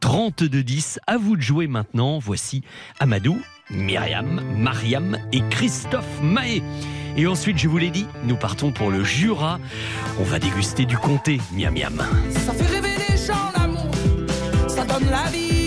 32-10, 0.00 0.98
à 1.06 1.16
vous 1.16 1.36
de 1.36 1.42
jouer 1.42 1.66
maintenant. 1.66 2.18
Voici 2.18 2.62
Amadou, 2.98 3.40
Myriam, 3.70 4.40
Mariam 4.56 5.18
et 5.32 5.42
Christophe 5.50 6.20
Mahé. 6.22 6.62
Et 7.16 7.26
ensuite, 7.26 7.58
je 7.58 7.68
vous 7.68 7.78
l'ai 7.78 7.90
dit, 7.90 8.06
nous 8.24 8.36
partons 8.36 8.72
pour 8.72 8.90
le 8.90 9.04
Jura. 9.04 9.60
On 10.18 10.24
va 10.24 10.38
déguster 10.38 10.86
du 10.86 10.96
comté. 10.96 11.40
Miam 11.52 11.74
miam. 11.74 12.02
Ça 12.30 12.52
fait 12.52 12.66
rêver 12.66 12.96
les 13.08 13.16
gens 13.16 13.52
l'amour, 13.56 13.90
ça 14.66 14.84
donne 14.84 15.08
la 15.10 15.30
vie, 15.30 15.61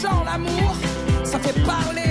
gens 0.00 0.24
l'amour, 0.24 0.74
ça 1.24 1.38
fait 1.38 1.58
parler, 1.64 2.03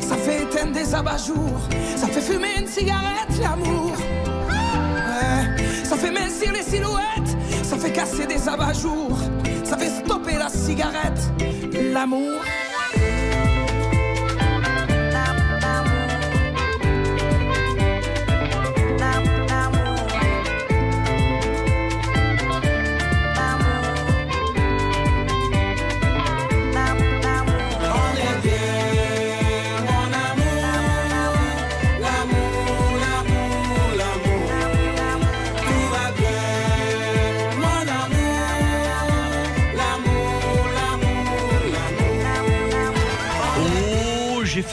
ça 0.00 0.16
fait 0.16 0.42
éteindre 0.42 0.72
des 0.72 0.94
abat-jours, 0.94 1.60
ça 1.96 2.06
fait 2.06 2.20
fumer 2.20 2.60
une 2.60 2.68
cigarette, 2.68 3.36
l'amour. 3.40 3.92
Ça 5.84 5.96
fait 5.96 6.10
mincir 6.10 6.52
les 6.52 6.62
silhouettes, 6.62 7.36
ça 7.64 7.76
fait 7.76 7.92
casser 7.92 8.26
des 8.26 8.48
abat-jours, 8.48 9.18
ça 9.64 9.76
fait 9.76 9.90
stopper 10.04 10.36
la 10.38 10.48
cigarette, 10.48 11.20
l'amour. 11.92 12.40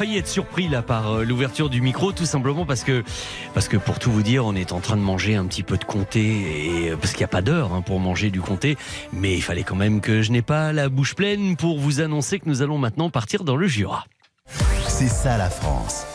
Failli 0.04 0.18
être 0.18 0.28
surpris 0.28 0.68
là 0.68 0.82
par 0.82 1.14
euh, 1.14 1.24
l'ouverture 1.24 1.70
du 1.70 1.80
micro, 1.80 2.12
tout 2.12 2.26
simplement 2.26 2.66
parce 2.66 2.84
que, 2.84 3.06
parce 3.54 3.70
que 3.70 3.78
pour 3.78 4.00
tout 4.00 4.12
vous 4.12 4.22
dire, 4.22 4.46
on 4.46 4.54
est 4.54 4.74
en 4.74 4.82
train 4.82 4.98
de 4.98 5.02
manger 5.02 5.36
un 5.36 5.46
petit 5.46 5.64
peu 5.64 5.78
de 5.78 5.86
comté, 5.86 6.20
et, 6.20 6.90
euh, 6.90 6.98
parce 6.98 7.12
qu'il 7.12 7.20
n'y 7.20 7.26
a 7.26 7.30
pas 7.30 7.42
d'heure 7.42 7.72
hein, 7.74 7.82
pour 7.82 8.02
manger 8.02 8.30
du 8.30 8.42
comté, 8.42 8.76
mais 9.14 9.34
il 9.34 9.42
fallait 9.42 9.64
quand 9.64 9.78
même 9.78 10.02
que 10.02 10.22
je 10.22 10.34
n'ai 10.34 10.42
pas 10.42 10.74
la 10.74 10.90
bouche 10.90 11.16
pleine 11.16 11.56
pour 11.56 11.80
vous 11.80 12.02
annoncer 12.02 12.40
que 12.40 12.50
nous 12.50 12.62
allons 12.62 12.78
maintenant 12.78 13.10
partir 13.10 13.46
dans 13.46 13.56
le 13.56 13.66
Jura. 13.66 14.04
C'est 14.90 15.08
ça 15.08 15.38
la 15.38 15.50
France. 15.50 16.06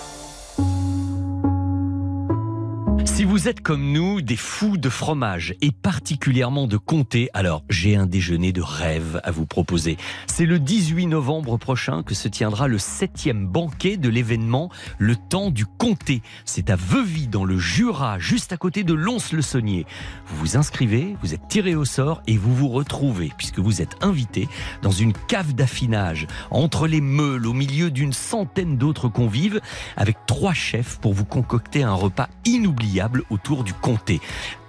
Vous 3.39 3.47
êtes 3.47 3.61
comme 3.61 3.93
nous 3.93 4.21
des 4.21 4.35
fous 4.35 4.79
de 4.79 4.89
fromage 4.89 5.55
et 5.61 5.71
particulièrement 5.71 6.67
de 6.67 6.77
comté, 6.77 7.31
alors 7.35 7.63
j'ai 7.71 7.95
un 7.95 8.07
déjeuner 8.07 8.51
de 8.51 8.63
rêve 8.63 9.21
à 9.23 9.31
vous 9.31 9.47
proposer. 9.47 9.97
C'est 10.27 10.45
le 10.45 10.59
18 10.59 11.07
novembre 11.07 11.57
prochain 11.57 12.03
que 12.03 12.17
se 12.17 12.27
tiendra 12.27 12.67
le 12.67 12.79
septième 12.79 13.47
banquet 13.47 13.97
de 13.97 14.09
l'événement 14.09 14.73
Le 14.99 15.15
Temps 15.15 15.53
du 15.53 15.67
Comté. 15.67 16.21
C'est 16.47 16.69
à 16.69 16.75
Veuvy 16.75 17.29
dans 17.29 17.45
le 17.45 17.57
Jura, 17.59 18.19
juste 18.19 18.53
à 18.53 18.57
côté 18.57 18.83
de 18.83 18.93
Lons-le-Saunier. 18.93 19.87
Vous 20.27 20.37
vous 20.39 20.57
inscrivez, 20.57 21.15
vous 21.23 21.33
êtes 21.33 21.47
tiré 21.47 21.77
au 21.77 21.85
sort 21.85 22.23
et 22.27 22.37
vous 22.37 22.53
vous 22.53 22.71
retrouvez, 22.71 23.31
puisque 23.39 23.61
vous 23.61 23.81
êtes 23.81 23.95
invité, 24.01 24.49
dans 24.83 24.91
une 24.91 25.13
cave 25.13 25.55
d'affinage, 25.55 26.27
entre 26.51 26.89
les 26.89 27.01
meules, 27.01 27.47
au 27.47 27.53
milieu 27.53 27.93
d'une 27.93 28.13
centaine 28.13 28.79
d'autres 28.79 29.09
convives, 29.09 29.61
avec 29.97 30.17
trois 30.27 30.55
chefs 30.55 30.99
pour 30.99 31.15
vous 31.15 31.25
concocter 31.25 31.85
un 31.85 31.95
repas 31.95 32.29
inoubliable 32.45 33.23
autour 33.31 33.65
du 33.65 33.73
comté. 33.73 34.21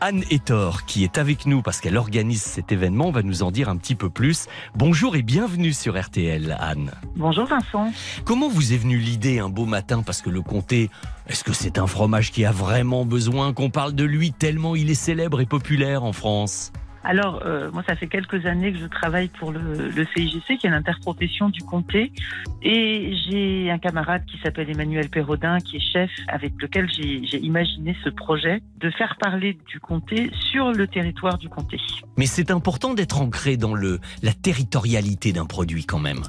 Anne 0.01 0.24
Etor, 0.30 0.86
qui 0.86 1.03
est 1.03 1.18
avec 1.18 1.45
nous 1.45 1.62
parce 1.62 1.82
qu'elle 1.82 1.97
organise 1.97 2.41
cet 2.41 2.72
événement, 2.72 3.12
va 3.12 3.22
nous 3.22 3.43
en 3.43 3.51
dire 3.51 3.70
un 3.70 3.78
petit 3.78 3.95
peu 3.95 4.10
plus. 4.10 4.47
Bonjour 4.76 5.16
et 5.16 5.22
bienvenue 5.22 5.74
sur 5.74 5.99
RTL, 5.99 6.57
Anne. 6.60 6.91
Bonjour 7.16 7.45
Vincent. 7.45 7.91
Comment 8.26 8.49
vous 8.49 8.74
est 8.74 8.78
venue 8.78 8.97
l'idée 8.97 9.39
un 9.39 9.49
beau 9.49 9.66
matin? 9.66 10.03
Parce 10.05 10.22
que 10.22 10.30
le 10.30 10.41
comté, 10.41 10.89
est-ce 11.28 11.43
que 11.43 11.53
c'est 11.53 11.78
un 11.78 11.88
fromage 11.88 12.32
qui 12.32 12.45
a 12.45 12.51
vraiment 12.51 13.05
besoin 13.05 13.53
qu'on 13.53 13.70
parle 13.70 13.93
de 13.93 14.03
lui 14.03 14.32
tellement 14.32 14.76
il 14.76 14.89
est 14.89 14.95
célèbre 14.95 15.41
et 15.41 15.45
populaire 15.45 16.03
en 16.03 16.14
France? 16.14 16.72
Alors, 17.04 17.41
euh, 17.45 17.72
moi, 17.72 17.84
ça 17.88 17.95
fait 17.95 18.08
quelques 18.08 18.45
années 18.45 18.74
que 18.74 18.80
je 18.80 18.86
travaille 18.86 19.30
pour 19.30 19.52
le, 19.52 20.06
CIGC, 20.16 20.58
qui 20.58 20.68
est 20.68 20.70
l'interprofession 20.70 21.50
du 21.50 21.62
comté. 21.62 22.12
Et 22.62 23.16
j'ai 23.26 23.72
un 23.72 23.78
camarade 23.78 24.26
qui 24.26 24.38
s'appelle 24.39 24.70
Emmanuel 24.70 25.10
Perrodin, 25.10 25.60
qui 25.60 25.78
est 25.78 25.93
chef, 25.93 26.12
avec 26.28 26.54
lequel 26.62 26.89
j'ai 26.89 27.26
j'ai 27.26 27.39
imaginé 27.39 27.95
ce 28.04 28.10
projet 28.10 28.62
de 28.80 28.89
faire 28.91 29.18
parler 29.20 29.58
du 29.68 29.80
comté 29.80 30.32
sur 30.52 30.72
le 30.72 30.88
territoire 30.88 31.38
du 31.38 31.50
comté. 31.50 31.78
Mais 32.18 32.26
c'est 32.26 32.52
important 32.52 32.93
d'être 32.93 33.22
ancré 33.22 33.58
dans 33.58 33.74
le, 33.74 34.00
la 34.24 34.34
territorialité 34.34 35.32
d'un 35.32 35.45
produit 35.45 35.86
quand 35.86 36.00
même. 36.00 36.24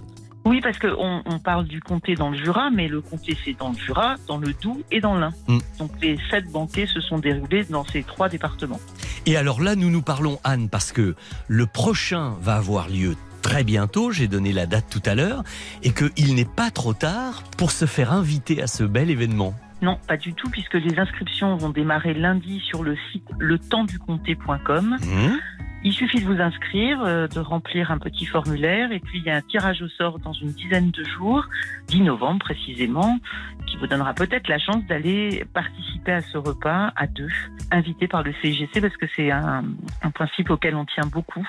Oui, 0.44 0.60
parce 0.62 0.78
qu'on 0.78 1.22
on 1.24 1.38
parle 1.38 1.66
du 1.66 1.80
comté 1.80 2.14
dans 2.14 2.30
le 2.30 2.36
Jura, 2.36 2.70
mais 2.70 2.88
le 2.88 3.00
comté 3.00 3.36
c'est 3.44 3.58
dans 3.58 3.70
le 3.70 3.76
Jura, 3.76 4.16
dans 4.26 4.38
le 4.38 4.54
Doubs 4.54 4.82
et 4.90 5.00
dans 5.00 5.14
l'Ain. 5.14 5.32
Mm. 5.48 5.58
Donc 5.78 5.90
les 6.00 6.18
sept 6.30 6.50
banquets 6.50 6.86
se 6.86 7.00
sont 7.00 7.18
déroulés 7.18 7.64
dans 7.64 7.84
ces 7.84 8.02
trois 8.02 8.28
départements. 8.28 8.80
Et 9.26 9.36
alors 9.36 9.60
là, 9.60 9.76
nous 9.76 9.90
nous 9.90 10.02
parlons, 10.02 10.38
Anne, 10.44 10.68
parce 10.68 10.92
que 10.92 11.14
le 11.48 11.66
prochain 11.66 12.34
va 12.40 12.56
avoir 12.56 12.88
lieu 12.88 13.16
très 13.42 13.64
bientôt, 13.64 14.10
j'ai 14.10 14.28
donné 14.28 14.52
la 14.52 14.66
date 14.66 14.86
tout 14.90 15.02
à 15.04 15.14
l'heure, 15.14 15.42
et 15.82 15.92
qu'il 15.92 16.34
n'est 16.34 16.44
pas 16.44 16.70
trop 16.70 16.94
tard 16.94 17.42
pour 17.56 17.70
se 17.70 17.86
faire 17.86 18.12
inviter 18.12 18.62
à 18.62 18.66
ce 18.66 18.84
bel 18.84 19.10
événement. 19.10 19.54
Non, 19.82 19.98
pas 20.06 20.16
du 20.16 20.34
tout, 20.34 20.48
puisque 20.50 20.74
les 20.74 20.98
inscriptions 20.98 21.56
vont 21.56 21.70
démarrer 21.70 22.12
lundi 22.12 22.60
sur 22.60 22.82
le 22.82 22.96
site 23.12 23.28
letempsducomté.com. 23.40 24.98
Mmh. 25.00 25.59
Il 25.82 25.94
suffit 25.94 26.20
de 26.20 26.26
vous 26.26 26.42
inscrire, 26.42 27.02
euh, 27.02 27.26
de 27.26 27.40
remplir 27.40 27.90
un 27.90 27.98
petit 27.98 28.26
formulaire, 28.26 28.92
et 28.92 29.00
puis 29.00 29.20
il 29.20 29.24
y 29.24 29.30
a 29.30 29.36
un 29.36 29.40
tirage 29.40 29.80
au 29.80 29.88
sort 29.88 30.18
dans 30.18 30.34
une 30.34 30.52
dizaine 30.52 30.90
de 30.90 31.02
jours, 31.04 31.46
10 31.88 32.02
novembre 32.02 32.40
précisément, 32.40 33.18
qui 33.66 33.78
vous 33.78 33.86
donnera 33.86 34.12
peut-être 34.12 34.46
la 34.48 34.58
chance 34.58 34.84
d'aller 34.86 35.42
participer 35.54 36.12
à 36.12 36.20
ce 36.20 36.36
repas 36.36 36.92
à 36.96 37.06
deux, 37.06 37.30
invité 37.70 38.08
par 38.08 38.22
le 38.22 38.34
CIGC, 38.42 38.82
parce 38.82 38.96
que 38.98 39.06
c'est 39.16 39.30
un, 39.30 39.64
un 40.02 40.10
principe 40.10 40.50
auquel 40.50 40.74
on 40.74 40.84
tient 40.84 41.06
beaucoup, 41.10 41.48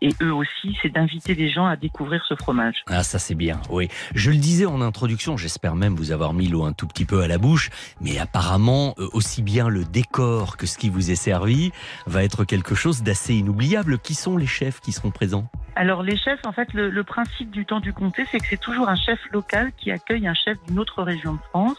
et 0.00 0.10
eux 0.22 0.32
aussi, 0.32 0.76
c'est 0.80 0.92
d'inviter 0.92 1.34
les 1.34 1.50
gens 1.50 1.66
à 1.66 1.74
découvrir 1.74 2.24
ce 2.28 2.36
fromage. 2.36 2.76
Ah, 2.86 3.02
ça 3.02 3.18
c'est 3.18 3.34
bien, 3.34 3.60
oui. 3.70 3.88
Je 4.14 4.30
le 4.30 4.36
disais 4.36 4.66
en 4.66 4.82
introduction, 4.82 5.36
j'espère 5.36 5.74
même 5.74 5.96
vous 5.96 6.12
avoir 6.12 6.32
mis 6.32 6.46
l'eau 6.46 6.62
un 6.62 6.72
tout 6.72 6.86
petit 6.86 7.04
peu 7.04 7.22
à 7.22 7.26
la 7.26 7.38
bouche, 7.38 7.70
mais 8.00 8.20
apparemment, 8.20 8.94
euh, 8.98 9.08
aussi 9.14 9.42
bien 9.42 9.68
le 9.68 9.84
décor 9.84 10.56
que 10.56 10.66
ce 10.66 10.78
qui 10.78 10.90
vous 10.90 11.10
est 11.10 11.16
servi 11.16 11.72
va 12.06 12.22
être 12.22 12.44
quelque 12.44 12.76
chose 12.76 13.02
d'assez 13.02 13.34
inoubliable. 13.34 13.63
Qui 14.02 14.14
sont 14.14 14.36
les 14.36 14.46
chefs 14.46 14.80
qui 14.80 14.92
seront 14.92 15.10
présents? 15.10 15.48
Alors 15.76 16.02
les 16.02 16.16
chefs, 16.16 16.40
en 16.46 16.52
fait, 16.52 16.72
le, 16.72 16.88
le 16.90 17.04
principe 17.04 17.50
du 17.50 17.64
temps 17.66 17.80
du 17.80 17.92
comté, 17.92 18.24
c'est 18.30 18.38
que 18.38 18.46
c'est 18.48 18.60
toujours 18.60 18.88
un 18.88 18.94
chef 18.96 19.18
local 19.32 19.72
qui 19.76 19.90
accueille 19.90 20.26
un 20.28 20.34
chef 20.34 20.56
d'une 20.66 20.78
autre 20.78 21.02
région 21.02 21.34
de 21.34 21.38
France. 21.50 21.76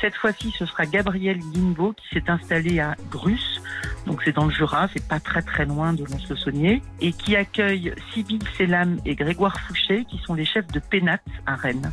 Cette 0.00 0.14
fois-ci, 0.14 0.54
ce 0.56 0.66
sera 0.66 0.86
Gabriel 0.86 1.38
Guimbaud 1.52 1.94
qui 1.94 2.08
s'est 2.14 2.30
installé 2.30 2.78
à 2.80 2.94
Grus, 3.10 3.60
donc 4.06 4.22
c'est 4.24 4.32
dans 4.32 4.44
le 4.46 4.52
Jura, 4.52 4.88
c'est 4.94 5.06
pas 5.06 5.18
très 5.20 5.42
très 5.42 5.64
loin 5.66 5.92
de 5.92 6.04
Lons-le-Saunier, 6.04 6.80
et 7.00 7.12
qui 7.12 7.34
accueille 7.34 7.92
Sybille 8.12 8.38
Selam 8.56 8.98
et 9.04 9.14
Grégoire 9.16 9.58
Fouché, 9.60 10.04
qui 10.04 10.18
sont 10.18 10.34
les 10.34 10.44
chefs 10.44 10.68
de 10.68 10.78
Pénat 10.78 11.18
à 11.46 11.56
Rennes. 11.56 11.90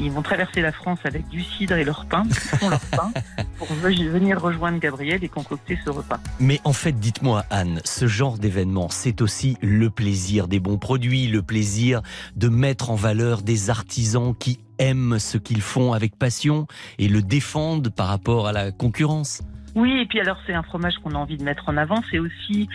Ils 0.00 0.10
vont 0.10 0.22
traverser 0.22 0.60
la 0.60 0.72
France 0.72 0.98
avec 1.04 1.28
du 1.28 1.42
cidre 1.42 1.76
et 1.76 1.84
leur 1.84 2.04
pain, 2.06 2.24
ils 2.26 2.34
font 2.34 2.68
leur 2.68 2.80
pain, 2.90 3.12
pour 3.58 3.68
ve- 3.74 4.08
venir 4.10 4.40
rejoindre 4.40 4.78
Gabriel 4.80 5.22
et 5.22 5.28
concocter 5.28 5.78
ce 5.84 5.90
repas. 5.90 6.18
Mais 6.40 6.60
en 6.64 6.72
fait, 6.72 6.92
dites-moi, 6.98 7.44
Anne, 7.50 7.80
ce 7.84 8.08
genre 8.08 8.38
d'événement, 8.38 8.88
c'est 8.90 9.22
aussi 9.22 9.56
le 9.62 9.90
plaisir 9.90 10.48
des 10.48 10.58
bons 10.64 10.78
produits, 10.78 11.28
le 11.28 11.42
plaisir 11.42 12.00
de 12.34 12.48
mettre 12.48 12.90
en 12.90 12.96
valeur 12.96 13.42
des 13.42 13.70
artisans 13.70 14.34
qui 14.34 14.58
aiment 14.78 15.18
ce 15.18 15.38
qu'ils 15.38 15.60
font 15.60 15.92
avec 15.92 16.16
passion 16.18 16.66
et 16.98 17.06
le 17.06 17.22
défendent 17.22 17.90
par 17.90 18.08
rapport 18.08 18.48
à 18.48 18.52
la 18.52 18.72
concurrence. 18.72 19.42
Oui, 19.76 19.92
et 20.00 20.06
puis 20.06 20.20
alors 20.20 20.38
c'est 20.46 20.54
un 20.54 20.62
fromage 20.62 20.94
qu'on 21.02 21.10
a 21.10 21.18
envie 21.18 21.36
de 21.36 21.44
mettre 21.44 21.68
en 21.68 21.76
avant. 21.76 22.02
C'est 22.10 22.18
aussi 22.18 22.68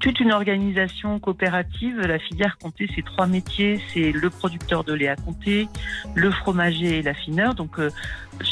toute 0.00 0.20
une 0.20 0.32
organisation 0.32 1.18
coopérative. 1.18 2.00
La 2.00 2.18
filière 2.18 2.56
Comté, 2.58 2.88
c'est 2.94 3.04
trois 3.04 3.26
métiers. 3.26 3.80
C'est 3.92 4.10
le 4.12 4.30
producteur 4.30 4.84
de 4.84 4.94
lait 4.94 5.08
à 5.08 5.16
Comté, 5.16 5.68
le 6.14 6.30
fromager 6.30 6.98
et 6.98 7.02
l'affineur. 7.02 7.54
Donc 7.54 7.78
euh, 7.78 7.90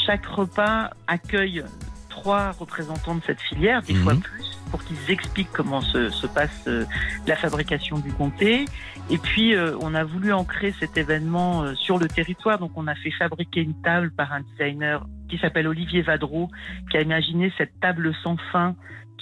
chaque 0.05 0.25
repas 0.25 0.91
accueille 1.07 1.63
trois 2.09 2.51
représentants 2.51 3.15
de 3.15 3.21
cette 3.25 3.41
filière, 3.41 3.81
des 3.83 3.93
fois 3.95 4.15
plus, 4.15 4.43
pour 4.67 4.83
qu'ils 4.83 5.11
expliquent 5.11 5.51
comment 5.51 5.81
se, 5.81 6.09
se 6.09 6.27
passe 6.27 6.65
euh, 6.67 6.85
la 7.25 7.35
fabrication 7.35 7.99
du 7.99 8.11
comté. 8.11 8.65
Et 9.09 9.17
puis, 9.17 9.55
euh, 9.55 9.77
on 9.81 9.93
a 9.95 10.03
voulu 10.03 10.33
ancrer 10.33 10.73
cet 10.79 10.97
événement 10.97 11.63
euh, 11.63 11.75
sur 11.75 11.97
le 11.97 12.07
territoire. 12.07 12.59
Donc, 12.59 12.71
on 12.75 12.87
a 12.87 12.95
fait 12.95 13.11
fabriquer 13.11 13.61
une 13.61 13.79
table 13.81 14.11
par 14.11 14.33
un 14.33 14.41
designer 14.41 15.05
qui 15.29 15.37
s'appelle 15.37 15.67
Olivier 15.67 16.01
Vadreau, 16.01 16.49
qui 16.91 16.97
a 16.97 17.01
imaginé 17.01 17.51
cette 17.57 17.79
table 17.79 18.13
sans 18.23 18.37
fin 18.51 18.75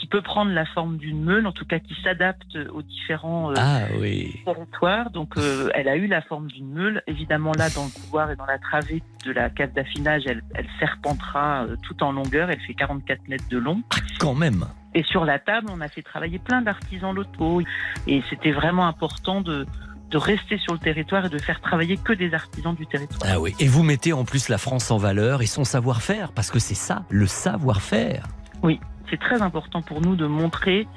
qui 0.06 0.10
peut 0.10 0.22
prendre 0.22 0.51
la 0.51 0.68
forme 0.68 0.97
d'une 0.97 1.24
meule, 1.24 1.47
en 1.47 1.51
tout 1.51 1.66
cas 1.66 1.80
qui 1.80 1.95
s'adapte 2.03 2.56
aux 2.72 2.84
différents 2.84 3.49
euh, 3.49 3.56
Ah 3.58 3.80
oui. 3.99 4.39
territoires. 4.45 5.10
Donc, 5.10 5.36
euh, 5.38 5.70
elle 5.74 5.88
a 5.88 5.95
eu 5.95 6.06
la 6.06 6.22
forme 6.22 6.45
d'une 6.45 6.72
meule. 6.72 7.01
Évidemment, 7.08 7.53
là, 7.58 7.72
dans 7.72 7.86
le 7.86 7.89
couloir 7.89 8.30
et 8.30 8.36
dans 8.36 8.45
la 8.45 8.60
travée 8.60 9.01
de 9.26 9.32
la 9.32 9.49
cave 9.49 9.74
d'affinage, 9.74 10.22
elle, 10.28 10.43
elle 10.53 10.68
serpentera 10.80 11.64
euh, 11.64 11.76
tout 11.82 12.03
en 12.03 12.12
longueur. 12.12 12.51
Elle 12.51 12.60
fait 12.60 12.76
44 12.76 13.28
mètres 13.30 13.49
de 13.49 13.58
long. 13.58 13.82
Quand 14.20 14.36
même. 14.36 14.66
Et 14.93 15.01
sur 15.01 15.26
la 15.26 15.39
table, 15.39 15.70
on 15.72 15.82
a 15.82 15.88
fait 15.88 16.03
travailler 16.03 16.38
plein 16.38 16.62
d'artisans 16.62 17.16
locaux. 17.16 17.64
Et 18.06 18.22
c'était 18.30 18.51
vraiment 18.51 18.86
important 18.86 19.41
de, 19.41 19.66
de 20.12 20.18
rester 20.18 20.60
sur 20.60 20.74
le 20.74 20.80
territoire 20.80 21.26
et 21.26 21.30
de 21.30 21.39
faire 21.39 21.62
travailler 21.62 21.97
que 21.97 22.14
des 22.14 22.32
artisans 22.36 22.76
du 22.76 22.86
territoire. 22.86 23.32
Ah 23.34 23.39
oui. 23.39 23.56
Et 23.60 23.68
vous 23.68 23.82
mettez 23.82 24.14
en 24.14 24.24
plus 24.24 24.49
la 24.49 24.60
France 24.60 24.91
en 24.91 24.97
valeur 24.97 25.41
et 25.41 25.47
son 25.47 25.64
savoir-faire, 25.64 26.32
parce 26.32 26.51
que 26.51 26.60
c'est 26.60 26.76
ça, 26.76 27.06
le 27.10 27.26
savoir-faire. 27.26 28.28
Oui, 28.62 28.80
c'est 29.10 29.20
très 29.20 29.41
important 29.41 29.82
pour 29.82 30.01
nous 30.01 30.16
de 30.16 30.26
montrer 30.26 30.88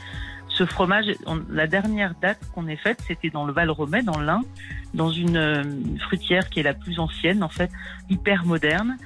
ce 0.49 0.67
fromage. 0.67 1.07
La 1.49 1.67
dernière 1.67 2.15
date 2.21 2.41
qu'on 2.55 2.67
ait 2.67 2.77
faite, 2.77 3.01
c'était 3.07 3.31
dans 3.31 3.47
le 3.47 3.53
Val-Romet, 3.53 4.03
dans 4.03 4.19
l'Ain, 4.19 4.41
dans 4.95 5.11
une, 5.11 5.37
euh, 5.37 5.63
fruitière 6.01 6.49
qui 6.49 6.61
est 6.61 6.63
la 6.65 6.75
plus 6.75 6.99
ancienne, 6.99 7.43
en 7.43 7.49
fait, 7.49 7.71
hyper 8.09 8.45
moderne. 8.45 8.97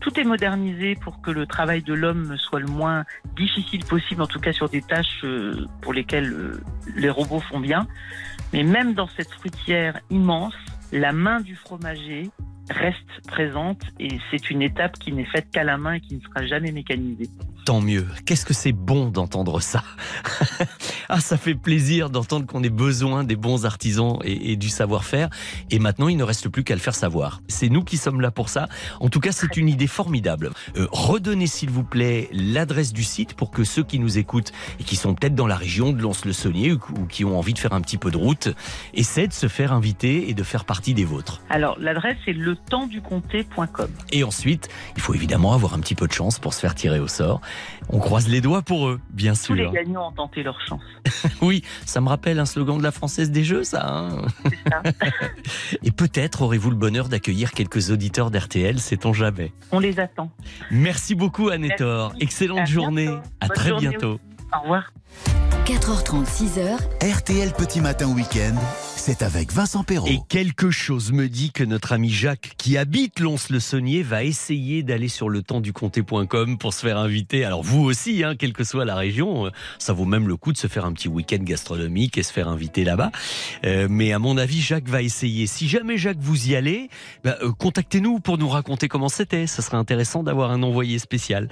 Tout 0.00 0.18
est 0.18 0.24
modernisé 0.24 0.96
pour 0.96 1.20
que 1.20 1.30
le 1.30 1.46
travail 1.46 1.82
de 1.82 1.92
l'homme 1.92 2.36
soit 2.38 2.60
le 2.60 2.66
moins 2.66 3.04
difficile 3.36 3.84
possible, 3.84 4.22
en 4.22 4.26
tout 4.26 4.40
cas 4.40 4.52
sur 4.52 4.68
des 4.68 4.82
tâches 4.82 5.20
euh, 5.24 5.66
pour 5.80 5.92
lesquelles 5.92 6.32
euh, 6.32 6.60
les 6.96 7.10
robots 7.10 7.40
font 7.40 7.60
bien. 7.60 7.86
Mais 8.52 8.62
même 8.62 8.94
dans 8.94 9.08
cette 9.08 9.30
fruitière 9.30 10.00
immense, 10.10 10.54
la 10.92 11.12
main 11.12 11.40
du 11.40 11.56
fromager 11.56 12.30
reste 12.70 13.20
présente 13.26 13.82
et 13.98 14.18
c'est 14.30 14.50
une 14.50 14.62
étape 14.62 14.98
qui 14.98 15.12
n'est 15.12 15.24
faite 15.24 15.50
qu'à 15.50 15.64
la 15.64 15.76
main 15.78 15.94
et 15.94 16.00
qui 16.00 16.16
ne 16.16 16.20
sera 16.20 16.44
jamais 16.46 16.72
mécanisée. 16.72 17.28
Tant 17.64 17.80
mieux. 17.80 18.06
Qu'est-ce 18.26 18.44
que 18.44 18.54
c'est 18.54 18.72
bon 18.72 19.08
d'entendre 19.08 19.60
ça? 19.60 19.82
Ah, 21.08 21.20
ça 21.20 21.36
fait 21.36 21.54
plaisir 21.54 22.08
d'entendre 22.08 22.46
qu'on 22.46 22.62
ait 22.62 22.70
besoin 22.70 23.22
des 23.22 23.36
bons 23.36 23.66
artisans 23.66 24.18
et, 24.24 24.52
et 24.52 24.56
du 24.56 24.70
savoir-faire. 24.70 25.28
Et 25.70 25.78
maintenant, 25.78 26.08
il 26.08 26.16
ne 26.16 26.22
reste 26.22 26.48
plus 26.48 26.64
qu'à 26.64 26.72
le 26.72 26.80
faire 26.80 26.94
savoir. 26.94 27.42
C'est 27.48 27.68
nous 27.68 27.84
qui 27.84 27.98
sommes 27.98 28.22
là 28.22 28.30
pour 28.30 28.48
ça. 28.48 28.66
En 28.98 29.10
tout 29.10 29.20
cas, 29.20 29.30
c'est 29.30 29.58
une 29.58 29.68
idée 29.68 29.88
formidable. 29.88 30.52
Euh, 30.76 30.86
redonnez, 30.90 31.46
s'il 31.46 31.68
vous 31.68 31.84
plaît, 31.84 32.30
l'adresse 32.32 32.94
du 32.94 33.04
site 33.04 33.34
pour 33.34 33.50
que 33.50 33.62
ceux 33.62 33.82
qui 33.82 33.98
nous 33.98 34.16
écoutent 34.16 34.52
et 34.80 34.84
qui 34.84 34.96
sont 34.96 35.14
peut-être 35.14 35.34
dans 35.34 35.46
la 35.46 35.56
région 35.56 35.92
de 35.92 36.00
Lons-le-Saunier 36.00 36.72
ou, 36.72 36.80
ou 36.98 37.04
qui 37.04 37.26
ont 37.26 37.38
envie 37.38 37.52
de 37.52 37.58
faire 37.58 37.74
un 37.74 37.82
petit 37.82 37.98
peu 37.98 38.10
de 38.10 38.16
route 38.16 38.48
essaient 38.94 39.28
de 39.28 39.34
se 39.34 39.48
faire 39.48 39.74
inviter 39.74 40.30
et 40.30 40.34
de 40.34 40.42
faire 40.42 40.64
partie 40.64 40.94
des 40.94 41.04
vôtres. 41.04 41.42
Alors, 41.50 41.76
l'adresse 41.78 42.16
est 42.26 42.32
letempsducomté.com. 42.32 43.90
Et 44.12 44.24
ensuite, 44.24 44.70
il 44.96 45.02
faut 45.02 45.12
évidemment 45.12 45.52
avoir 45.52 45.74
un 45.74 45.80
petit 45.80 45.94
peu 45.94 46.06
de 46.06 46.12
chance 46.12 46.38
pour 46.38 46.54
se 46.54 46.60
faire 46.60 46.74
tirer 46.74 47.00
au 47.00 47.08
sort. 47.08 47.42
On 47.88 47.98
croise 47.98 48.28
les 48.28 48.40
doigts 48.40 48.62
pour 48.62 48.88
eux, 48.88 49.00
bien 49.10 49.32
Tous 49.34 49.54
les 49.54 49.62
sûr. 49.64 49.72
gagnants 49.72 50.08
ont 50.08 50.12
tenté 50.12 50.42
leur 50.42 50.58
chance. 50.66 50.80
Oui, 51.42 51.62
ça 51.84 52.00
me 52.00 52.08
rappelle 52.08 52.38
un 52.38 52.46
slogan 52.46 52.78
de 52.78 52.82
la 52.82 52.92
Française 52.92 53.30
des 53.30 53.44
Jeux, 53.44 53.64
ça. 53.64 53.86
hein 53.86 54.22
Et 55.82 55.90
peut-être 55.90 56.42
aurez-vous 56.42 56.70
le 56.70 56.76
bonheur 56.76 57.08
d'accueillir 57.08 57.52
quelques 57.52 57.90
auditeurs 57.90 58.30
d'RTL, 58.30 58.78
sait-on 58.78 59.12
jamais. 59.12 59.52
On 59.72 59.78
les 59.78 59.98
attend. 60.00 60.30
Merci 60.70 61.14
beaucoup, 61.14 61.48
Anne-Thor. 61.48 62.12
Excellente 62.20 62.60
À 62.60 62.64
journée. 62.64 63.06
bientôt. 63.06 63.22
À 63.40 63.46
Bonne 63.48 63.56
très 63.56 63.68
journée 63.70 63.88
bientôt. 63.88 64.12
aussi. 64.14 64.20
Au 64.56 64.60
revoir. 64.62 64.92
4h30, 65.66 66.26
6h. 66.26 66.76
RTL 67.02 67.52
Petit 67.52 67.80
Matin 67.80 68.08
Week-end, 68.08 68.54
c'est 68.96 69.22
avec 69.22 69.52
Vincent 69.52 69.84
Perrault. 69.84 70.08
Et 70.08 70.18
quelque 70.28 70.72
chose 70.72 71.12
me 71.12 71.28
dit 71.28 71.52
que 71.52 71.62
notre 71.62 71.92
ami 71.92 72.10
Jacques, 72.10 72.54
qui 72.58 72.76
habite 72.76 73.20
Lons-le-Saunier, 73.20 74.02
va 74.02 74.24
essayer 74.24 74.82
d'aller 74.82 75.06
sur 75.06 75.28
le 75.28 75.40
temps 75.42 75.60
du 75.60 75.72
comté.com 75.72 76.58
pour 76.58 76.74
se 76.74 76.80
faire 76.80 76.98
inviter. 76.98 77.44
Alors 77.44 77.62
vous 77.62 77.80
aussi, 77.84 78.24
hein, 78.24 78.34
quelle 78.36 78.52
que 78.52 78.64
soit 78.64 78.84
la 78.84 78.96
région, 78.96 79.46
euh, 79.46 79.50
ça 79.78 79.92
vaut 79.92 80.04
même 80.04 80.26
le 80.26 80.36
coup 80.36 80.52
de 80.52 80.58
se 80.58 80.66
faire 80.66 80.84
un 80.84 80.92
petit 80.92 81.08
week-end 81.08 81.42
gastronomique 81.42 82.18
et 82.18 82.24
se 82.24 82.32
faire 82.32 82.48
inviter 82.48 82.82
là-bas. 82.82 83.12
Euh, 83.64 83.86
mais 83.88 84.12
à 84.12 84.18
mon 84.18 84.38
avis, 84.38 84.60
Jacques 84.60 84.88
va 84.88 85.00
essayer. 85.00 85.46
Si 85.46 85.68
jamais 85.68 85.96
Jacques 85.96 86.20
vous 86.20 86.48
y 86.48 86.56
allez, 86.56 86.90
bah, 87.22 87.36
euh, 87.42 87.52
contactez-nous 87.52 88.18
pour 88.18 88.36
nous 88.36 88.48
raconter 88.48 88.88
comment 88.88 89.08
c'était. 89.08 89.46
Ça 89.46 89.62
serait 89.62 89.76
intéressant 89.76 90.24
d'avoir 90.24 90.50
un 90.50 90.62
envoyé 90.64 90.98
spécial. 90.98 91.48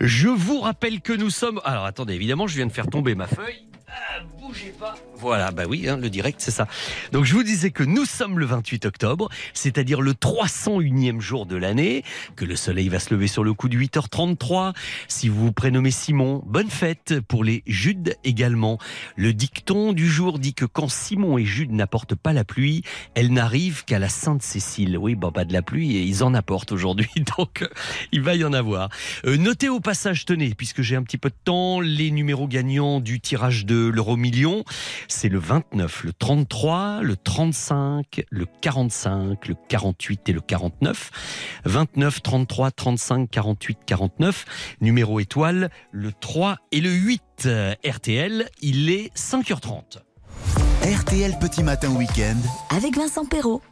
Je 0.00 0.28
vous 0.28 0.60
rappelle 0.60 1.00
que 1.00 1.12
nous 1.12 1.30
sommes. 1.30 1.60
Alors 1.64 1.84
attendez, 1.84 2.14
évidemment, 2.14 2.46
je 2.46 2.56
viens 2.56 2.66
de 2.66 2.72
faire 2.72 2.79
tomber 2.86 3.14
ma 3.14 3.26
feuille. 3.26 3.68
Ah, 3.88 4.20
bougez 4.38 4.72
pas. 4.78 4.94
Voilà, 5.20 5.50
bah 5.50 5.64
oui, 5.68 5.86
hein, 5.86 5.98
le 5.98 6.08
direct, 6.08 6.40
c'est 6.40 6.50
ça. 6.50 6.66
Donc 7.12 7.26
je 7.26 7.34
vous 7.34 7.42
disais 7.42 7.70
que 7.70 7.82
nous 7.82 8.06
sommes 8.06 8.38
le 8.38 8.46
28 8.46 8.86
octobre, 8.86 9.28
c'est-à-dire 9.52 10.00
le 10.00 10.12
301e 10.12 11.20
jour 11.20 11.44
de 11.44 11.56
l'année, 11.56 12.04
que 12.36 12.46
le 12.46 12.56
soleil 12.56 12.88
va 12.88 12.98
se 12.98 13.12
lever 13.12 13.26
sur 13.26 13.44
le 13.44 13.52
coup 13.52 13.68
de 13.68 13.76
8h33. 13.76 14.72
Si 15.08 15.28
vous 15.28 15.44
vous 15.44 15.52
prénommez 15.52 15.90
Simon, 15.90 16.42
bonne 16.46 16.70
fête 16.70 17.20
pour 17.20 17.44
les 17.44 17.62
Judes 17.66 18.16
également. 18.24 18.78
Le 19.16 19.34
dicton 19.34 19.92
du 19.92 20.08
jour 20.08 20.38
dit 20.38 20.54
que 20.54 20.64
quand 20.64 20.90
Simon 20.90 21.36
et 21.36 21.44
Jude 21.44 21.72
n'apportent 21.72 22.14
pas 22.14 22.32
la 22.32 22.44
pluie, 22.44 22.82
elle 23.14 23.30
n'arrive 23.30 23.84
qu'à 23.84 23.98
la 23.98 24.08
Sainte-Cécile. 24.08 24.96
Oui, 24.96 25.16
bah 25.16 25.30
pas 25.34 25.44
de 25.44 25.52
la 25.52 25.60
pluie 25.60 25.96
et 25.96 26.02
ils 26.02 26.24
en 26.24 26.32
apportent 26.32 26.72
aujourd'hui, 26.72 27.10
donc 27.38 27.60
euh, 27.60 27.68
il 28.12 28.22
va 28.22 28.36
y 28.36 28.44
en 28.44 28.54
avoir. 28.54 28.88
Euh, 29.26 29.36
notez 29.36 29.68
au 29.68 29.80
passage, 29.80 30.24
tenez, 30.24 30.54
puisque 30.54 30.80
j'ai 30.80 30.96
un 30.96 31.02
petit 31.02 31.18
peu 31.18 31.28
de 31.28 31.34
temps, 31.44 31.80
les 31.80 32.10
numéros 32.10 32.48
gagnants 32.48 33.00
du 33.00 33.20
tirage 33.20 33.66
de 33.66 33.86
l'euro 33.86 34.16
million. 34.16 34.64
C'est 35.12 35.28
le 35.28 35.40
29, 35.40 36.04
le 36.04 36.12
33, 36.12 37.00
le 37.02 37.16
35, 37.16 38.24
le 38.30 38.46
45, 38.60 39.48
le 39.48 39.56
48 39.68 40.28
et 40.28 40.32
le 40.32 40.40
49. 40.40 41.10
29, 41.64 42.22
33, 42.22 42.70
35, 42.70 43.28
48, 43.28 43.78
49. 43.84 44.44
Numéro 44.80 45.18
étoile, 45.18 45.70
le 45.90 46.12
3 46.12 46.58
et 46.70 46.80
le 46.80 46.90
8. 46.90 47.22
Euh, 47.46 47.74
RTL, 47.84 48.48
il 48.62 48.88
est 48.88 49.12
5h30. 49.16 49.98
RTL 50.84 51.38
Petit 51.40 51.64
Matin 51.64 51.90
Week-end, 51.96 52.38
Avec 52.74 52.96
Vincent 52.96 53.26
Perrault. 53.26 53.62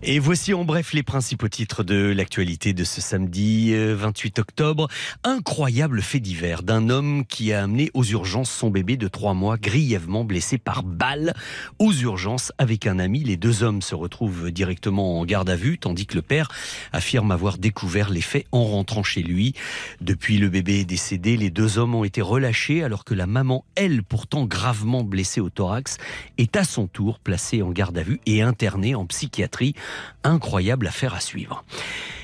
Et 0.00 0.20
voici 0.20 0.54
en 0.54 0.64
bref 0.64 0.92
les 0.92 1.02
principaux 1.02 1.48
titres 1.48 1.82
de 1.82 2.12
l'actualité 2.12 2.72
de 2.72 2.84
ce 2.84 3.00
samedi 3.00 3.72
euh, 3.72 3.96
28 3.96 4.38
octobre. 4.38 4.86
Incroyable 5.24 6.02
fait 6.02 6.20
divers 6.20 6.62
d'un 6.62 6.88
homme 6.88 7.26
qui 7.26 7.52
a 7.52 7.64
amené 7.64 7.90
aux 7.94 8.04
urgences 8.04 8.50
son 8.50 8.70
bébé 8.70 8.96
de 8.96 9.08
trois 9.08 9.34
mois 9.34 9.56
grièvement 9.56 10.22
blessé 10.22 10.56
par 10.56 10.84
balle 10.84 11.34
aux 11.80 11.92
urgences 11.92 12.52
avec 12.58 12.86
un 12.86 13.00
ami. 13.00 13.24
Les 13.24 13.36
deux 13.36 13.64
hommes 13.64 13.82
se 13.82 13.96
retrouvent 13.96 14.52
directement 14.52 15.18
en 15.18 15.24
garde 15.24 15.50
à 15.50 15.56
vue 15.56 15.78
tandis 15.78 16.06
que 16.06 16.14
le 16.14 16.22
père 16.22 16.48
affirme 16.92 17.32
avoir 17.32 17.58
découvert 17.58 18.10
les 18.10 18.20
faits 18.20 18.46
en 18.52 18.62
rentrant 18.64 19.02
chez 19.02 19.24
lui. 19.24 19.54
Depuis 20.00 20.38
le 20.38 20.48
bébé 20.48 20.78
est 20.78 20.84
décédé, 20.84 21.36
les 21.36 21.50
deux 21.50 21.76
hommes 21.76 21.96
ont 21.96 22.04
été 22.04 22.22
relâchés 22.22 22.84
alors 22.84 23.04
que 23.04 23.14
la 23.14 23.26
maman, 23.26 23.64
elle 23.74 24.04
pourtant 24.04 24.44
gravement 24.44 25.02
blessée 25.02 25.40
au 25.40 25.50
thorax, 25.50 25.96
est 26.38 26.54
à 26.54 26.62
son 26.62 26.86
tour 26.86 27.18
placée 27.18 27.62
en 27.62 27.70
garde 27.70 27.98
à 27.98 28.04
vue 28.04 28.20
et 28.26 28.42
internée 28.42 28.94
en 28.94 29.04
psychiatrie. 29.04 29.74
Incroyable 30.24 30.86
affaire 30.86 31.14
à 31.14 31.20
suivre. 31.20 31.64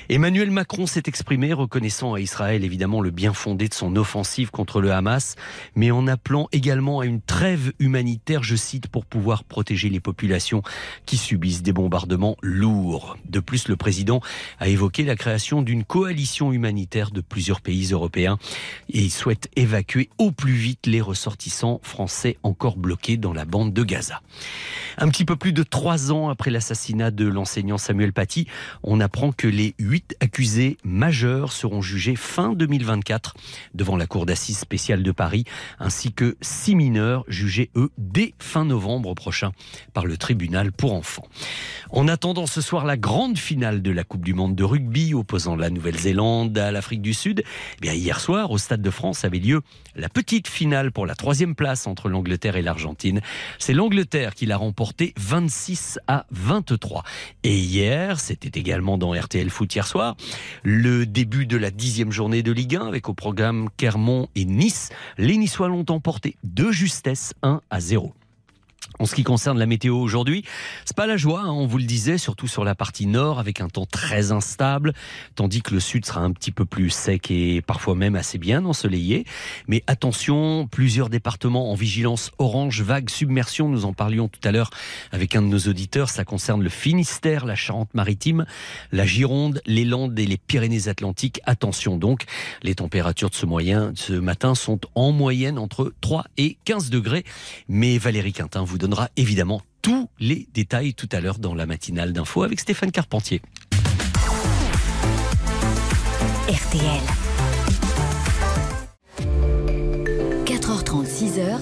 Emmanuel 0.07 0.51
Macron 0.51 0.85
s'est 0.85 1.03
exprimé 1.07 1.51
reconnaissant 1.51 2.13
à 2.13 2.19
Israël 2.19 2.63
évidemment 2.63 3.01
le 3.01 3.09
bien 3.09 3.33
fondé 3.33 3.67
de 3.67 3.73
son 3.73 3.95
offensive 3.95 4.51
contre 4.51 4.79
le 4.79 4.91
Hamas, 4.91 5.35
mais 5.75 5.89
en 5.89 6.05
appelant 6.05 6.47
également 6.51 6.99
à 6.99 7.07
une 7.07 7.21
trêve 7.21 7.73
humanitaire, 7.79 8.43
je 8.43 8.55
cite, 8.55 8.87
pour 8.87 9.05
pouvoir 9.05 9.43
protéger 9.43 9.89
les 9.89 9.99
populations 9.99 10.61
qui 11.07 11.17
subissent 11.17 11.63
des 11.63 11.73
bombardements 11.73 12.37
lourds. 12.43 13.17
De 13.25 13.39
plus, 13.39 13.67
le 13.67 13.77
président 13.77 14.21
a 14.59 14.67
évoqué 14.67 15.03
la 15.05 15.15
création 15.15 15.63
d'une 15.63 15.83
coalition 15.83 16.53
humanitaire 16.53 17.09
de 17.09 17.21
plusieurs 17.21 17.61
pays 17.61 17.87
européens 17.91 18.37
et 18.89 18.99
il 18.99 19.11
souhaite 19.11 19.49
évacuer 19.55 20.09
au 20.19 20.31
plus 20.31 20.53
vite 20.53 20.85
les 20.85 21.01
ressortissants 21.01 21.79
français 21.81 22.37
encore 22.43 22.77
bloqués 22.77 23.17
dans 23.17 23.33
la 23.33 23.45
bande 23.45 23.73
de 23.73 23.83
Gaza. 23.83 24.21
Un 24.97 25.09
petit 25.09 25.25
peu 25.25 25.35
plus 25.35 25.51
de 25.51 25.63
trois 25.63 26.11
ans 26.11 26.29
après 26.29 26.51
l'assassinat 26.51 27.09
de 27.09 27.27
l'enseignant 27.27 27.77
Samuel 27.79 28.13
Paty, 28.13 28.47
on 28.83 28.99
apprend 28.99 29.31
que 29.31 29.47
les 29.47 29.73
huit 29.79 29.94
accusés 30.19 30.77
majeurs 30.83 31.51
seront 31.51 31.81
jugés 31.81 32.15
fin 32.15 32.53
2024 32.53 33.35
devant 33.73 33.97
la 33.97 34.07
Cour 34.07 34.25
d'assises 34.25 34.59
spéciale 34.59 35.03
de 35.03 35.11
Paris, 35.11 35.45
ainsi 35.79 36.13
que 36.13 36.37
six 36.41 36.75
mineurs 36.75 37.23
jugés, 37.27 37.69
eux, 37.75 37.91
dès 37.97 38.33
fin 38.39 38.65
novembre 38.65 39.13
prochain 39.13 39.51
par 39.93 40.05
le 40.05 40.17
tribunal 40.17 40.71
pour 40.71 40.93
enfants. 40.93 41.27
En 41.89 42.07
attendant 42.07 42.47
ce 42.47 42.61
soir 42.61 42.85
la 42.85 42.97
grande 42.97 43.37
finale 43.37 43.81
de 43.81 43.91
la 43.91 44.03
Coupe 44.03 44.25
du 44.25 44.33
Monde 44.33 44.55
de 44.55 44.63
rugby 44.63 45.13
opposant 45.13 45.55
la 45.55 45.69
Nouvelle-Zélande 45.69 46.57
à 46.57 46.71
l'Afrique 46.71 47.01
du 47.01 47.13
Sud, 47.13 47.43
eh 47.83 47.95
hier 47.95 48.19
soir, 48.19 48.51
au 48.51 48.57
Stade 48.57 48.81
de 48.81 48.89
France, 48.89 49.25
avait 49.25 49.39
lieu 49.39 49.61
la 49.95 50.09
petite 50.09 50.47
finale 50.47 50.91
pour 50.91 51.05
la 51.05 51.15
troisième 51.15 51.55
place 51.55 51.87
entre 51.87 52.09
l'Angleterre 52.09 52.55
et 52.55 52.61
l'Argentine. 52.61 53.21
C'est 53.59 53.73
l'Angleterre 53.73 54.35
qui 54.35 54.45
l'a 54.45 54.57
remporté 54.57 55.13
26 55.17 55.99
à 56.07 56.25
23. 56.31 57.03
Et 57.43 57.57
hier, 57.57 58.19
c'était 58.19 58.59
également 58.59 58.97
dans 58.97 59.13
RTL 59.13 59.49
Foot 59.49 59.73
hier 59.73 59.84
soir, 59.87 60.15
le 60.63 61.05
début 61.05 61.45
de 61.45 61.57
la 61.57 61.71
dixième 61.71 62.11
journée 62.11 62.43
de 62.43 62.51
Ligue 62.51 62.75
1 62.75 62.87
avec 62.87 63.09
au 63.09 63.13
programme 63.13 63.69
Clermont 63.77 64.27
et 64.35 64.45
Nice. 64.45 64.89
Les 65.17 65.37
Niçois 65.37 65.67
l'ont 65.67 65.85
emporté 65.89 66.35
de 66.43 66.71
justesse 66.71 67.33
1 67.43 67.61
à 67.69 67.79
0. 67.79 68.13
En 68.99 69.05
ce 69.05 69.15
qui 69.15 69.23
concerne 69.23 69.59
la 69.59 69.65
météo 69.65 69.97
aujourd'hui, 69.97 70.45
c'est 70.85 70.95
pas 70.95 71.05
la 71.05 71.17
joie, 71.17 71.41
hein, 71.41 71.51
on 71.51 71.67
vous 71.67 71.77
le 71.77 71.83
disait, 71.83 72.17
surtout 72.17 72.47
sur 72.47 72.63
la 72.63 72.75
partie 72.75 73.07
nord 73.07 73.39
avec 73.39 73.59
un 73.59 73.67
temps 73.67 73.85
très 73.85 74.31
instable, 74.31 74.93
tandis 75.35 75.61
que 75.61 75.73
le 75.73 75.81
sud 75.81 76.05
sera 76.05 76.21
un 76.21 76.31
petit 76.31 76.51
peu 76.51 76.63
plus 76.63 76.89
sec 76.89 77.29
et 77.29 77.61
parfois 77.61 77.95
même 77.95 78.15
assez 78.15 78.37
bien 78.37 78.63
ensoleillé. 78.63 79.25
Mais 79.67 79.83
attention, 79.87 80.67
plusieurs 80.67 81.09
départements 81.09 81.71
en 81.71 81.75
vigilance 81.75 82.31
orange, 82.37 82.81
vague, 82.81 83.09
submersion, 83.09 83.67
nous 83.67 83.83
en 83.83 83.91
parlions 83.91 84.29
tout 84.29 84.39
à 84.47 84.51
l'heure 84.51 84.69
avec 85.11 85.35
un 85.35 85.41
de 85.41 85.47
nos 85.47 85.59
auditeurs, 85.59 86.09
ça 86.09 86.23
concerne 86.23 86.63
le 86.63 86.69
Finistère, 86.69 87.45
la 87.45 87.55
Charente-Maritime, 87.55 88.45
la 88.93 89.05
Gironde, 89.05 89.61
les 89.65 89.83
Landes 89.83 90.17
et 90.17 90.25
les 90.25 90.37
Pyrénées-Atlantiques. 90.37 91.41
Attention 91.45 91.97
donc, 91.97 92.23
les 92.63 92.75
températures 92.75 93.29
de 93.29 93.35
ce, 93.35 93.45
de 93.45 93.97
ce 93.97 94.13
matin 94.13 94.55
sont 94.55 94.79
en 94.95 95.11
moyenne 95.11 95.57
entre 95.57 95.93
3 95.99 96.25
et 96.37 96.57
15 96.63 96.89
degrés. 96.89 97.25
Mais 97.67 97.97
Valérie 97.97 98.33
Quintin 98.33 98.63
vous 98.63 98.74
donnera 98.77 99.09
évidemment 99.17 99.61
tous 99.81 100.09
les 100.19 100.47
détails 100.53 100.93
tout 100.93 101.09
à 101.11 101.19
l'heure 101.19 101.39
dans 101.39 101.53
la 101.53 101.65
matinale 101.65 102.13
d'info 102.13 102.43
avec 102.43 102.59
Stéphane 102.59 102.91
Carpentier. 102.91 103.41
RTL. 106.47 107.01
4h30, 110.45 111.05
6h. 111.05 111.59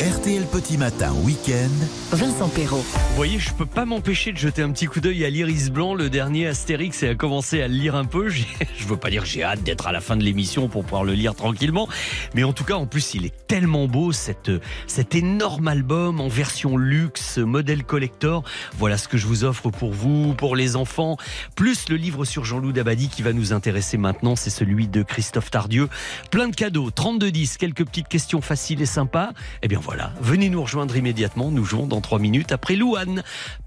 RTL 0.00 0.46
Petit 0.46 0.78
Matin 0.78 1.12
Week-end. 1.24 2.16
Vincent 2.16 2.48
Perrault. 2.48 2.78
Vous 2.78 3.16
voyez, 3.16 3.38
je 3.38 3.52
peux 3.52 3.66
pas 3.66 3.84
m'empêcher 3.84 4.32
de 4.32 4.38
jeter 4.38 4.62
un 4.62 4.70
petit 4.70 4.86
coup 4.86 5.00
d'œil 5.00 5.26
à 5.26 5.28
l'Iris 5.28 5.68
Blanc, 5.70 5.92
le 5.92 6.08
dernier 6.08 6.46
Astérix, 6.46 7.02
et 7.02 7.08
à 7.08 7.14
commencer 7.14 7.60
à 7.60 7.68
le 7.68 7.74
lire 7.74 7.94
un 7.94 8.06
peu. 8.06 8.30
Je 8.78 8.86
veux 8.86 8.96
pas 8.96 9.10
dire 9.10 9.24
que 9.24 9.28
j'ai 9.28 9.42
hâte 9.42 9.62
d'être 9.62 9.86
à 9.86 9.92
la 9.92 10.00
fin 10.00 10.16
de 10.16 10.22
l'émission 10.22 10.68
pour 10.68 10.84
pouvoir 10.84 11.04
le 11.04 11.12
lire 11.12 11.34
tranquillement, 11.34 11.86
mais 12.34 12.44
en 12.44 12.54
tout 12.54 12.64
cas, 12.64 12.76
en 12.76 12.86
plus, 12.86 13.12
il 13.12 13.26
est 13.26 13.46
tellement 13.46 13.88
beau, 13.88 14.10
cette, 14.10 14.50
cet 14.86 15.14
énorme 15.14 15.68
album 15.68 16.18
en 16.22 16.28
version 16.28 16.78
luxe, 16.78 17.36
modèle 17.36 17.84
collector. 17.84 18.42
Voilà 18.78 18.96
ce 18.96 19.06
que 19.06 19.18
je 19.18 19.26
vous 19.26 19.44
offre 19.44 19.68
pour 19.68 19.92
vous, 19.92 20.32
pour 20.32 20.56
les 20.56 20.76
enfants, 20.76 21.18
plus 21.56 21.90
le 21.90 21.96
livre 21.96 22.24
sur 22.24 22.46
Jean-Loup 22.46 22.72
Dabadi 22.72 23.08
qui 23.08 23.20
va 23.20 23.34
nous 23.34 23.52
intéresser 23.52 23.98
maintenant, 23.98 24.34
c'est 24.34 24.48
celui 24.48 24.88
de 24.88 25.02
Christophe 25.02 25.50
Tardieu. 25.50 25.90
Plein 26.30 26.48
de 26.48 26.56
cadeaux, 26.56 26.88
32-10, 26.88 27.58
quelques 27.58 27.84
petites 27.84 28.08
questions 28.08 28.40
faciles 28.40 28.80
et 28.80 28.86
sympas. 28.86 29.32
Eh 29.60 29.68
bien 29.68 29.78
voilà, 29.78 29.89
venez 30.20 30.48
nous 30.50 30.62
rejoindre 30.62 30.96
immédiatement, 30.96 31.50
nous 31.50 31.64
jouons 31.64 31.86
dans 31.86 32.00
3 32.00 32.18
minutes 32.18 32.52
après 32.52 32.76
Louane. 32.76 33.22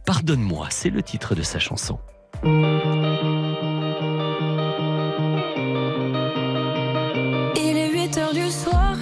Pardonne-moi, 0.05 0.67
c'est 0.69 0.89
le 0.89 1.01
titre 1.03 1.35
de 1.35 1.41
sa 1.41 1.59
chanson. 1.59 1.99
Il 7.55 7.77
est 7.77 7.91
8 7.91 8.17
heures 8.17 8.33
du 8.33 8.49
soir 8.49 8.95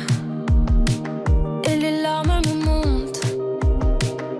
et 1.63 1.75
les 1.75 2.01
larmes 2.01 2.41
me 2.47 2.65
montent. 2.65 3.21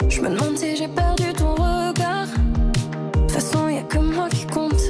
Je 0.09 0.21
me 0.21 0.29
demande 0.29 0.57
si 0.57 0.75
j'ai 0.75 0.87
perdu 0.87 1.33
ton 1.33 1.55
regard. 1.55 2.27
De 2.27 3.19
toute 3.21 3.31
façon, 3.31 3.69
y 3.69 3.77
a 3.77 3.83
que 3.83 3.99
moi 3.99 4.29
qui 4.29 4.45
compte. 4.47 4.81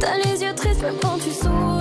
T'as 0.00 0.16
les 0.18 0.42
yeux 0.42 0.54
tristes 0.54 0.82
même 0.82 0.96
quand 1.02 1.18
tu 1.18 1.30
souris. 1.30 1.77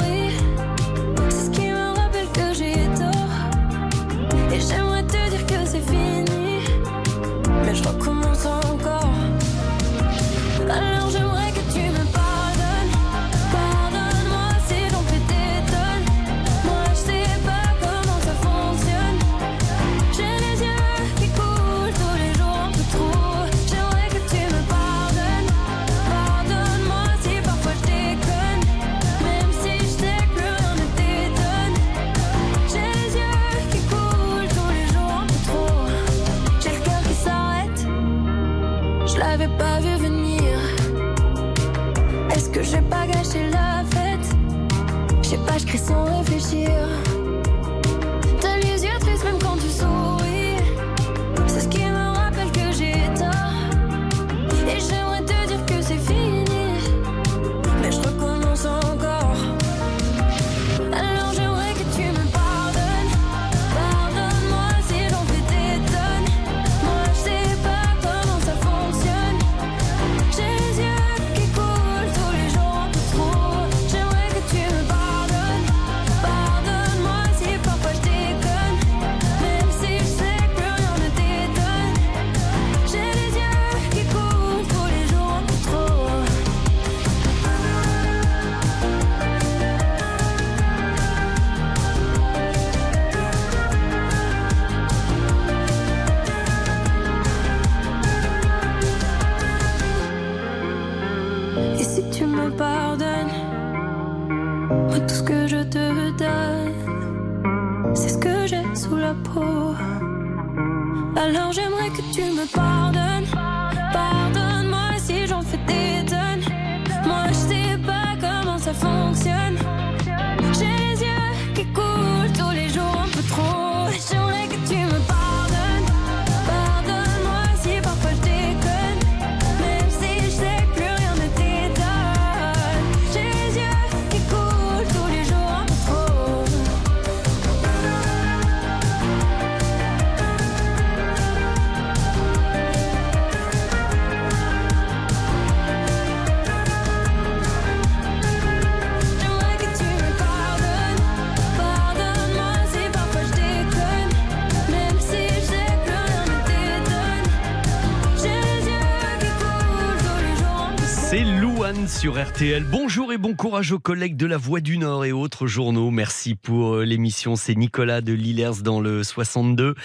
Sur 161.68 162.18
RTL. 162.18 162.64
Bonjour 162.64 163.12
et 163.12 163.18
bon 163.18 163.36
courage 163.36 163.74
aux 163.74 163.80
collègues 163.80 164.16
de 164.16 164.26
La 164.26 164.38
Voix 164.38 164.62
du 164.62 164.78
Nord 164.78 165.04
et 165.04 165.12
autres 165.12 165.48
journaux. 165.48 165.92
Merci 165.92 166.34
pour 166.34 166.76
euh, 166.76 166.86
l'émission. 166.86 167.36
C'est 167.36 167.56
Nicolas 167.56 168.00
de 168.00 168.14
Lillers 168.14 168.64
dans 168.64 168.80
le 168.80 169.04
62. 169.04 169.76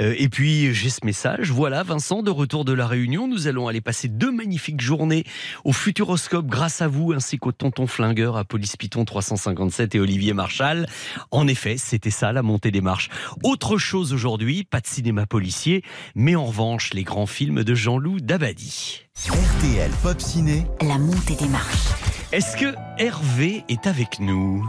Euh, 0.00 0.14
et 0.18 0.28
puis 0.28 0.74
j'ai 0.74 0.90
ce 0.90 1.06
message. 1.06 1.52
Voilà, 1.52 1.84
Vincent, 1.84 2.24
de 2.24 2.32
retour 2.32 2.64
de 2.64 2.72
la 2.72 2.88
Réunion. 2.88 3.28
Nous 3.28 3.46
allons 3.46 3.68
aller 3.68 3.80
passer 3.80 4.08
deux 4.08 4.32
magnifiques 4.32 4.80
journées 4.80 5.22
au 5.64 5.72
Futuroscope 5.72 6.46
grâce 6.46 6.82
à 6.82 6.88
vous 6.88 7.12
ainsi 7.12 7.38
qu'au 7.38 7.52
Tonton 7.52 7.86
Flingueur 7.86 8.36
à 8.36 8.44
Police 8.44 8.76
Python 8.76 9.04
357 9.04 9.94
et 9.94 10.00
Olivier 10.00 10.32
Marchal. 10.32 10.88
En 11.30 11.46
effet, 11.46 11.76
c'était 11.78 12.10
ça 12.10 12.32
la 12.32 12.42
montée 12.42 12.72
des 12.72 12.80
marches. 12.80 13.10
Autre 13.44 13.78
chose 13.78 14.12
aujourd'hui, 14.12 14.64
pas 14.64 14.80
de 14.80 14.88
cinéma 14.88 15.24
policier, 15.24 15.84
mais 16.16 16.34
en 16.34 16.46
revanche 16.46 16.94
les 16.94 17.04
grands 17.04 17.26
films 17.26 17.62
de 17.62 17.74
Jean-Loup 17.76 18.18
Dabadi. 18.18 19.07
RTL 19.26 19.90
Pop 20.00 20.20
Ciné. 20.20 20.64
La 20.80 20.96
montée 20.96 21.34
des 21.34 21.48
marches. 21.48 21.88
Est-ce 22.30 22.56
que 22.56 22.72
Hervé 22.98 23.64
est 23.68 23.88
avec 23.88 24.20
nous? 24.20 24.64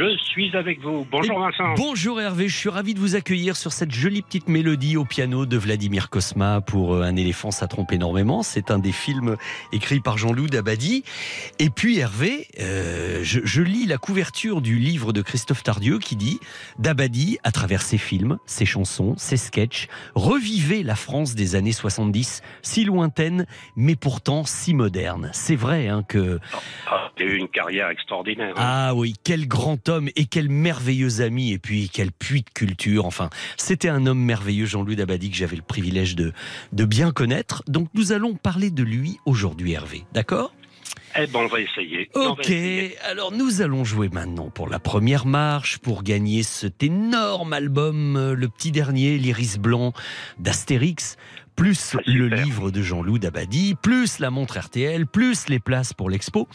Je 0.00 0.16
suis 0.16 0.56
avec 0.56 0.80
vous. 0.80 1.06
Bonjour 1.10 1.36
Et 1.36 1.50
Vincent. 1.50 1.74
Bonjour 1.76 2.18
Hervé, 2.22 2.48
je 2.48 2.56
suis 2.56 2.70
ravi 2.70 2.94
de 2.94 3.00
vous 3.00 3.16
accueillir 3.16 3.54
sur 3.54 3.70
cette 3.70 3.90
jolie 3.90 4.22
petite 4.22 4.48
mélodie 4.48 4.96
au 4.96 5.04
piano 5.04 5.44
de 5.44 5.58
Vladimir 5.58 6.08
Kosma 6.08 6.62
pour 6.62 6.94
euh, 6.94 7.02
Un 7.02 7.16
éléphant 7.16 7.50
ça 7.50 7.66
trompe 7.66 7.92
énormément. 7.92 8.42
C'est 8.42 8.70
un 8.70 8.78
des 8.78 8.92
films 8.92 9.36
écrits 9.72 10.00
par 10.00 10.16
Jean-Loup 10.16 10.46
Dabadi. 10.46 11.04
Et 11.58 11.68
puis 11.68 11.98
Hervé, 11.98 12.46
euh, 12.60 13.20
je, 13.22 13.40
je 13.44 13.60
lis 13.60 13.84
la 13.84 13.98
couverture 13.98 14.62
du 14.62 14.78
livre 14.78 15.12
de 15.12 15.20
Christophe 15.20 15.62
Tardieu 15.62 15.98
qui 15.98 16.16
dit 16.16 16.40
Dabadi, 16.78 17.36
à 17.44 17.52
travers 17.52 17.82
ses 17.82 17.98
films, 17.98 18.38
ses 18.46 18.64
chansons, 18.64 19.16
ses 19.18 19.36
sketchs, 19.36 19.88
revivait 20.14 20.82
la 20.82 20.96
France 20.96 21.34
des 21.34 21.56
années 21.56 21.72
70, 21.72 22.40
si 22.62 22.84
lointaine, 22.84 23.44
mais 23.76 23.96
pourtant 23.96 24.44
si 24.46 24.72
moderne. 24.72 25.28
C'est 25.34 25.56
vrai 25.56 25.88
hein, 25.88 26.02
que... 26.08 26.40
Ah, 26.86 27.10
eu 27.18 27.36
une 27.36 27.48
carrière 27.48 27.90
extraordinaire. 27.90 28.54
hein. 28.56 28.62
Ah 28.90 28.94
oui, 28.94 29.12
quel 29.22 29.46
grand 29.46 29.89
homme 29.90 30.08
et 30.16 30.26
quel 30.26 30.48
merveilleux 30.48 31.20
ami 31.20 31.52
et 31.52 31.58
puis 31.58 31.90
quel 31.92 32.12
puits 32.12 32.42
de 32.42 32.50
culture. 32.50 33.04
Enfin, 33.04 33.28
c'était 33.56 33.88
un 33.88 34.06
homme 34.06 34.20
merveilleux, 34.20 34.66
Jean-Louis 34.66 34.96
Dabadi, 34.96 35.30
que 35.30 35.36
j'avais 35.36 35.56
le 35.56 35.62
privilège 35.62 36.16
de, 36.16 36.32
de 36.72 36.84
bien 36.84 37.10
connaître. 37.12 37.62
Donc 37.66 37.88
nous 37.94 38.12
allons 38.12 38.34
parler 38.34 38.70
de 38.70 38.82
lui 38.82 39.18
aujourd'hui, 39.26 39.72
Hervé. 39.72 40.04
D'accord? 40.12 40.54
Eh 41.18 41.26
ben, 41.26 41.40
on 41.40 41.46
va 41.48 41.60
essayer. 41.60 42.08
Va 42.14 42.30
Ok, 42.30 42.40
essayer. 42.50 42.96
alors 43.00 43.32
nous 43.32 43.62
allons 43.62 43.82
jouer 43.84 44.08
maintenant 44.08 44.48
pour 44.48 44.68
la 44.68 44.78
première 44.78 45.26
marche, 45.26 45.78
pour 45.78 46.04
gagner 46.04 46.44
cet 46.44 46.84
énorme 46.84 47.52
album, 47.52 48.16
euh, 48.16 48.34
le 48.34 48.48
petit 48.48 48.70
dernier, 48.70 49.18
l'Iris 49.18 49.58
Blanc 49.58 49.92
d'Astérix, 50.38 51.16
plus 51.60 51.94
le 52.06 52.28
livre 52.28 52.70
de 52.70 52.80
Jean-Loup 52.80 53.18
Dabadi, 53.18 53.74
plus 53.74 54.18
la 54.18 54.30
montre 54.30 54.58
RTL, 54.58 55.06
plus 55.06 55.46
les 55.50 55.58
places 55.58 55.92
pour 55.92 56.08
l'expo. 56.08 56.48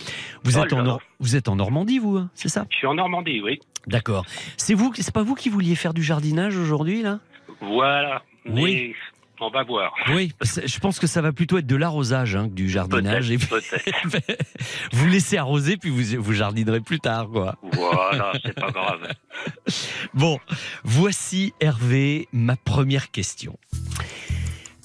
Vous, 0.43 0.57
Oh 0.57 0.63
êtes 0.63 0.73
en 0.73 0.81
Nor- 0.81 1.01
vous 1.19 1.35
êtes 1.35 1.47
en 1.47 1.55
Normandie, 1.55 1.99
vous, 1.99 2.17
hein, 2.17 2.31
c'est 2.33 2.49
ça? 2.49 2.65
Je 2.71 2.77
suis 2.77 2.87
en 2.87 2.95
Normandie, 2.95 3.39
oui. 3.39 3.59
D'accord. 3.85 4.25
C'est 4.57 4.73
vous, 4.73 4.91
c'est 4.95 5.13
pas 5.13 5.21
vous 5.21 5.35
qui 5.35 5.49
vouliez 5.49 5.75
faire 5.75 5.93
du 5.93 6.01
jardinage 6.01 6.57
aujourd'hui, 6.57 7.03
là? 7.03 7.19
Voilà. 7.61 8.23
Oui. 8.47 8.63
Mais 8.63 8.93
on 9.41 9.51
va 9.51 9.63
voir. 9.63 9.93
Oui, 10.09 10.31
je 10.41 10.79
pense 10.79 10.97
que 10.97 11.05
ça 11.05 11.21
va 11.21 11.31
plutôt 11.33 11.59
être 11.59 11.67
de 11.67 11.75
l'arrosage 11.75 12.35
hein, 12.35 12.49
que 12.49 12.55
du 12.55 12.67
jardinage. 12.67 13.29
Et 13.29 13.37
vous 14.91 15.07
laissez 15.07 15.37
arroser, 15.37 15.77
puis 15.77 15.91
vous, 15.91 16.19
vous 16.19 16.33
jardinerez 16.33 16.81
plus 16.81 16.99
tard, 16.99 17.27
quoi. 17.31 17.57
Voilà, 17.73 18.33
c'est 18.43 18.55
pas 18.59 18.71
grave. 18.71 19.07
Bon, 20.15 20.39
voici 20.83 21.53
Hervé, 21.59 22.27
ma 22.31 22.55
première 22.55 23.11
question. 23.11 23.59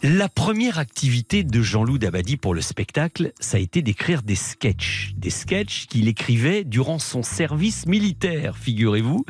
La 0.03 0.31
première 0.31 0.79
activité 0.79 1.45
de 1.45 1.61
Jean-Loup 1.61 1.99
Dabadi 1.99 2.39
pour 2.39 2.55
le 2.55 2.63
spectacle, 2.63 3.33
ça 3.39 3.59
a 3.59 3.61
été 3.61 3.83
d'écrire 3.83 4.23
des 4.23 4.35
sketchs. 4.35 5.13
Des 5.19 5.29
sketchs 5.29 5.89
qu'il 5.89 6.09
écrivait 6.09 6.65
durant 6.65 6.99
son 6.99 7.23
service 7.23 7.85
militaire, 7.85 8.57
figurez-vous, 8.57 9.27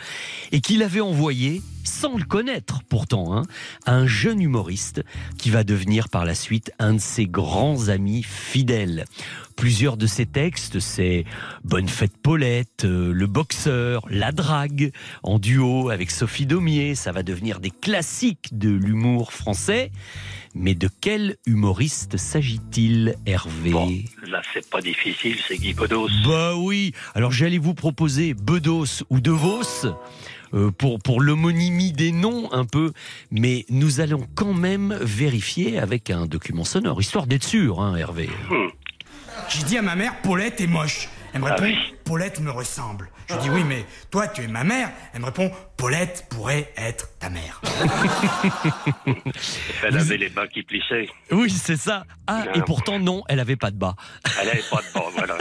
et 0.52 0.60
qu'il 0.60 0.84
avait 0.84 1.00
envoyé, 1.00 1.60
sans 1.82 2.16
le 2.16 2.22
connaître 2.22 2.84
pourtant, 2.88 3.36
hein, 3.36 3.42
à 3.84 3.96
un 3.96 4.06
jeune 4.06 4.40
humoriste 4.40 5.02
qui 5.38 5.50
va 5.50 5.64
devenir 5.64 6.08
par 6.08 6.24
la 6.24 6.36
suite 6.36 6.70
un 6.78 6.94
de 6.94 7.00
ses 7.00 7.26
grands 7.26 7.88
amis 7.88 8.22
fidèles. 8.22 9.06
Plusieurs 9.60 9.98
de 9.98 10.06
ses 10.06 10.24
textes, 10.24 10.80
c'est 10.80 11.26
Bonne 11.64 11.86
fête 11.86 12.16
Paulette, 12.22 12.86
euh, 12.86 13.12
Le 13.12 13.26
boxeur, 13.26 14.06
La 14.08 14.32
drague, 14.32 14.90
en 15.22 15.38
duo 15.38 15.90
avec 15.90 16.10
Sophie 16.10 16.46
Daumier. 16.46 16.94
Ça 16.94 17.12
va 17.12 17.22
devenir 17.22 17.60
des 17.60 17.70
classiques 17.70 18.48
de 18.52 18.70
l'humour 18.70 19.34
français. 19.34 19.92
Mais 20.54 20.74
de 20.74 20.88
quel 21.02 21.36
humoriste 21.44 22.16
s'agit-il, 22.16 23.16
Hervé 23.26 24.06
Là, 24.26 24.40
c'est 24.54 24.68
pas 24.70 24.80
difficile, 24.80 25.36
c'est 25.46 25.58
Guy 25.58 25.74
Bedos. 25.74 26.08
Bah 26.26 26.56
oui. 26.56 26.92
Alors 27.14 27.30
j'allais 27.30 27.58
vous 27.58 27.74
proposer 27.74 28.32
Bedos 28.32 29.04
ou 29.10 29.20
De 29.20 29.30
Vos. 29.30 29.60
euh, 30.54 30.70
pour, 30.70 30.98
pour 31.00 31.20
l'homonymie 31.20 31.92
des 31.92 32.12
noms 32.12 32.50
un 32.52 32.64
peu, 32.64 32.92
mais 33.30 33.66
nous 33.68 34.00
allons 34.00 34.26
quand 34.34 34.54
même 34.54 34.98
vérifier 35.02 35.78
avec 35.78 36.10
un 36.10 36.26
document 36.26 36.64
sonore, 36.64 37.00
histoire 37.00 37.26
d'être 37.26 37.44
sûr, 37.44 37.80
hein, 37.80 37.94
Hervé. 37.96 38.28
J'ai 39.50 39.62
dit 39.64 39.78
à 39.78 39.82
ma 39.82 39.96
mère, 39.96 40.20
Paulette 40.22 40.60
est 40.60 40.66
moche. 40.66 41.08
Elle 41.32 41.42
me 41.42 41.46
Ah 41.48 41.54
répond, 41.54 41.78
Paulette 42.04 42.40
me 42.40 42.50
ressemble. 42.50 43.08
Je 43.28 43.36
dis 43.36 43.50
oui, 43.50 43.62
mais 43.62 43.84
toi, 44.10 44.26
tu 44.26 44.42
es 44.42 44.48
ma 44.48 44.64
mère. 44.64 44.90
Elle 45.14 45.20
me 45.20 45.26
répond, 45.26 45.52
Paulette 45.76 46.26
pourrait 46.28 46.72
être 46.76 47.08
ta 47.20 47.30
mère. 47.30 47.60
Elle 49.84 49.96
avait 49.96 50.16
les 50.16 50.28
bas 50.28 50.48
qui 50.48 50.64
plissaient. 50.64 51.08
Oui, 51.30 51.48
c'est 51.50 51.76
ça. 51.76 52.04
Ah, 52.26 52.46
et 52.54 52.62
pourtant 52.62 52.98
non, 52.98 53.22
elle 53.28 53.38
avait 53.38 53.54
pas 53.56 53.70
de 53.70 53.76
bas. 53.76 53.94
Elle 54.42 54.48
avait 54.50 54.64
pas 54.68 54.78
de 54.82 54.92
bas, 54.92 55.04
voilà. 55.16 55.36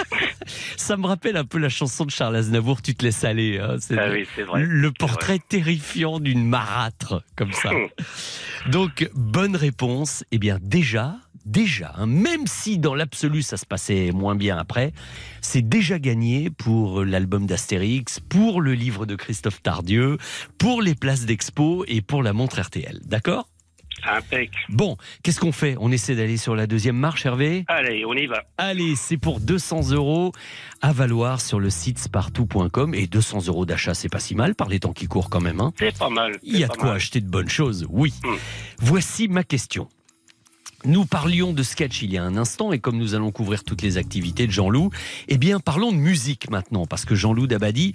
Ça 0.77 0.95
me 0.97 1.07
rappelle 1.07 1.37
un 1.37 1.45
peu 1.45 1.57
la 1.57 1.69
chanson 1.69 2.05
de 2.05 2.11
Charles 2.11 2.35
Aznavour, 2.35 2.83
Tu 2.83 2.93
te 2.93 3.03
laisses 3.03 3.23
aller. 3.23 3.57
hein. 3.59 3.77
C'est 3.79 3.97
Ah 3.97 4.07
le- 4.07 4.13
oui, 4.13 4.27
c'est 4.35 4.43
vrai. 4.43 4.61
Le 4.63 4.91
portrait 4.91 5.39
terrifiant 5.39 6.19
d'une 6.19 6.47
marâtre, 6.47 7.23
comme 7.35 7.53
ça. 7.53 7.71
Donc, 8.67 9.09
bonne 9.15 9.55
réponse. 9.55 10.23
Eh 10.31 10.37
bien, 10.37 10.59
déjà, 10.61 11.15
déjà, 11.49 11.93
hein, 11.97 12.05
même 12.05 12.47
si 12.47 12.77
dans 12.77 12.95
l'absolu 12.95 13.41
ça 13.41 13.57
se 13.57 13.65
passait 13.65 14.11
moins 14.11 14.35
bien 14.35 14.57
après, 14.57 14.93
c'est 15.41 15.67
déjà 15.67 15.99
gagné 15.99 16.49
pour 16.49 17.03
l'album 17.03 17.45
d'Astérix, 17.45 18.19
pour 18.19 18.61
le 18.61 18.73
livre 18.73 19.05
de 19.05 19.15
Christophe 19.15 19.61
Tardieu, 19.61 20.17
pour 20.57 20.81
les 20.81 20.95
places 20.95 21.25
d'expo 21.25 21.83
et 21.87 22.01
pour 22.01 22.23
la 22.23 22.33
montre 22.33 22.59
RTL. 22.61 22.99
D'accord? 23.05 23.47
Impec. 24.03 24.51
Bon, 24.69 24.95
qu'est-ce 25.23 25.41
qu'on 25.41 25.51
fait? 25.51 25.75
On 25.77 25.91
essaie 25.91 26.15
d'aller 26.15 26.37
sur 26.37 26.55
la 26.55 26.67
deuxième 26.67 26.95
marche, 26.95 27.25
Hervé? 27.25 27.65
Allez, 27.67 28.05
on 28.05 28.13
y 28.13 28.27
va. 28.27 28.43
Allez, 28.57 28.95
c'est 28.95 29.17
pour 29.17 29.41
200 29.41 29.91
euros 29.91 30.31
à 30.81 30.93
valoir 30.93 31.41
sur 31.41 31.59
le 31.59 31.69
site 31.69 31.99
spartou.com. 31.99 32.95
Et 32.95 33.07
200 33.07 33.47
euros 33.47 33.65
d'achat, 33.65 33.93
c'est 33.93 34.07
pas 34.07 34.21
si 34.21 34.35
mal 34.35 34.55
par 34.55 34.69
les 34.69 34.79
temps 34.79 34.93
qui 34.93 35.07
courent 35.07 35.29
quand 35.29 35.41
même. 35.41 35.59
hein. 35.59 35.73
C'est 35.77 35.97
pas 35.97 36.09
mal. 36.09 36.37
Il 36.43 36.57
y 36.57 36.63
a 36.63 36.69
de 36.69 36.73
quoi 36.77 36.89
mal. 36.89 36.95
acheter 36.95 37.19
de 37.19 37.27
bonnes 37.29 37.49
choses, 37.49 37.85
oui. 37.89 38.13
Voici 38.77 39.27
ma 39.27 39.43
question. 39.43 39.89
Nous 40.85 41.05
parlions 41.05 41.51
de 41.51 41.61
sketch 41.61 42.01
il 42.03 42.13
y 42.13 42.17
a 42.17 42.23
un 42.23 42.37
instant 42.37 42.71
et 42.71 42.79
comme 42.79 42.97
nous 42.97 43.13
allons 43.13 43.31
couvrir 43.31 43.63
toutes 43.65 43.81
les 43.81 43.97
activités 43.97 44.47
de 44.47 44.51
Jean-Loup, 44.51 44.91
eh 45.27 45.37
bien 45.37 45.59
parlons 45.59 45.91
de 45.91 45.97
musique 45.97 46.49
maintenant 46.49 46.85
parce 46.85 47.03
que 47.03 47.15
Jean-Loup 47.15 47.47
Dabadi, 47.47 47.93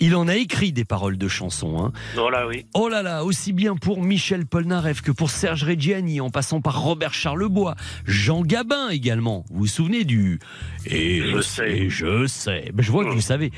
il 0.00 0.14
en 0.14 0.28
a 0.28 0.36
écrit 0.36 0.70
des 0.72 0.84
paroles 0.84 1.16
de 1.16 1.28
chansons. 1.28 1.82
hein. 1.82 1.92
Non, 2.14 2.28
là, 2.28 2.46
oui. 2.46 2.66
Oh 2.74 2.88
là 2.90 3.02
là, 3.02 3.24
aussi 3.24 3.54
bien 3.54 3.74
pour 3.74 4.02
Michel 4.02 4.44
Polnareff 4.44 5.00
que 5.00 5.12
pour 5.12 5.30
Serge 5.30 5.64
Reggiani, 5.64 6.20
en 6.20 6.28
passant 6.28 6.60
par 6.60 6.82
Robert 6.82 7.14
Charlebois, 7.14 7.74
Jean 8.04 8.42
Gabin 8.42 8.90
également. 8.90 9.44
Vous 9.48 9.60
vous 9.60 9.66
souvenez 9.66 10.04
du 10.04 10.38
Et 10.84 11.22
Je 11.22 11.40
sais. 11.40 11.88
je 11.88 12.26
sais. 12.26 12.70
Ben, 12.74 12.82
je 12.82 12.92
vois 12.92 13.04
que 13.04 13.10
vous 13.10 13.20
savez. 13.22 13.50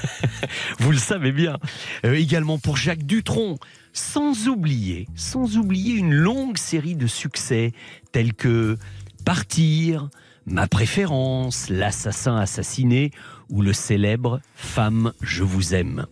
vous 0.78 0.90
le 0.90 0.98
savez 0.98 1.32
bien. 1.32 1.56
Euh, 2.04 2.14
également 2.14 2.58
pour 2.58 2.76
Jacques 2.76 3.04
Dutronc. 3.06 3.58
Sans 3.92 4.48
oublier, 4.48 5.08
sans 5.16 5.56
oublier 5.56 5.94
une 5.94 6.14
longue 6.14 6.56
série 6.58 6.94
de 6.94 7.06
succès 7.06 7.72
tels 8.12 8.34
que 8.34 8.76
Partir, 9.24 10.08
Ma 10.46 10.66
préférence, 10.66 11.68
L'assassin 11.68 12.36
assassiné 12.36 13.10
ou 13.48 13.62
le 13.62 13.72
célèbre 13.72 14.40
Femme, 14.54 15.12
je 15.20 15.42
vous 15.42 15.74
aime. 15.74 16.06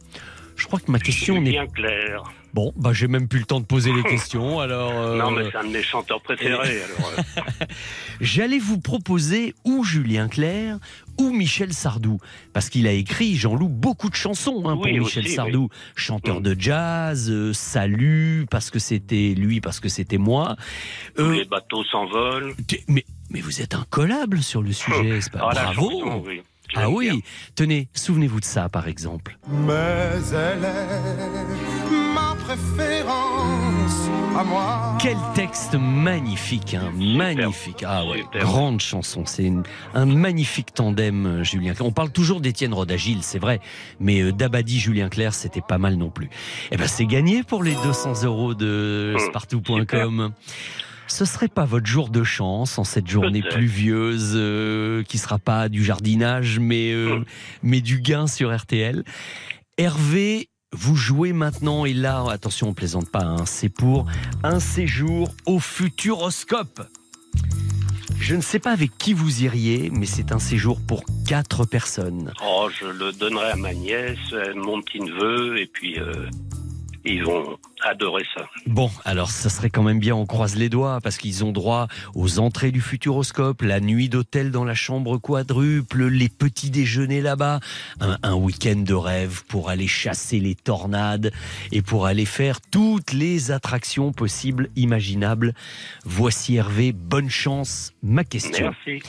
Je 0.56 0.66
crois 0.66 0.80
que 0.80 0.90
ma 0.90 0.98
question 0.98 1.40
n'est 1.40 1.50
Bien 1.52 1.66
clair. 1.66 2.24
Bon, 2.54 2.72
bah 2.76 2.92
j'ai 2.92 3.06
même 3.08 3.28
plus 3.28 3.40
le 3.40 3.44
temps 3.44 3.60
de 3.60 3.64
poser 3.66 3.92
les 3.92 4.02
questions, 4.02 4.58
alors... 4.60 4.92
euh, 4.92 5.16
Non, 5.16 5.30
mais 5.30 5.44
c'est 5.50 5.56
un 5.58 5.64
de 5.64 5.68
mes 5.70 5.82
chanteurs 5.82 6.20
préférés. 6.20 6.82
alors, 6.98 7.12
euh, 7.18 7.66
J'allais 8.20 8.58
vous 8.58 8.80
proposer 8.80 9.54
ou 9.64 9.84
Julien 9.84 10.28
Clerc 10.28 10.78
ou 11.20 11.30
Michel 11.30 11.72
Sardou, 11.72 12.18
parce 12.52 12.68
qu'il 12.70 12.86
a 12.86 12.92
écrit, 12.92 13.34
Jean-Loup, 13.36 13.68
beaucoup 13.68 14.08
de 14.10 14.14
chansons 14.14 14.62
hein, 14.66 14.74
pour 14.74 14.84
Oui, 14.84 14.98
Michel 14.98 15.24
aussi, 15.24 15.34
Sardou. 15.34 15.68
Chanteur 15.96 16.40
de 16.40 16.54
jazz, 16.58 17.30
euh, 17.30 17.52
Salut, 17.52 18.46
parce 18.50 18.70
que 18.70 18.78
c'était 18.78 19.34
lui, 19.36 19.60
parce 19.60 19.80
que 19.80 19.88
c'était 19.88 20.18
moi. 20.18 20.56
Euh, 21.18 21.32
les 21.34 21.44
bateaux 21.44 21.84
s'envolent. 21.84 22.54
mais, 22.88 23.04
mais 23.30 23.40
vous 23.40 23.60
êtes 23.60 23.74
incollable 23.74 24.42
sur 24.42 24.62
le 24.62 24.72
sujet, 24.72 25.20
c'est 25.20 25.32
pas 25.32 25.48
Ah, 25.50 25.54
bravo 25.72 25.90
chanson, 25.90 26.22
oui. 26.26 26.42
Ah 26.74 26.90
oui, 26.90 27.08
bien. 27.10 27.20
tenez, 27.54 27.88
souvenez-vous 27.94 28.40
de 28.40 28.44
ça 28.44 28.68
par 28.68 28.88
exemple. 28.88 29.38
Mais 29.48 29.72
elle 30.32 30.64
est 30.64 32.14
ma 32.14 32.27
préférence 32.48 34.08
à 34.34 34.42
moi. 34.42 34.96
Quel 34.98 35.18
texte 35.34 35.74
magnifique, 35.74 36.72
hein, 36.72 36.90
magnifique. 36.96 37.84
Ah 37.86 38.06
ouais, 38.06 38.24
grande 38.40 38.80
chanson. 38.80 39.24
C'est 39.26 39.52
un 39.92 40.06
magnifique 40.06 40.72
tandem, 40.72 41.26
euh, 41.26 41.44
Julien 41.44 41.74
Clerc. 41.74 41.86
On 41.86 41.92
parle 41.92 42.10
toujours 42.10 42.40
d'Étienne 42.40 42.72
Rodagil, 42.72 43.22
c'est 43.22 43.38
vrai, 43.38 43.60
mais 44.00 44.22
euh, 44.22 44.32
Dabadi, 44.32 44.78
Julien 44.78 45.10
Clerc, 45.10 45.34
c'était 45.34 45.60
pas 45.60 45.76
mal 45.76 45.96
non 45.96 46.08
plus. 46.08 46.30
Eh 46.70 46.78
ben, 46.78 46.86
c'est 46.86 47.04
gagné 47.04 47.42
pour 47.42 47.62
les 47.62 47.74
200 47.74 48.24
euros 48.24 48.54
de 48.54 49.14
Mmh, 49.14 49.18
Spartou.com. 49.28 50.32
Ce 51.06 51.24
serait 51.26 51.48
pas 51.48 51.66
votre 51.66 51.86
jour 51.86 52.08
de 52.08 52.22
chance 52.22 52.78
en 52.78 52.84
cette 52.84 53.08
journée 53.08 53.42
pluvieuse 53.42 54.32
euh, 54.34 55.02
qui 55.02 55.18
sera 55.18 55.38
pas 55.38 55.68
du 55.68 55.84
jardinage, 55.84 56.58
mais 56.58 56.92
euh, 56.92 57.24
mais 57.62 57.80
du 57.80 58.00
gain 58.00 58.26
sur 58.26 58.54
RTL. 58.54 59.04
Hervé, 59.78 60.48
vous 60.72 60.96
jouez 60.96 61.32
maintenant 61.32 61.84
et 61.84 61.94
là, 61.94 62.24
attention, 62.30 62.68
on 62.68 62.74
plaisante 62.74 63.10
pas, 63.10 63.24
hein, 63.24 63.46
c'est 63.46 63.68
pour 63.68 64.06
un 64.42 64.60
séjour 64.60 65.30
au 65.46 65.58
Futuroscope. 65.58 66.82
Je 68.20 68.34
ne 68.34 68.40
sais 68.40 68.58
pas 68.58 68.72
avec 68.72 68.90
qui 68.98 69.14
vous 69.14 69.44
iriez, 69.44 69.90
mais 69.90 70.06
c'est 70.06 70.32
un 70.32 70.38
séjour 70.38 70.80
pour 70.86 71.04
quatre 71.26 71.64
personnes. 71.64 72.32
Oh, 72.44 72.68
je 72.78 72.86
le 72.86 73.12
donnerai 73.12 73.52
à 73.52 73.56
ma 73.56 73.72
nièce, 73.72 74.34
mon 74.54 74.82
petit-neveu, 74.82 75.58
et 75.58 75.66
puis 75.66 75.98
euh, 75.98 76.28
ils 77.04 77.24
vont 77.24 77.56
adorer 77.84 78.24
ça. 78.34 78.46
Bon, 78.66 78.90
alors 79.04 79.30
ça 79.30 79.50
serait 79.50 79.70
quand 79.70 79.82
même 79.82 79.98
bien, 79.98 80.14
on 80.14 80.26
croise 80.26 80.56
les 80.56 80.68
doigts, 80.68 81.00
parce 81.02 81.16
qu'ils 81.16 81.44
ont 81.44 81.52
droit 81.52 81.88
aux 82.14 82.38
entrées 82.38 82.70
du 82.70 82.80
Futuroscope, 82.80 83.62
la 83.62 83.80
nuit 83.80 84.08
d'hôtel 84.08 84.50
dans 84.50 84.64
la 84.64 84.74
chambre 84.74 85.18
quadruple, 85.18 86.06
les 86.06 86.28
petits 86.28 86.70
déjeuners 86.70 87.20
là-bas, 87.20 87.60
un, 88.00 88.18
un 88.22 88.34
week-end 88.34 88.82
de 88.84 88.94
rêve 88.94 89.44
pour 89.48 89.70
aller 89.70 89.86
chasser 89.86 90.40
les 90.40 90.54
tornades 90.54 91.32
et 91.72 91.82
pour 91.82 92.06
aller 92.06 92.24
faire 92.26 92.60
toutes 92.60 93.12
les 93.12 93.50
attractions 93.50 94.12
possibles, 94.12 94.68
imaginables. 94.76 95.54
Voici 96.04 96.56
Hervé, 96.56 96.92
bonne 96.92 97.30
chance, 97.30 97.92
ma 98.02 98.24
question. 98.24 98.72
Merci. 98.86 99.02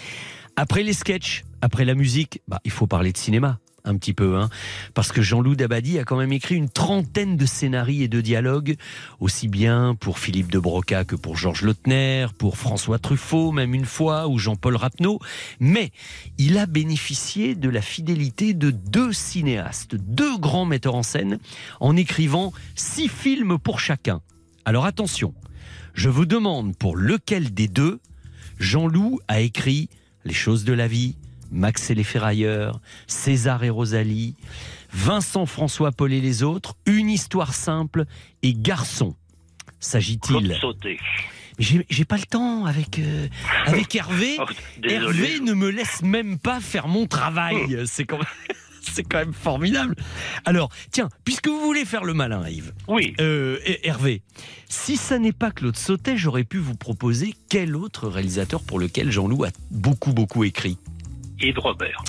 Après 0.55 0.83
les 0.83 0.93
sketchs, 0.93 1.45
après 1.61 1.85
la 1.85 1.95
musique, 1.95 2.41
bah, 2.47 2.59
il 2.65 2.71
faut 2.71 2.87
parler 2.87 3.11
de 3.11 3.17
cinéma. 3.17 3.59
Un 3.85 3.97
petit 3.97 4.13
peu, 4.13 4.37
hein, 4.37 4.49
parce 4.93 5.11
que 5.11 5.21
Jean-Loup 5.21 5.55
Dabadi 5.55 5.99
a 5.99 6.03
quand 6.03 6.17
même 6.17 6.33
écrit 6.33 6.55
une 6.55 6.69
trentaine 6.69 7.37
de 7.37 7.45
scénarios 7.45 8.03
et 8.03 8.07
de 8.07 8.21
dialogues, 8.21 8.75
aussi 9.19 9.47
bien 9.47 9.95
pour 9.99 10.19
Philippe 10.19 10.51
de 10.51 10.59
Broca 10.59 11.05
que 11.05 11.15
pour 11.15 11.37
Georges 11.37 11.61
Lautner, 11.61 12.27
pour 12.37 12.57
François 12.57 12.99
Truffaut, 12.99 13.51
même 13.51 13.73
une 13.73 13.85
fois, 13.85 14.27
ou 14.27 14.37
Jean-Paul 14.37 14.75
Rapneau. 14.75 15.19
Mais 15.59 15.91
il 16.37 16.57
a 16.57 16.65
bénéficié 16.65 17.55
de 17.55 17.69
la 17.69 17.81
fidélité 17.81 18.53
de 18.53 18.71
deux 18.71 19.13
cinéastes, 19.13 19.95
deux 19.95 20.37
grands 20.37 20.65
metteurs 20.65 20.95
en 20.95 21.03
scène, 21.03 21.39
en 21.79 21.95
écrivant 21.95 22.53
six 22.75 23.07
films 23.07 23.57
pour 23.59 23.79
chacun. 23.79 24.21
Alors 24.65 24.85
attention, 24.85 25.33
je 25.93 26.09
vous 26.09 26.25
demande 26.25 26.75
pour 26.75 26.95
lequel 26.95 27.53
des 27.53 27.67
deux 27.67 27.99
Jean-Loup 28.59 29.19
a 29.27 29.39
écrit 29.39 29.89
Les 30.25 30.33
choses 30.33 30.65
de 30.65 30.73
la 30.73 30.87
vie, 30.87 31.15
Max 31.51 31.89
et 31.89 31.95
les 31.95 32.03
ferrailleurs, 32.03 32.79
César 33.07 33.63
et 33.63 33.69
Rosalie, 33.69 34.35
Vincent 34.93 35.45
François 35.45 35.91
Paul 35.91 36.13
et 36.13 36.21
les 36.21 36.43
autres, 36.43 36.75
Une 36.85 37.09
histoire 37.09 37.53
simple 37.53 38.05
et 38.43 38.53
Garçon. 38.53 39.15
S'agit-il 39.79 40.19
Claude 40.19 40.53
Sauté. 40.59 40.99
Mais 41.57 41.65
J'ai 41.89 42.05
pas 42.05 42.17
le 42.17 42.23
temps 42.23 42.65
avec 42.65 42.99
euh, 42.99 43.27
avec 43.65 43.95
Hervé. 43.95 44.37
Oh. 44.39 44.45
Hervé 44.83 45.39
ne 45.41 45.53
me 45.53 45.69
laisse 45.69 46.01
même 46.01 46.39
pas 46.39 46.59
faire 46.61 46.87
mon 46.87 47.05
travail. 47.05 47.83
C'est 47.85 48.05
quand 48.05 48.17
même 48.17 48.27
c'est 48.81 49.03
quand 49.03 49.17
même 49.17 49.33
formidable. 49.33 49.95
Alors, 50.45 50.69
tiens, 50.91 51.09
puisque 51.25 51.47
vous 51.47 51.59
voulez 51.59 51.85
faire 51.85 52.03
le 52.03 52.13
malin, 52.13 52.47
Yves. 52.47 52.73
Oui. 52.87 53.13
Euh, 53.19 53.59
Hervé, 53.83 54.21
si 54.69 54.97
ça 54.97 55.19
n'est 55.19 55.33
pas 55.33 55.51
Claude 55.51 55.75
Sautet, 55.75 56.17
j'aurais 56.17 56.43
pu 56.43 56.57
vous 56.57 56.75
proposer 56.75 57.35
quel 57.49 57.75
autre 57.75 58.07
réalisateur 58.07 58.61
pour 58.61 58.79
lequel 58.79 59.11
Jean-Loup 59.11 59.43
a 59.43 59.49
beaucoup 59.71 60.13
beaucoup 60.13 60.43
écrit? 60.43 60.77
Yves 61.41 61.59
Robert. 61.59 62.03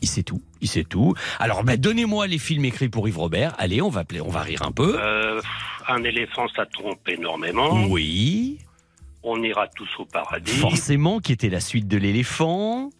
Il 0.00 0.08
sait 0.08 0.22
tout, 0.24 0.42
il 0.60 0.68
sait 0.68 0.82
tout. 0.84 1.14
Alors, 1.38 1.62
ben, 1.62 1.76
donnez-moi 1.76 2.26
les 2.26 2.38
films 2.38 2.64
écrits 2.64 2.88
pour 2.88 3.06
Yves 3.08 3.18
Robert. 3.18 3.54
Allez, 3.58 3.80
on 3.80 3.88
va, 3.88 4.02
on 4.24 4.30
va 4.30 4.40
rire 4.42 4.62
un 4.62 4.72
peu. 4.72 4.96
Euh, 5.00 5.40
un 5.88 6.02
éléphant, 6.02 6.46
ça 6.56 6.66
trompe 6.66 7.08
énormément. 7.08 7.86
Oui. 7.88 8.58
On 9.22 9.40
ira 9.44 9.68
tous 9.68 9.88
au 10.00 10.04
paradis. 10.04 10.50
Forcément, 10.50 11.20
qui 11.20 11.30
était 11.32 11.48
la 11.50 11.60
suite 11.60 11.86
de 11.86 11.96
l'éléphant. 11.96 12.90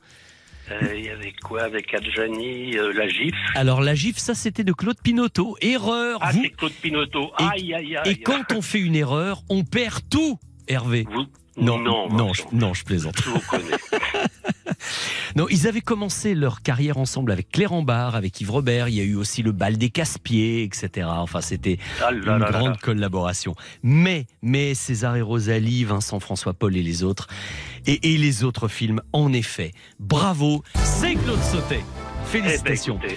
Euh, 0.70 0.94
Il 0.96 1.04
y 1.04 1.08
avait 1.08 1.32
quoi 1.42 1.62
avec 1.62 1.92
Adjani, 1.92 2.76
euh, 2.78 2.92
la 2.92 3.08
gifle 3.08 3.36
Alors 3.56 3.80
la 3.80 3.96
gifle, 3.96 4.20
ça 4.20 4.34
c'était 4.36 4.62
de 4.62 4.72
Claude 4.72 5.00
Pinoteau. 5.02 5.56
Erreur. 5.60 6.20
Ah, 6.22 6.30
vous- 6.30 6.42
c'est 6.44 6.50
Claude 6.50 6.72
Pinoteau. 6.80 7.32
Et- 7.40 7.42
Aïe, 7.42 7.74
aïe, 7.74 7.96
aïe. 7.96 8.10
Et 8.12 8.16
quand 8.22 8.52
on 8.54 8.62
fait 8.62 8.78
une 8.78 8.94
erreur, 8.94 9.42
on 9.48 9.64
perd 9.64 10.08
tout, 10.08 10.38
Hervé. 10.68 11.04
Non, 11.56 11.78
non, 11.80 12.08
non, 12.08 12.32
je, 12.32 12.42
non, 12.52 12.72
je 12.72 12.84
plaisante. 12.84 13.16
Je 13.24 13.30
vous 13.30 13.40
connais. 13.40 13.64
Non, 15.36 15.46
ils 15.50 15.66
avaient 15.66 15.80
commencé 15.80 16.34
leur 16.34 16.62
carrière 16.62 16.98
ensemble 16.98 17.32
avec 17.32 17.50
Claire 17.50 17.72
Ambard, 17.72 18.14
avec 18.14 18.40
Yves 18.40 18.50
Robert. 18.50 18.88
Il 18.88 18.94
y 18.94 19.00
a 19.00 19.04
eu 19.04 19.14
aussi 19.14 19.42
le 19.42 19.52
bal 19.52 19.76
des 19.78 19.90
casse-pieds, 19.90 20.62
etc. 20.64 21.06
Enfin, 21.10 21.40
c'était 21.40 21.78
Ah 22.02 22.12
une 22.12 22.20
là 22.24 22.38
grande 22.50 22.70
là. 22.72 22.76
collaboration. 22.80 23.54
Mais, 23.82 24.26
mais 24.42 24.74
César 24.74 25.16
et 25.16 25.22
Rosalie, 25.22 25.84
Vincent 25.84 26.20
François 26.20 26.52
Paul 26.54 26.76
et 26.76 26.82
les 26.82 27.02
autres, 27.02 27.26
et, 27.86 28.12
et 28.14 28.18
les 28.18 28.44
autres 28.44 28.68
films, 28.68 29.00
en 29.12 29.32
effet, 29.32 29.72
bravo, 30.00 30.62
c'est 30.82 31.14
Claude 31.14 31.42
Sautet. 31.42 31.80
Félicitations. 32.26 32.98
Eh 33.04 33.08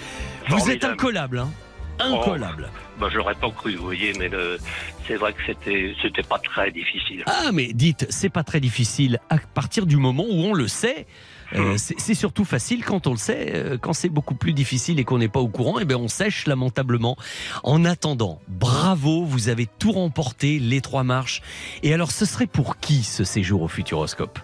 ben, 0.50 0.56
Vous 0.56 0.70
êtes 0.70 0.84
incollable, 0.84 1.38
hein 1.38 1.50
Incollable. 1.98 2.68
Bah, 3.00 3.08
j'aurais 3.12 3.34
pas 3.34 3.50
cru, 3.50 3.74
vous 3.76 3.84
voyez, 3.84 4.12
mais 4.18 4.28
le- 4.28 4.58
c'est 5.06 5.16
vrai 5.16 5.32
que 5.32 5.38
c'était, 5.46 5.94
c'était 6.02 6.22
pas 6.22 6.38
très 6.38 6.70
difficile. 6.70 7.22
Ah, 7.26 7.50
mais 7.52 7.72
dites, 7.72 8.06
c'est 8.10 8.28
pas 8.28 8.44
très 8.44 8.60
difficile 8.60 9.18
à 9.30 9.38
partir 9.38 9.86
du 9.86 9.96
moment 9.96 10.24
où 10.28 10.42
on 10.44 10.52
le 10.52 10.68
sait. 10.68 11.06
Euh, 11.54 11.76
c'est 11.76 11.98
c'est 11.98 12.14
surtout 12.14 12.44
facile 12.44 12.84
quand 12.84 13.06
on 13.06 13.12
le 13.12 13.16
sait. 13.16 13.52
Euh, 13.54 13.78
Quand 13.78 13.92
c'est 13.92 14.08
beaucoup 14.08 14.34
plus 14.34 14.52
difficile 14.52 14.98
et 14.98 15.04
qu'on 15.04 15.18
n'est 15.18 15.28
pas 15.28 15.40
au 15.40 15.48
courant, 15.48 15.78
eh 15.80 15.84
bien 15.84 15.96
on 15.96 16.08
sèche 16.08 16.46
lamentablement. 16.46 17.16
En 17.62 17.84
attendant, 17.84 18.40
bravo, 18.48 19.24
vous 19.24 19.48
avez 19.48 19.66
tout 19.78 19.92
remporté, 19.92 20.58
les 20.58 20.80
trois 20.80 21.04
marches. 21.04 21.42
Et 21.82 21.94
alors, 21.94 22.10
ce 22.10 22.24
serait 22.24 22.46
pour 22.46 22.78
qui 22.78 23.02
ce 23.04 23.24
séjour 23.24 23.62
au 23.62 23.68
Futuroscope? 23.68 24.38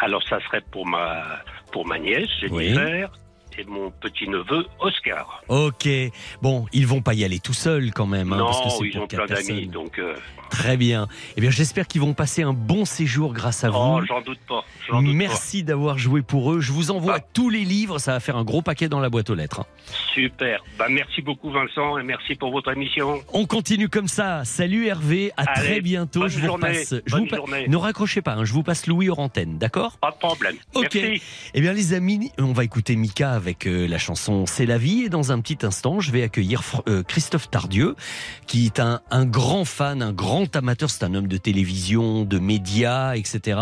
Alors, 0.00 0.22
ça 0.28 0.40
serait 0.40 0.62
pour 0.72 0.86
ma, 0.86 1.22
pour 1.72 1.86
ma 1.86 1.98
nièce, 1.98 2.28
Jennifer, 2.40 3.12
et 3.58 3.64
mon 3.64 3.90
petit-neveu, 3.90 4.66
Oscar. 4.80 5.42
Ok. 5.48 5.88
Bon, 6.42 6.66
ils 6.72 6.86
vont 6.86 7.02
pas 7.02 7.14
y 7.14 7.24
aller 7.24 7.38
tout 7.40 7.52
seuls 7.54 7.92
quand 7.92 8.06
même, 8.06 8.32
hein, 8.32 8.38
non, 8.38 8.46
parce 8.46 8.62
que 8.62 8.68
c'est 8.70 8.86
ils 8.88 8.92
pour 8.92 9.02
ont 9.02 9.06
plein 9.06 9.26
d'amis, 9.26 9.66
donc... 9.66 9.98
euh, 9.98 10.14
Très 10.50 10.76
bien. 10.76 11.08
Eh 11.36 11.40
bien, 11.40 11.50
j'espère 11.50 11.88
qu'ils 11.88 12.00
vont 12.00 12.14
passer 12.14 12.42
un 12.42 12.52
bon 12.52 12.84
séjour 12.84 13.32
grâce 13.32 13.64
à 13.64 13.70
vous. 13.70 13.76
Oh, 13.76 14.00
j'en 14.06 14.20
doute 14.20 14.38
pas. 14.46 14.62
doute 14.88 15.02
Merci 15.14 15.64
d'avoir 15.64 15.98
joué 15.98 16.22
pour 16.22 16.52
eux. 16.52 16.60
Je 16.60 16.70
vous 16.70 16.92
envoie 16.92 17.18
tous 17.18 17.50
les 17.50 17.64
livres. 17.64 17.98
Ça 17.98 18.12
va 18.12 18.20
faire 18.20 18.36
un 18.36 18.44
gros 18.44 18.62
paquet 18.62 18.88
dans 18.88 19.00
la 19.00 19.08
boîte 19.10 19.30
aux 19.30 19.34
lettres. 19.34 19.60
hein. 19.60 19.66
Super. 20.14 20.62
Bah, 20.78 20.86
merci 20.88 21.22
beaucoup, 21.22 21.50
Vincent, 21.50 21.98
et 21.98 22.04
merci 22.04 22.36
pour 22.36 22.52
votre 22.52 22.70
émission. 22.70 23.20
On 23.32 23.46
continue 23.46 23.88
comme 23.88 24.06
ça. 24.06 24.44
Salut 24.44 24.86
Hervé. 24.86 25.32
À 25.36 25.42
Allez, 25.42 25.66
très 25.70 25.80
bientôt. 25.80 26.20
bonne 26.20 26.28
je 26.28 26.38
vous 26.38 26.46
journée, 26.46 26.68
repasse. 26.68 26.94
Je 27.04 27.10
bonne 27.10 27.20
vous 27.22 27.26
pa-. 27.26 27.66
Ne 27.66 27.76
raccrochez 27.76 28.22
pas. 28.22 28.34
hein, 28.34 28.44
je 28.44 28.52
vous 28.52 28.62
passe 28.62 28.86
Louis 28.86 29.08
hors 29.08 29.18
antenne. 29.18 29.58
D'accord? 29.58 29.96
Pas 29.98 30.12
de 30.12 30.16
problème. 30.18 30.54
Ok. 30.74 30.90
Merci. 30.94 31.22
Eh 31.54 31.60
bien, 31.60 31.72
les 31.72 31.94
amis, 31.94 32.30
on 32.38 32.52
va 32.52 32.62
écouter 32.62 32.94
Mika 32.94 33.32
avec 33.44 33.66
euh, 33.66 33.86
la 33.86 33.98
chanson 33.98 34.46
C'est 34.46 34.64
la 34.64 34.78
vie. 34.78 35.02
Et 35.02 35.08
dans 35.10 35.30
un 35.30 35.40
petit 35.40 35.66
instant, 35.66 36.00
je 36.00 36.10
vais 36.12 36.22
accueillir 36.22 36.62
euh, 36.88 37.02
Christophe 37.02 37.50
Tardieu, 37.50 37.94
qui 38.46 38.64
est 38.64 38.80
un, 38.80 39.00
grand 39.26 39.66
fan, 39.66 40.00
un 40.00 40.14
grand 40.14 40.56
amateur. 40.56 40.88
C'est 40.88 41.04
un 41.04 41.14
homme 41.14 41.28
de 41.28 41.36
télévision, 41.36 42.24
de 42.24 42.38
médias, 42.38 43.14
etc. 43.16 43.60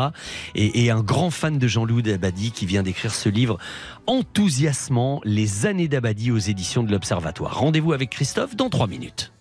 Et, 0.55 0.91
un 0.93 1.03
grand 1.03 1.31
fan 1.31 1.59
de 1.59 1.67
Jean-Loup 1.67 2.03
Dabadi 2.03 2.53
qui 2.53 2.67
vient 2.67 2.85
d'écrire 2.85 3.13
ce 3.13 3.29
livre 3.29 3.59
enthousiasmant, 4.07 5.21
Les 5.25 5.67
années 5.67 5.89
Dabadi 5.89 6.31
aux 6.31 6.39
éditions 6.39 6.85
de 6.85 6.93
l'Observatoire. 6.93 7.59
Rendez-vous 7.59 7.93
avec 7.93 8.11
Christophe 8.11 8.55
dans 8.55 8.71
trois 8.71 8.87
minutes. 8.87 9.33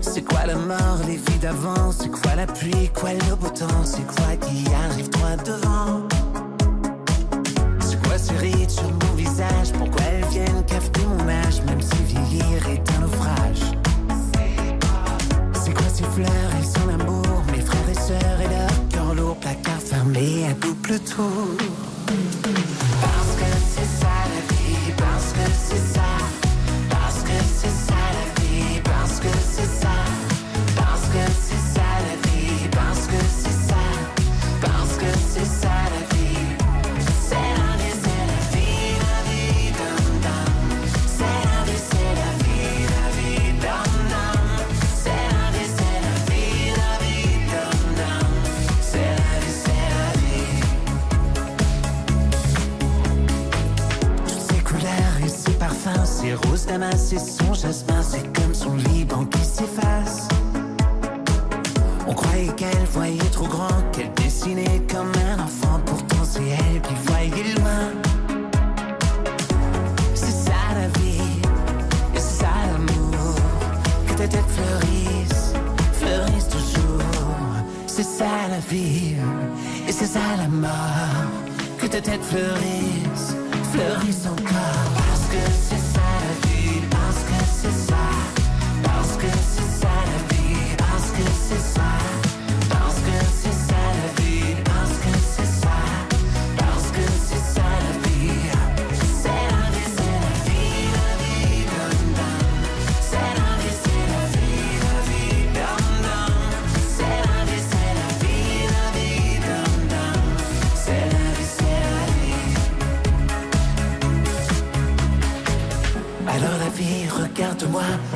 C'est 0.00 0.22
quoi 0.22 0.46
la 0.46 0.54
mort, 0.54 1.00
les 1.06 1.16
vies 1.16 1.38
d'avant? 1.38 1.92
C'est 1.92 2.10
quoi 2.10 2.34
la 2.34 2.46
pluie, 2.46 2.88
quoi 2.94 3.10
le 3.12 3.36
beau 3.36 3.50
temps? 3.50 3.84
C'est 3.84 4.06
quoi 4.06 4.36
qui 4.40 4.64
arrive 4.72 5.10
droit 5.10 5.36
devant? 5.44 6.08
C'est 7.80 8.02
quoi 8.02 8.16
ces 8.16 8.38
rides 8.38 8.70
sur 8.70 8.84
mon 8.90 9.14
visage? 9.16 9.72
Pourquoi 9.78 10.00
elles 10.04 10.24
viennent 10.30 10.64
cafeter 10.66 11.02
mon 11.04 11.28
âge 11.28 11.60
Même 11.66 11.82
si 11.82 12.02
vieillir 12.04 12.66
est 12.70 12.90
un 12.96 13.00
naufrage? 13.00 13.64
C'est 15.62 15.74
quoi 15.74 15.88
ces 15.92 16.04
fleurs? 16.04 16.52
Et 16.58 16.64
son 16.64 16.88
amour 16.88 17.42
Mes 17.52 17.60
frères 17.60 17.90
et 17.90 17.94
sœurs 17.94 18.40
et 18.40 18.48
leur 18.48 18.88
cœur 18.88 19.14
lourd 19.14 19.36
Placard 19.36 19.78
fermé 19.78 20.46
à 20.46 20.54
double 20.54 20.98
tour 21.00 21.48
Ses 56.30 56.36
roses 56.48 56.64
damas 56.64 57.12
son 57.18 57.54
jasmin, 57.54 58.02
c'est 58.02 58.32
comme 58.32 58.54
son 58.54 58.76
Liban 58.76 59.24
qui 59.24 59.40
s'efface. 59.40 60.28
On 62.06 62.14
croyait 62.14 62.52
qu'elle 62.54 62.84
voyait 62.92 63.30
trop 63.32 63.48
grand, 63.48 63.82
qu'elle 63.90 64.12
dessinait 64.12 64.80
comme 64.88 65.10
un 65.28 65.42
enfant. 65.42 65.80
Pourtant, 65.84 66.22
c'est 66.22 66.46
elle 66.46 66.80
qui 66.82 66.94
voyait 67.06 67.54
loin. 67.54 67.90
C'est 70.14 70.30
ça 70.30 70.60
la 70.76 70.86
vie, 71.00 71.40
et 72.14 72.20
c'est 72.20 72.44
ça 72.44 72.52
l'amour. 72.70 73.34
Que 74.06 74.12
ta 74.12 74.28
tête 74.28 74.50
fleurisse, 74.56 75.54
fleurisse 75.94 76.48
toujours. 76.48 77.02
C'est 77.88 78.04
ça 78.04 78.46
la 78.48 78.60
vie, 78.68 79.16
et 79.88 79.90
c'est 79.90 80.06
ça 80.06 80.20
la 80.38 80.46
mort. 80.46 81.26
Que 81.76 81.86
ta 81.88 82.00
tête 82.00 82.22
fleurisse, 82.22 83.34
fleurisse 83.72 84.26
encore. 84.26 84.92
Parce 85.08 85.26
que 85.28 85.50
c'est 85.68 85.79
parce 91.50 91.89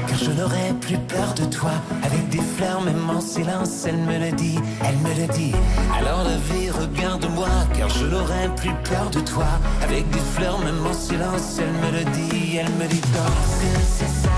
car 0.06 0.18
je 0.18 0.30
n'aurai 0.30 0.72
plus 0.80 0.96
peur 0.96 1.34
de 1.34 1.44
toi. 1.44 1.72
Avec 2.02 2.28
des 2.30 2.40
fleurs, 2.56 2.80
même 2.80 3.10
en 3.10 3.20
silence, 3.20 3.84
elle 3.86 3.98
me 3.98 4.18
le 4.18 4.32
dit, 4.32 4.58
elle 4.82 4.96
me 4.98 5.20
le 5.20 5.32
dit. 5.32 5.52
Alors 5.98 6.24
la 6.24 6.36
vie, 6.36 6.70
regarde-moi, 6.70 7.48
car 7.76 7.88
je 7.88 8.06
n'aurai 8.06 8.48
plus 8.56 8.72
peur 8.84 9.10
de 9.10 9.20
toi. 9.20 9.46
Avec 9.82 10.08
des 10.10 10.20
fleurs, 10.34 10.58
même 10.60 10.86
en 10.86 10.94
silence, 10.94 11.58
elle 11.58 11.72
me 11.72 11.98
le 11.98 12.04
dit, 12.12 12.56
elle 12.56 12.72
me 12.72 12.86
dit. 12.88 13.02
C'est 13.98 14.08
ça 14.08 14.33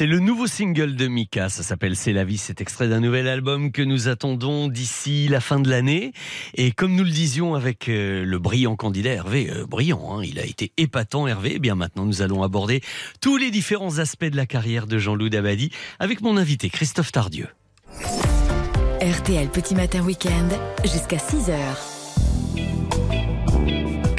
C'est 0.00 0.06
le 0.06 0.18
nouveau 0.18 0.46
single 0.46 0.96
de 0.96 1.08
Mika, 1.08 1.50
ça 1.50 1.62
s'appelle 1.62 1.94
C'est 1.94 2.14
la 2.14 2.24
vie, 2.24 2.38
c'est 2.38 2.62
extrait 2.62 2.88
d'un 2.88 3.00
nouvel 3.00 3.28
album 3.28 3.70
que 3.70 3.82
nous 3.82 4.08
attendons 4.08 4.68
d'ici 4.68 5.28
la 5.28 5.40
fin 5.40 5.60
de 5.60 5.68
l'année. 5.68 6.14
Et 6.54 6.72
comme 6.72 6.94
nous 6.94 7.04
le 7.04 7.10
disions 7.10 7.54
avec 7.54 7.86
euh, 7.90 8.24
le 8.24 8.38
brillant 8.38 8.76
candidat 8.76 9.10
Hervé, 9.10 9.50
euh, 9.50 9.66
brillant, 9.66 10.16
hein, 10.16 10.22
il 10.24 10.38
a 10.38 10.46
été 10.46 10.72
épatant 10.78 11.26
Hervé, 11.26 11.52
eh 11.56 11.58
bien 11.58 11.74
maintenant 11.74 12.06
nous 12.06 12.22
allons 12.22 12.42
aborder 12.42 12.80
tous 13.20 13.36
les 13.36 13.50
différents 13.50 13.98
aspects 13.98 14.24
de 14.24 14.36
la 14.36 14.46
carrière 14.46 14.86
de 14.86 14.96
Jean-Loup 14.96 15.28
Dabadi 15.28 15.70
avec 15.98 16.22
mon 16.22 16.38
invité 16.38 16.70
Christophe 16.70 17.12
Tardieu. 17.12 17.48
RTL 19.02 19.50
Petit 19.50 19.74
Matin 19.74 20.00
Week-end 20.00 20.48
jusqu'à 20.82 21.18
6h. 21.18 21.99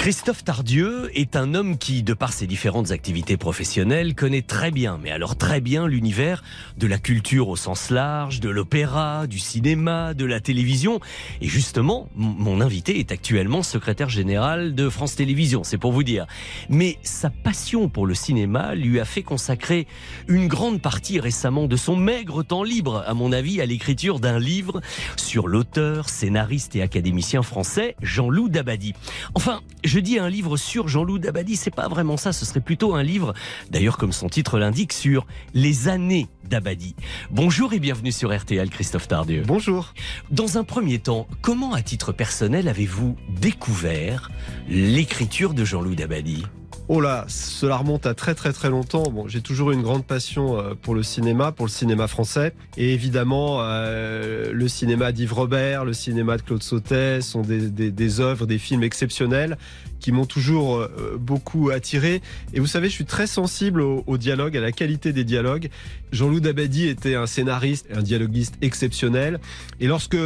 Christophe 0.01 0.43
Tardieu 0.43 1.11
est 1.13 1.35
un 1.35 1.53
homme 1.53 1.77
qui, 1.77 2.01
de 2.01 2.15
par 2.15 2.33
ses 2.33 2.47
différentes 2.47 2.89
activités 2.89 3.37
professionnelles, 3.37 4.15
connaît 4.15 4.41
très 4.41 4.71
bien, 4.71 4.99
mais 4.99 5.11
alors 5.11 5.35
très 5.35 5.61
bien, 5.61 5.85
l'univers 5.85 6.43
de 6.75 6.87
la 6.87 6.97
culture 6.97 7.49
au 7.49 7.55
sens 7.55 7.91
large, 7.91 8.39
de 8.39 8.49
l'opéra, 8.49 9.27
du 9.27 9.37
cinéma, 9.37 10.15
de 10.15 10.25
la 10.25 10.39
télévision. 10.39 10.99
Et 11.39 11.47
justement, 11.47 12.09
mon 12.15 12.61
invité 12.61 12.99
est 12.99 13.11
actuellement 13.11 13.61
secrétaire 13.61 14.09
général 14.09 14.73
de 14.73 14.89
France 14.89 15.15
Télévisions, 15.15 15.63
c'est 15.63 15.77
pour 15.77 15.91
vous 15.91 16.01
dire. 16.01 16.25
Mais 16.67 16.97
sa 17.03 17.29
passion 17.29 17.87
pour 17.87 18.07
le 18.07 18.15
cinéma 18.15 18.73
lui 18.73 18.99
a 18.99 19.05
fait 19.05 19.21
consacrer 19.21 19.85
une 20.27 20.47
grande 20.47 20.81
partie 20.81 21.19
récemment 21.19 21.67
de 21.67 21.75
son 21.75 21.95
maigre 21.95 22.41
temps 22.41 22.63
libre, 22.63 23.03
à 23.05 23.13
mon 23.13 23.31
avis, 23.31 23.61
à 23.61 23.67
l'écriture 23.67 24.19
d'un 24.19 24.39
livre 24.39 24.81
sur 25.15 25.47
l'auteur, 25.47 26.09
scénariste 26.09 26.75
et 26.75 26.81
académicien 26.81 27.43
français 27.43 27.95
Jean-Loup 28.01 28.49
Dabadi. 28.49 28.95
Enfin, 29.35 29.61
je 29.91 29.99
dis 29.99 30.19
un 30.19 30.29
livre 30.29 30.55
sur 30.55 30.87
Jean-Loup 30.87 31.19
Dabadi, 31.19 31.57
c'est 31.57 31.75
pas 31.75 31.89
vraiment 31.89 32.15
ça, 32.15 32.31
ce 32.31 32.45
serait 32.45 32.61
plutôt 32.61 32.95
un 32.95 33.03
livre, 33.03 33.33
d'ailleurs 33.71 33.97
comme 33.97 34.13
son 34.13 34.29
titre 34.29 34.57
l'indique, 34.57 34.93
sur 34.93 35.27
les 35.53 35.89
années 35.89 36.29
Dabadi. 36.45 36.95
Bonjour 37.29 37.73
et 37.73 37.79
bienvenue 37.79 38.13
sur 38.13 38.33
RTL, 38.33 38.69
Christophe 38.69 39.09
Tardieu. 39.09 39.43
Bonjour. 39.45 39.93
Dans 40.29 40.57
un 40.57 40.63
premier 40.63 40.99
temps, 40.99 41.27
comment 41.41 41.73
à 41.73 41.81
titre 41.81 42.13
personnel 42.13 42.69
avez-vous 42.69 43.17
découvert 43.41 44.31
l'écriture 44.69 45.53
de 45.53 45.65
Jean-Loup 45.65 45.95
Dabadi? 45.95 46.45
Oh 46.87 46.99
là, 46.99 47.23
cela 47.29 47.77
remonte 47.77 48.05
à 48.05 48.13
très 48.13 48.35
très 48.35 48.51
très 48.51 48.69
longtemps. 48.69 49.03
Bon, 49.03 49.25
j'ai 49.27 49.39
toujours 49.39 49.71
eu 49.71 49.75
une 49.75 49.81
grande 49.81 50.05
passion 50.05 50.59
euh, 50.59 50.73
pour 50.73 50.93
le 50.93 51.03
cinéma, 51.03 51.53
pour 51.53 51.65
le 51.65 51.71
cinéma 51.71 52.07
français. 52.07 52.53
Et 52.75 52.93
évidemment, 52.93 53.59
euh, 53.61 54.51
le 54.51 54.67
cinéma 54.67 55.13
d'Yves 55.13 55.33
Robert, 55.33 55.85
le 55.85 55.93
cinéma 55.93 56.35
de 56.35 56.41
Claude 56.41 56.61
Sautet 56.61 57.21
sont 57.21 57.43
des, 57.43 57.69
des, 57.69 57.91
des 57.91 58.19
œuvres, 58.19 58.45
des 58.45 58.57
films 58.57 58.83
exceptionnels 58.83 59.57
qui 60.01 60.11
m'ont 60.11 60.25
toujours 60.25 60.79
euh, 60.79 61.17
beaucoup 61.17 61.69
attiré. 61.69 62.21
Et 62.53 62.59
vous 62.59 62.67
savez, 62.67 62.89
je 62.89 62.93
suis 62.93 63.05
très 63.05 63.27
sensible 63.27 63.81
au, 63.81 64.03
au 64.05 64.17
dialogue, 64.17 64.57
à 64.57 64.61
la 64.61 64.73
qualité 64.73 65.13
des 65.13 65.23
dialogues. 65.23 65.69
Jean-Loup 66.11 66.41
Dabadi 66.41 66.87
était 66.87 67.15
un 67.15 67.27
scénariste, 67.27 67.87
un 67.95 68.01
dialoguiste 68.01 68.55
exceptionnel. 68.61 69.39
Et 69.79 69.87
lorsque 69.87 70.17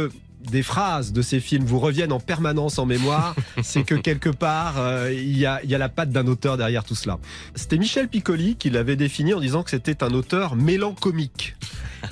des 0.50 0.62
phrases 0.62 1.12
de 1.12 1.22
ces 1.22 1.40
films 1.40 1.64
vous 1.64 1.78
reviennent 1.78 2.12
en 2.12 2.20
permanence 2.20 2.78
en 2.78 2.86
mémoire, 2.86 3.34
c'est 3.62 3.82
que 3.84 3.94
quelque 3.94 4.30
part, 4.30 4.74
euh, 4.78 5.12
il 5.12 5.36
y, 5.36 5.40
y 5.40 5.46
a 5.46 5.78
la 5.78 5.88
patte 5.88 6.10
d'un 6.10 6.26
auteur 6.26 6.56
derrière 6.56 6.84
tout 6.84 6.94
cela. 6.94 7.18
C'était 7.54 7.78
Michel 7.78 8.08
Piccoli 8.08 8.56
qui 8.56 8.70
l'avait 8.70 8.96
défini 8.96 9.34
en 9.34 9.40
disant 9.40 9.62
que 9.62 9.70
c'était 9.70 10.02
un 10.02 10.12
auteur 10.14 10.56
mélancomique. 10.56 11.56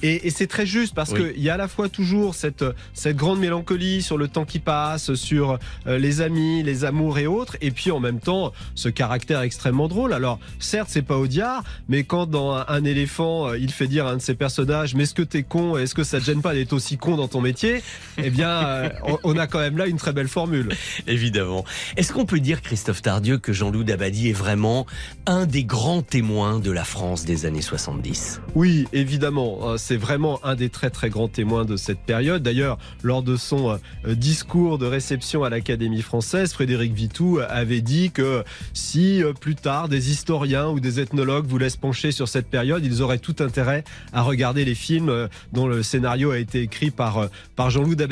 Et, 0.03 0.27
et 0.27 0.31
c'est 0.31 0.47
très 0.49 0.67
juste 0.67 0.95
parce 0.95 1.13
Oui. 1.13 1.33
qu'il 1.35 1.43
y 1.43 1.51
a 1.51 1.55
à 1.55 1.57
la 1.57 1.69
fois 1.69 1.89
toujours 1.89 2.35
cette, 2.35 2.65
cette 2.95 3.17
grande 3.17 3.39
mélancolie 3.39 4.03
sur 4.03 4.19
le 4.19 4.27
temps 4.29 4.45
qui 4.45 4.59
passe, 4.59 5.15
sur 5.15 5.59
euh, 5.87 5.99
les 5.99 6.21
amis, 6.21 6.63
les 6.63 6.85
amours 6.85 7.19
et 7.19 7.27
autres, 7.27 7.57
et 7.61 7.71
puis 7.71 7.91
en 7.91 8.01
même 8.01 8.19
temps 8.19 8.53
ce 8.75 8.89
caractère 8.89 9.41
extrêmement 9.43 9.87
drôle. 9.87 10.13
Alors 10.13 10.41
certes 10.59 10.89
c'est 10.91 11.03
pas 11.03 11.17
Audiard, 11.17 11.63
mais 11.89 12.03
quand 12.03 12.27
dans 12.27 12.53
un, 12.55 12.65
un 12.67 12.85
éléphant 12.85 13.49
euh, 13.51 13.59
il 13.59 13.71
fait 13.71 13.87
dire 13.87 14.07
à 14.07 14.13
un 14.13 14.17
de 14.17 14.23
ses 14.23 14.35
personnages 14.35 14.95
mais 14.95 15.05
est-ce 15.05 15.15
que 15.15 15.23
t'es 15.23 15.43
con, 15.45 15.77
est-ce 15.77 15.95
que 15.95 16.03
ça 16.03 16.19
te 16.19 16.25
gêne 16.25 16.43
pas 16.43 16.55
d'être 16.55 16.73
aussi 16.73 16.97
con 16.97 17.17
dans 17.17 17.29
ton 17.29 17.41
métier? 17.41 17.83
Eh 18.25 18.31
bien 18.31 18.49
euh, 18.49 18.89
on, 19.23 19.37
a 19.37 19.47
quand 19.47 19.59
même 19.59 19.77
là 19.77 19.87
une 19.87 19.99
très 19.99 20.15
belle 20.15 20.29
formule. 20.29 20.71
Évidemment. 21.07 21.65
Est-ce 21.99 22.11
qu'on 22.11 22.25
peut 22.25 22.41
dire, 22.41 22.63
Christophe 22.63 23.03
Tardieu, 23.03 23.37
que 23.37 23.53
Jean-Loup 23.53 23.85
Dabadi 23.85 24.31
est 24.31 24.35
vraiment 24.35 24.87
un 25.27 25.45
des 25.45 25.65
grands 25.65 26.01
témoins 26.01 26.59
de 26.59 26.71
la 26.71 26.85
France 26.85 27.27
des 27.27 27.45
années 27.45 27.61
70 27.61 28.41
Oui, 28.55 28.87
évidemment, 28.95 29.59
euh, 29.63 29.77
c'est 29.77 29.99
vraiment 29.99 30.41
un 30.43 30.55
des 30.55 30.71
très 30.71 30.89
très 30.89 31.11
grands 31.11 31.29
témoins 31.29 31.67
de 31.67 31.77
cette 31.77 31.99
période. 31.99 32.43
D'ailleurs, 32.43 32.79
lors 33.03 33.23
de 33.23 33.37
son 33.37 33.79
euh, 34.07 34.15
discours 34.15 34.79
de 34.79 34.87
réception 34.87 35.45
à 35.45 35.51
l'Académie 35.51 36.01
française, 36.01 36.55
Frédéric 36.55 36.95
Vitou 36.95 37.41
avait 37.47 37.83
dit 37.83 38.11
que 38.11 38.43
si 38.73 39.23
plus 39.39 39.55
tard 39.55 39.91
des 39.91 40.11
historiens 40.11 40.69
ou 40.69 40.81
des 40.81 40.99
ethnologues 40.99 41.47
voulaient 41.47 41.69
se 41.69 41.77
pencher 41.77 42.11
sur 42.11 42.29
cette 42.29 42.49
période, 42.49 42.83
ils 42.85 43.03
auraient 43.03 43.19
tout 43.19 43.37
intérêt 43.41 43.85
à 44.15 44.23
regarder 44.23 44.65
les 44.65 44.75
films 44.75 45.29
dont 45.53 45.67
le 45.67 45.83
scénario 45.83 46.31
a 46.31 46.39
été 46.39 46.63
écrit 46.63 46.91
par, 46.91 47.29
par 47.55 47.69
Jean-Loup 47.69 47.95
Dabadi. 47.95 48.04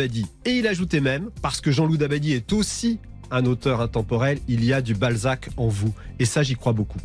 Et 0.44 0.50
il 0.50 0.66
ajoutait 0.66 1.00
même, 1.00 1.30
parce 1.42 1.60
que 1.60 1.70
Jean-Loup 1.70 1.96
Dabadi 1.96 2.32
est 2.32 2.52
aussi 2.52 2.98
un 3.32 3.46
auteur 3.46 3.80
intemporel, 3.80 4.38
il 4.46 4.62
y 4.62 4.72
a 4.72 4.82
du 4.82 4.94
Balzac 4.94 5.48
en 5.56 5.66
vous. 5.66 5.94
Et 6.18 6.26
ça, 6.26 6.42
j'y 6.42 6.54
crois 6.54 6.74
beaucoup. 6.74 6.98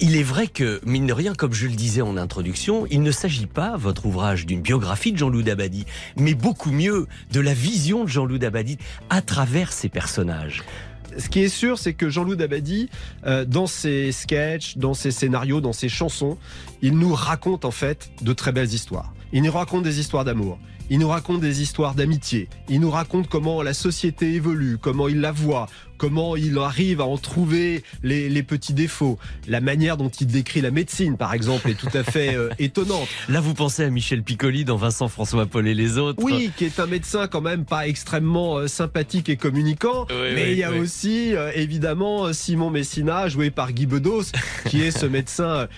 Il 0.00 0.16
est 0.16 0.22
vrai 0.22 0.46
que, 0.46 0.80
mine 0.86 1.06
de 1.06 1.12
rien, 1.12 1.34
comme 1.34 1.52
je 1.52 1.66
le 1.66 1.74
disais 1.74 2.00
en 2.00 2.16
introduction, 2.16 2.86
il 2.90 3.02
ne 3.02 3.10
s'agit 3.10 3.46
pas, 3.46 3.76
votre 3.76 4.06
ouvrage, 4.06 4.46
d'une 4.46 4.62
biographie 4.62 5.12
de 5.12 5.18
Jean-Loup 5.18 5.42
Dabadi, 5.42 5.84
mais 6.16 6.34
beaucoup 6.34 6.72
mieux 6.72 7.06
de 7.30 7.40
la 7.40 7.52
vision 7.52 8.04
de 8.04 8.08
Jean-Loup 8.08 8.38
Dabadi 8.38 8.78
à 9.10 9.20
travers 9.20 9.72
ses 9.72 9.90
personnages. 9.90 10.64
ce 11.18 11.28
qui 11.28 11.40
est 11.40 11.48
sûr, 11.48 11.78
c'est 11.78 11.94
que 11.94 12.08
Jean-Loup 12.08 12.36
Dabadi, 12.36 12.88
euh, 13.26 13.44
dans 13.44 13.66
ses 13.66 14.12
sketchs, 14.12 14.76
dans 14.76 14.94
ses 14.94 15.10
scénarios, 15.10 15.60
dans 15.60 15.72
ses 15.72 15.88
chansons, 15.88 16.38
il 16.82 16.98
nous 16.98 17.14
raconte 17.14 17.64
en 17.64 17.70
fait 17.70 18.10
de 18.22 18.32
très 18.32 18.52
belles 18.52 18.72
histoires. 18.72 19.14
Il 19.32 19.42
nous 19.42 19.52
raconte 19.52 19.82
des 19.82 20.00
histoires 20.00 20.24
d'amour. 20.24 20.58
Il 20.88 21.00
nous 21.00 21.08
raconte 21.08 21.40
des 21.40 21.62
histoires 21.62 21.94
d'amitié. 21.96 22.48
Il 22.68 22.80
nous 22.80 22.90
raconte 22.90 23.28
comment 23.28 23.60
la 23.62 23.74
société 23.74 24.34
évolue, 24.34 24.78
comment 24.78 25.08
il 25.08 25.20
la 25.20 25.32
voit, 25.32 25.66
comment 25.96 26.36
il 26.36 26.58
arrive 26.58 27.00
à 27.00 27.04
en 27.06 27.18
trouver 27.18 27.82
les, 28.02 28.28
les 28.28 28.42
petits 28.42 28.72
défauts. 28.74 29.18
La 29.48 29.60
manière 29.60 29.96
dont 29.96 30.08
il 30.08 30.26
décrit 30.26 30.60
la 30.60 30.70
médecine, 30.70 31.16
par 31.16 31.34
exemple, 31.34 31.70
est 31.70 31.74
tout 31.74 31.88
à 31.94 32.02
fait 32.02 32.34
euh, 32.34 32.48
étonnante. 32.58 33.08
Là, 33.28 33.40
vous 33.40 33.54
pensez 33.54 33.84
à 33.84 33.90
Michel 33.90 34.22
Piccoli 34.22 34.64
dans 34.64 34.76
Vincent 34.76 35.08
François 35.08 35.46
Paul 35.46 35.66
et 35.68 35.74
les 35.74 35.98
autres. 35.98 36.22
Oui, 36.22 36.50
qui 36.56 36.64
est 36.64 36.80
un 36.80 36.86
médecin 36.86 37.26
quand 37.28 37.40
même 37.40 37.64
pas 37.64 37.86
extrêmement 37.88 38.56
euh, 38.58 38.66
sympathique 38.68 39.28
et 39.28 39.36
communicant. 39.36 40.06
Oui, 40.10 40.16
mais 40.34 40.44
oui, 40.44 40.52
il 40.52 40.58
y 40.58 40.62
a 40.64 40.72
oui. 40.72 40.78
aussi 40.78 41.34
euh, 41.34 41.50
évidemment 41.54 42.32
Simon 42.32 42.70
Messina, 42.70 43.28
joué 43.28 43.50
par 43.50 43.72
Guy 43.72 43.86
Bedos, 43.86 44.24
qui 44.68 44.82
est 44.82 44.90
ce 44.90 45.06
médecin 45.06 45.68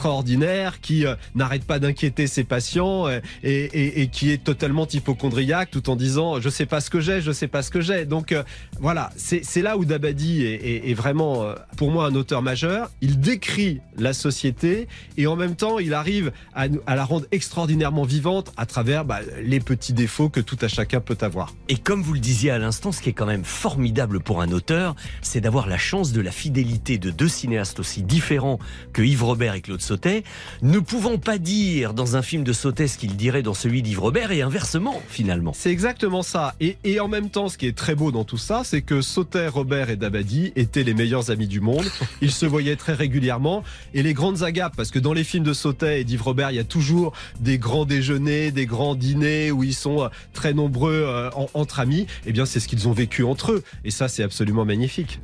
extraordinaire 0.00 0.80
qui 0.80 1.06
euh, 1.06 1.14
n'arrête 1.34 1.64
pas 1.64 1.78
d'inquiéter 1.78 2.26
ses 2.26 2.44
patients 2.44 3.06
euh, 3.08 3.20
et, 3.42 3.64
et- 3.64 4.02
et 4.02 4.06
qui 4.08 4.30
est 4.30 4.42
totalement 4.42 4.86
hypochondriaque 4.86 5.70
tout 5.70 5.88
en 5.90 5.96
disant 5.96 6.40
je 6.40 6.48
sais 6.48 6.66
pas 6.66 6.80
ce 6.80 6.90
que 6.90 7.00
j'ai, 7.00 7.20
je 7.20 7.32
sais 7.32 7.48
pas 7.48 7.62
ce 7.62 7.70
que 7.70 7.80
j'ai. 7.80 8.04
Donc 8.04 8.32
euh, 8.32 8.42
voilà, 8.80 9.10
c'est 9.16 9.44
c'est 9.44 9.62
là 9.66 9.76
où 9.76 9.84
Dabadi 9.84 10.44
est, 10.44 10.54
est- 10.54 10.90
est 10.90 10.94
vraiment 10.94 11.42
euh, 11.42 11.54
pour 11.76 11.90
moi 11.90 12.06
un 12.06 12.14
auteur 12.14 12.40
majeur. 12.40 12.88
Il 13.00 13.18
décrit 13.18 13.80
la 13.98 14.12
société 14.12 14.86
et 15.16 15.26
en 15.26 15.34
même 15.34 15.56
temps 15.56 15.80
il 15.80 15.92
arrive 15.92 16.30
à, 16.54 16.68
la 16.68 17.04
rendre 17.04 17.26
extraordinairement 17.32 18.04
vivante 18.04 18.52
à 18.56 18.64
travers 18.64 19.04
bah, 19.04 19.18
les 19.42 19.58
petits 19.58 19.92
défauts 19.92 20.28
que 20.28 20.38
tout 20.38 20.56
à 20.60 20.68
chacun 20.68 21.00
peut 21.00 21.18
avoir. 21.20 21.52
Et 21.68 21.78
comme 21.78 22.00
vous 22.00 22.12
le 22.12 22.20
disiez 22.20 22.52
à 22.52 22.58
l'instant, 22.58 22.92
ce 22.92 23.00
qui 23.02 23.08
est 23.08 23.12
quand 23.12 23.26
même 23.26 23.42
formidable 23.44 24.20
pour 24.20 24.40
un 24.40 24.52
auteur, 24.52 24.94
c'est 25.20 25.40
d'avoir 25.40 25.66
la 25.66 25.78
chance 25.78 26.12
de 26.12 26.20
la 26.20 26.30
fidélité 26.30 26.96
de 26.98 27.10
deux 27.10 27.26
cinéastes 27.28 27.80
aussi 27.80 28.02
différents 28.04 28.60
que 28.92 29.02
Yves 29.02 29.24
Robert 29.24 29.54
et 29.56 29.62
Claude 29.62 29.82
Sautet, 29.82 30.22
ne 30.62 30.78
pouvant 30.78 31.18
pas 31.18 31.38
dire 31.38 31.92
dans 31.92 32.14
un 32.16 32.22
film 32.22 32.44
de 32.44 32.52
Sautet 32.52 32.86
ce 32.86 32.98
qu'il 32.98 33.16
dirait 33.16 33.42
dans 33.42 33.54
celui 33.54 33.82
d'Yves 33.82 33.98
Robert 34.00 34.30
et 34.30 34.42
inversement 34.42 35.02
finalement. 35.08 35.52
C'est 35.56 35.72
exactement 35.72 36.22
ça. 36.22 36.54
Et, 36.60 36.76
et 36.84 37.00
en 37.00 37.08
même 37.08 37.30
temps, 37.30 37.48
ce 37.48 37.58
qui 37.58 37.66
est 37.66 37.76
très 37.76 37.96
beau 37.96 38.12
dans 38.12 38.22
tout 38.24 38.38
ça, 38.38 38.62
c'est 38.64 38.82
que 38.82 39.00
Sauter, 39.00 39.48
Robert 39.56 39.88
et 39.88 39.96
Dabadi 39.96 40.52
étaient 40.54 40.82
les 40.82 40.92
meilleurs 40.92 41.30
amis 41.30 41.46
du 41.46 41.60
monde. 41.62 41.86
Ils 42.20 42.30
se 42.30 42.44
voyaient 42.44 42.76
très 42.76 42.92
régulièrement. 42.92 43.64
Et 43.94 44.02
les 44.02 44.12
grandes 44.12 44.42
agapes, 44.42 44.74
parce 44.76 44.90
que 44.90 44.98
dans 44.98 45.14
les 45.14 45.24
films 45.24 45.44
de 45.44 45.54
Sautet 45.54 46.02
et 46.02 46.04
d'Yves 46.04 46.20
Robert, 46.22 46.50
il 46.50 46.56
y 46.56 46.60
a 46.60 46.64
toujours 46.64 47.14
des 47.40 47.56
grands 47.56 47.86
déjeuners, 47.86 48.50
des 48.50 48.66
grands 48.66 48.94
dîners 48.94 49.50
où 49.52 49.64
ils 49.64 49.72
sont 49.74 50.02
euh, 50.04 50.08
très 50.34 50.52
nombreux 50.52 51.04
euh, 51.06 51.30
en- 51.34 51.48
entre 51.54 51.80
amis. 51.80 52.06
Eh 52.26 52.32
bien, 52.32 52.44
c'est 52.44 52.60
ce 52.60 52.68
qu'ils 52.68 52.86
ont 52.86 52.92
vécu 52.92 53.24
entre 53.24 53.52
eux. 53.52 53.64
Et 53.86 53.90
ça, 53.90 54.08
c'est 54.08 54.22
absolument 54.22 54.66
magnifique. 54.66 55.20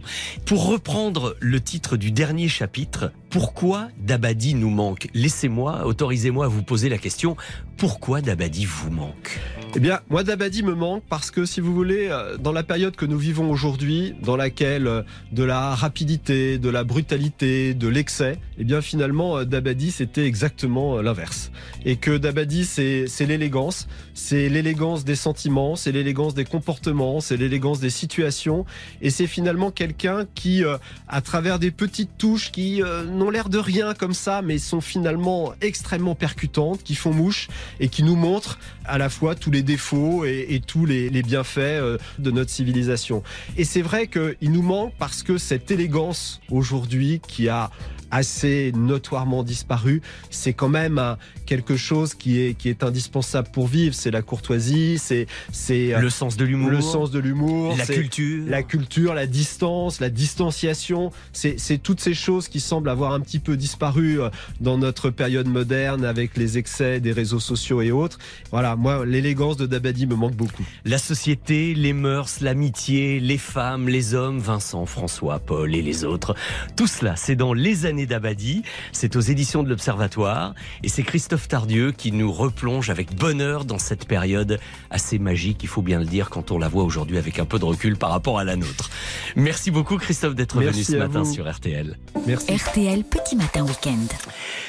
Pour 0.46 0.66
reprendre 0.66 1.36
le 1.40 1.60
titre 1.60 1.98
du 1.98 2.10
dernier 2.10 2.48
chapitre, 2.48 3.12
pourquoi 3.28 3.88
Dabadi 3.98 4.54
nous 4.54 4.70
manque? 4.70 5.08
Laissez-moi, 5.12 5.84
autorisez-moi 5.86 6.46
à 6.46 6.48
vous 6.48 6.62
poser 6.62 6.88
la 6.88 6.96
question, 6.98 7.36
pourquoi 7.76 8.22
Dabadi 8.22 8.64
vous 8.64 8.90
manque? 8.90 9.40
Eh 9.74 9.80
bien, 9.80 10.00
moi, 10.10 10.22
Dabadi 10.22 10.62
me 10.62 10.74
manque 10.74 11.02
parce 11.08 11.30
que, 11.30 11.46
si 11.46 11.60
vous 11.60 11.74
voulez, 11.74 12.08
euh, 12.10 12.36
dans 12.36 12.52
la 12.52 12.62
période 12.62 12.94
que 12.94 13.06
nous 13.06 13.16
vivons 13.16 13.50
aujourd'hui, 13.50 14.14
dans 14.22 14.36
laquelle 14.36 14.86
euh, 14.86 15.02
de 15.32 15.42
la 15.42 15.74
rapidité, 15.74 16.58
de 16.58 16.68
la 16.68 16.84
brutalité, 16.84 17.74
de 17.74 17.88
l'excès, 17.88 18.38
eh 18.58 18.64
bien, 18.64 18.80
finalement, 18.80 19.38
euh, 19.38 19.44
Dabadi, 19.44 19.90
c'était 19.90 20.26
exactement 20.26 20.98
euh, 20.98 21.02
l'inverse. 21.02 21.50
Et 21.84 21.96
que 21.96 22.16
Dabadi, 22.16 22.64
c'est 22.64 23.06
l'élégance, 23.26 23.88
c'est 24.14 24.48
l'élégance 24.48 25.04
des 25.04 25.16
sentiments, 25.16 25.76
c'est 25.76 25.92
l'élégance 25.92 26.34
des 26.34 26.44
comportements, 26.44 27.20
c'est 27.20 27.36
l'élégance 27.36 27.80
des 27.80 27.90
situations. 27.90 28.64
Et 29.00 29.10
c'est 29.10 29.26
finalement 29.26 29.70
quelqu'un 29.70 30.26
qui, 30.34 30.64
euh, 30.64 30.76
à 31.08 31.20
travers 31.20 31.58
des 31.58 31.70
petites 31.70 32.16
touches 32.18 32.52
qui 32.52 32.82
euh, 32.82 33.04
n'ont 33.04 33.30
l'air 33.30 33.48
de 33.48 33.58
rien 33.58 33.94
comme 33.94 34.14
ça, 34.14 34.42
mais 34.42 34.58
sont 34.58 34.80
finalement 34.80 35.52
extrêmement 35.60 36.14
percutantes, 36.14 36.82
qui 36.82 36.94
font 36.94 37.12
mouche 37.12 37.48
et 37.80 37.88
qui 37.88 38.02
nous 38.02 38.16
montrent 38.16 38.58
à 38.84 38.98
la 38.98 39.08
fois 39.08 39.34
tous 39.34 39.50
les 39.50 39.62
défauts 39.62 40.24
et, 40.24 40.46
et 40.50 40.60
tous 40.60 40.86
les, 40.86 41.10
les 41.10 41.22
bienfaits 41.22 41.58
euh, 41.58 41.98
de 42.18 42.30
notre 42.30 42.50
civilisation. 42.50 43.22
Et 43.56 43.64
c'est 43.64 43.82
vrai 43.82 44.06
qu'il 44.12 44.52
nous 44.52 44.62
manque 44.62 44.92
parce 44.98 45.22
que 45.22 45.38
cette 45.38 45.70
élégance 45.70 46.40
aujourd'hui 46.50 47.20
qui 47.26 47.48
a 47.48 47.70
assez 48.12 48.70
notoirement 48.76 49.42
disparu, 49.42 50.00
c'est 50.30 50.52
quand 50.52 50.68
même 50.68 50.98
un- 50.98 51.18
quelque 51.46 51.76
chose 51.76 52.14
qui 52.14 52.38
est, 52.40 52.54
qui 52.54 52.68
est 52.68 52.84
indispensable 52.84 53.48
pour 53.52 53.66
vivre. 53.66 53.94
C'est 53.94 54.10
la 54.12 54.22
courtoisie, 54.22 54.98
c'est 54.98 55.26
c'est 55.50 55.92
euh, 55.94 55.98
Le 56.00 56.10
sens 56.10 56.36
de 56.36 56.44
l'humour. 56.44 56.70
le 56.70 56.80
sens 56.80 57.10
de 57.10 57.18
l'humour, 57.18 57.74
La 57.76 57.86
culture. 57.86 58.44
la 58.46 58.62
culture, 58.62 59.14
la 59.14 59.26
distance, 59.26 59.98
la 60.00 60.10
distanciation. 60.10 61.10
C'est 61.32 61.58
c'est 61.58 61.78
toutes 61.78 62.00
ces 62.00 62.14
choses 62.14 62.48
qui 62.48 62.60
semblent 62.60 62.88
avoir 62.90 63.12
un 63.12 63.20
petit 63.20 63.38
peu 63.38 63.56
disparu 63.56 64.20
euh, 64.20 64.28
dans 64.60 64.78
notre 64.78 65.10
période 65.10 65.48
moderne 65.48 66.04
avec 66.04 66.36
les 66.36 66.58
excès 66.58 67.00
des 67.00 67.12
réseaux 67.12 67.40
sociaux 67.40 67.80
et 67.80 67.90
autres. 67.90 68.18
Voilà, 68.50 68.76
moi, 68.76 69.04
l'élégance 69.06 69.56
de 69.56 69.66
Dabadi 69.66 70.06
me 70.06 70.14
manque 70.14 70.34
beaucoup. 70.36 70.64
La 70.84 70.98
société, 70.98 71.74
les 71.74 71.92
mœurs, 71.94 72.40
l'amitié, 72.40 73.20
les 73.20 73.38
femmes, 73.38 73.88
les 73.88 74.14
hommes, 74.14 74.38
Vincent, 74.38 74.84
François, 74.86 75.38
Paul 75.38 75.74
et 75.74 75.80
les 75.82 76.04
autres. 76.04 76.34
Tout 76.76 76.86
cela, 76.86 77.16
c'est 77.16 77.36
dans 77.36 77.52
Les 77.54 77.86
années 77.86 78.01
d'Abadi. 78.06 78.62
C'est 78.92 79.16
aux 79.16 79.20
éditions 79.20 79.62
de 79.62 79.68
l'Observatoire. 79.68 80.54
Et 80.82 80.88
c'est 80.88 81.02
Christophe 81.02 81.48
Tardieu 81.48 81.92
qui 81.92 82.12
nous 82.12 82.32
replonge 82.32 82.90
avec 82.90 83.14
bonheur 83.14 83.64
dans 83.64 83.78
cette 83.78 84.06
période 84.06 84.58
assez 84.90 85.18
magique, 85.18 85.62
il 85.62 85.68
faut 85.68 85.82
bien 85.82 85.98
le 85.98 86.04
dire, 86.04 86.30
quand 86.30 86.50
on 86.50 86.58
la 86.58 86.68
voit 86.68 86.84
aujourd'hui 86.84 87.18
avec 87.18 87.38
un 87.38 87.44
peu 87.44 87.58
de 87.58 87.64
recul 87.64 87.96
par 87.96 88.10
rapport 88.10 88.38
à 88.38 88.44
la 88.44 88.56
nôtre. 88.56 88.90
Merci 89.36 89.70
beaucoup, 89.70 89.96
Christophe, 89.96 90.34
d'être 90.34 90.60
venu 90.60 90.82
ce 90.82 90.96
matin 90.96 91.22
vous. 91.22 91.32
sur 91.32 91.50
RTL. 91.50 91.98
Merci. 92.26 92.52
RTL 92.52 93.04
Petit 93.04 93.36
Matin 93.36 93.64
Week-end. 93.64 94.06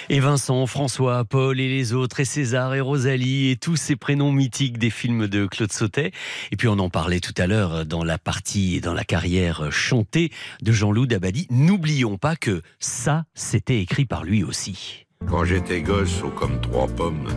Et 0.10 0.19
Vincent, 0.19 0.65
François, 0.65 1.23
Paul 1.26 1.60
et 1.60 1.69
les 1.69 1.93
autres, 1.93 2.19
et 2.19 2.26
César 2.26 2.73
et 2.73 2.81
Rosalie, 2.81 3.49
et 3.49 3.55
tous 3.55 3.76
ces 3.76 3.95
prénoms 3.95 4.31
mythiques 4.31 4.77
des 4.77 4.89
films 4.89 5.27
de 5.27 5.45
Claude 5.45 5.72
Sautet. 5.72 6.11
Et 6.51 6.55
puis 6.55 6.68
on 6.68 6.80
en 6.80 6.89
parlait 6.89 7.19
tout 7.19 7.34
à 7.38 7.47
l'heure 7.47 7.85
dans 7.85 8.03
la 8.03 8.18
partie, 8.18 8.81
dans 8.81 8.93
la 8.93 9.03
carrière 9.03 9.72
chantée 9.72 10.31
de 10.61 10.72
Jean-Loup 10.72 11.05
Dabadi. 11.05 11.47
N'oublions 11.49 12.18
pas 12.18 12.35
que 12.35 12.61
ça, 12.80 13.22
c'était 13.33 13.81
écrit 13.81 14.05
par 14.05 14.23
lui 14.23 14.43
aussi. 14.43 15.05
Quand 15.29 15.45
j'étais 15.45 15.81
gosse, 15.81 16.21
haut 16.23 16.29
comme 16.29 16.59
trois 16.61 16.87
pommes, 16.87 17.27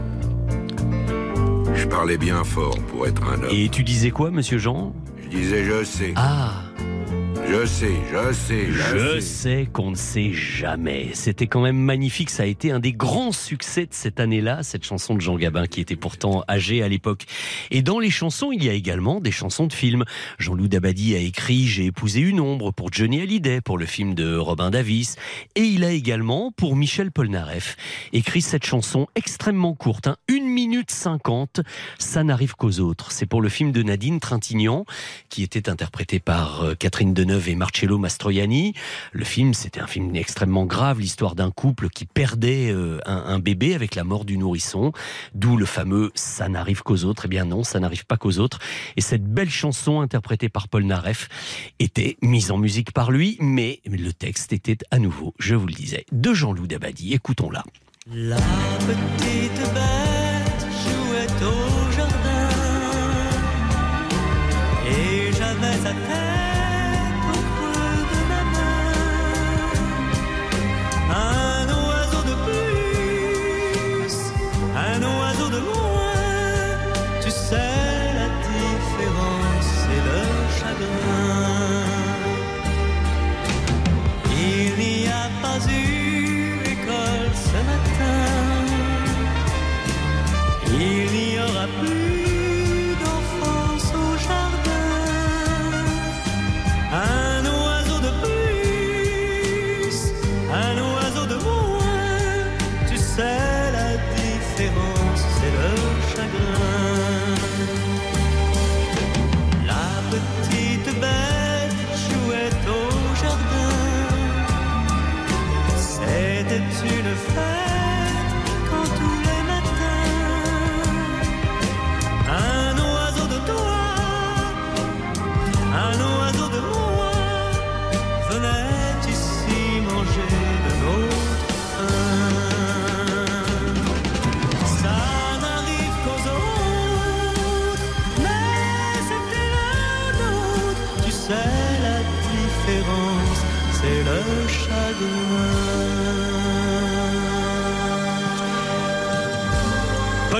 je 1.74 1.86
parlais 1.86 2.18
bien 2.18 2.42
fort 2.44 2.78
pour 2.88 3.06
être 3.06 3.22
un 3.24 3.42
homme. 3.42 3.50
Et 3.50 3.68
tu 3.68 3.84
disais 3.84 4.10
quoi, 4.10 4.30
monsieur 4.30 4.58
Jean? 4.58 4.92
Je 5.22 5.28
disais 5.28 5.64
je 5.64 5.84
sais. 5.84 6.12
Ah 6.16 6.62
Je 7.48 7.64
sais, 7.64 7.94
je 8.10 8.32
sais, 8.32 8.66
je, 8.72 8.98
Je 8.98 9.20
sais 9.20 9.68
qu'on 9.72 9.92
ne 9.92 9.96
sait 9.96 10.32
jamais. 10.32 11.10
C'était 11.14 11.46
quand 11.46 11.60
même 11.60 11.76
magnifique. 11.76 12.30
Ça 12.30 12.42
a 12.42 12.46
été 12.46 12.72
un 12.72 12.80
des 12.80 12.92
grands 12.92 13.30
succès 13.30 13.82
de 13.86 13.94
cette 13.94 14.18
année-là, 14.18 14.64
cette 14.64 14.84
chanson 14.84 15.14
de 15.14 15.20
Jean 15.20 15.36
Gabin, 15.36 15.66
qui 15.66 15.80
était 15.80 15.94
pourtant 15.94 16.42
âgé 16.48 16.82
à 16.82 16.88
l'époque. 16.88 17.24
Et 17.70 17.82
dans 17.82 18.00
les 18.00 18.10
chansons, 18.10 18.50
il 18.50 18.64
y 18.64 18.68
a 18.68 18.72
également 18.72 19.20
des 19.20 19.30
chansons 19.30 19.68
de 19.68 19.72
films. 19.72 20.04
Jean-Loup 20.38 20.66
Dabadi 20.66 21.14
a 21.14 21.18
écrit 21.18 21.66
J'ai 21.66 21.86
épousé 21.86 22.20
une 22.20 22.40
ombre 22.40 22.72
pour 22.72 22.92
Johnny 22.92 23.20
Hallyday, 23.20 23.60
pour 23.60 23.78
le 23.78 23.86
film 23.86 24.14
de 24.14 24.36
Robin 24.36 24.70
Davis. 24.70 25.14
Et 25.54 25.62
il 25.62 25.84
a 25.84 25.92
également, 25.92 26.50
pour 26.50 26.74
Michel 26.74 27.12
Polnareff, 27.12 27.76
écrit 28.12 28.42
cette 28.42 28.66
chanson 28.66 29.06
extrêmement 29.14 29.74
courte, 29.74 30.08
hein, 30.08 30.16
1 30.28 30.40
minute 30.40 30.90
50. 30.90 31.60
Ça 32.00 32.24
n'arrive 32.24 32.56
qu'aux 32.56 32.80
autres. 32.80 33.12
C'est 33.12 33.26
pour 33.26 33.40
le 33.40 33.48
film 33.48 33.70
de 33.70 33.84
Nadine 33.84 34.18
Trintignant, 34.18 34.84
qui 35.28 35.44
était 35.44 35.68
interprété 35.68 36.18
par 36.18 36.62
euh, 36.62 36.74
Catherine 36.74 37.14
Deneuve 37.14 37.35
et 37.46 37.54
Marcello 37.54 37.98
Mastroianni. 37.98 38.74
Le 39.12 39.24
film, 39.24 39.54
c'était 39.54 39.80
un 39.80 39.86
film 39.86 40.14
extrêmement 40.16 40.64
grave, 40.64 41.00
l'histoire 41.00 41.34
d'un 41.34 41.50
couple 41.50 41.88
qui 41.88 42.06
perdait 42.06 42.70
euh, 42.70 42.98
un, 43.06 43.38
bébé 43.38 43.74
avec 43.74 43.94
la 43.94 44.04
mort 44.04 44.24
du 44.24 44.38
nourrisson, 44.38 44.92
d'où 45.34 45.56
le 45.56 45.66
fameux 45.66 46.10
Ça 46.14 46.48
n'arrive 46.48 46.82
qu'aux 46.82 47.04
autres. 47.04 47.26
Eh 47.26 47.28
bien 47.28 47.44
non, 47.44 47.64
ça 47.64 47.80
n'arrive 47.80 48.06
pas 48.06 48.16
qu'aux 48.16 48.38
autres. 48.38 48.58
Et 48.96 49.00
cette 49.00 49.24
belle 49.24 49.50
chanson 49.50 50.00
interprétée 50.00 50.48
par 50.48 50.68
Paul 50.68 50.84
Naref 50.84 51.28
était 51.78 52.16
mise 52.22 52.50
en 52.50 52.58
musique 52.58 52.92
par 52.92 53.10
lui, 53.10 53.36
mais 53.40 53.80
le 53.86 54.12
texte 54.12 54.52
était 54.52 54.78
à 54.90 54.98
nouveau, 54.98 55.34
je 55.38 55.54
vous 55.54 55.66
le 55.66 55.74
disais, 55.74 56.06
de 56.12 56.32
Jean-Loup 56.32 56.66
Dabadi. 56.66 57.12
Écoutons-la. 57.12 57.64
La 58.10 58.36
petite 58.36 59.74
bête 59.74 59.96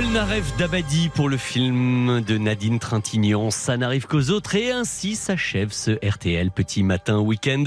Paul 0.07 0.15
Narev 0.15 0.45
d'Abadi 0.57 1.09
pour 1.09 1.28
le 1.28 1.37
film 1.37 2.20
de 2.20 2.39
Nadine 2.39 2.78
Trintignant. 2.78 3.51
Ça 3.51 3.77
n'arrive 3.77 4.07
qu'aux 4.07 4.31
autres 4.31 4.55
et 4.55 4.70
ainsi 4.70 5.16
s'achève 5.16 5.73
ce 5.73 5.91
RTL 6.07 6.53
Petit 6.53 6.85
Matin 6.85 7.19
Week-end. 7.19 7.65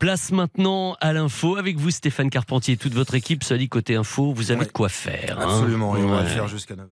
Place 0.00 0.32
maintenant 0.32 0.96
à 1.00 1.12
l'info 1.12 1.56
avec 1.56 1.76
vous 1.76 1.90
Stéphane 1.92 2.28
Carpentier 2.30 2.74
et 2.74 2.76
toute 2.76 2.94
votre 2.94 3.14
équipe. 3.14 3.44
Dit 3.56 3.68
côté 3.68 3.94
info, 3.94 4.32
vous 4.32 4.50
avez 4.50 4.64
de 4.66 4.72
quoi 4.72 4.88
faire. 4.88 5.38
hein. 5.38 5.44
Absolument, 5.44 5.96
et 5.96 6.02
on 6.02 6.08
va 6.08 6.22
Ouais. 6.22 6.26
faire 6.28 6.48
jusqu'à 6.48 6.74
9 6.74 6.86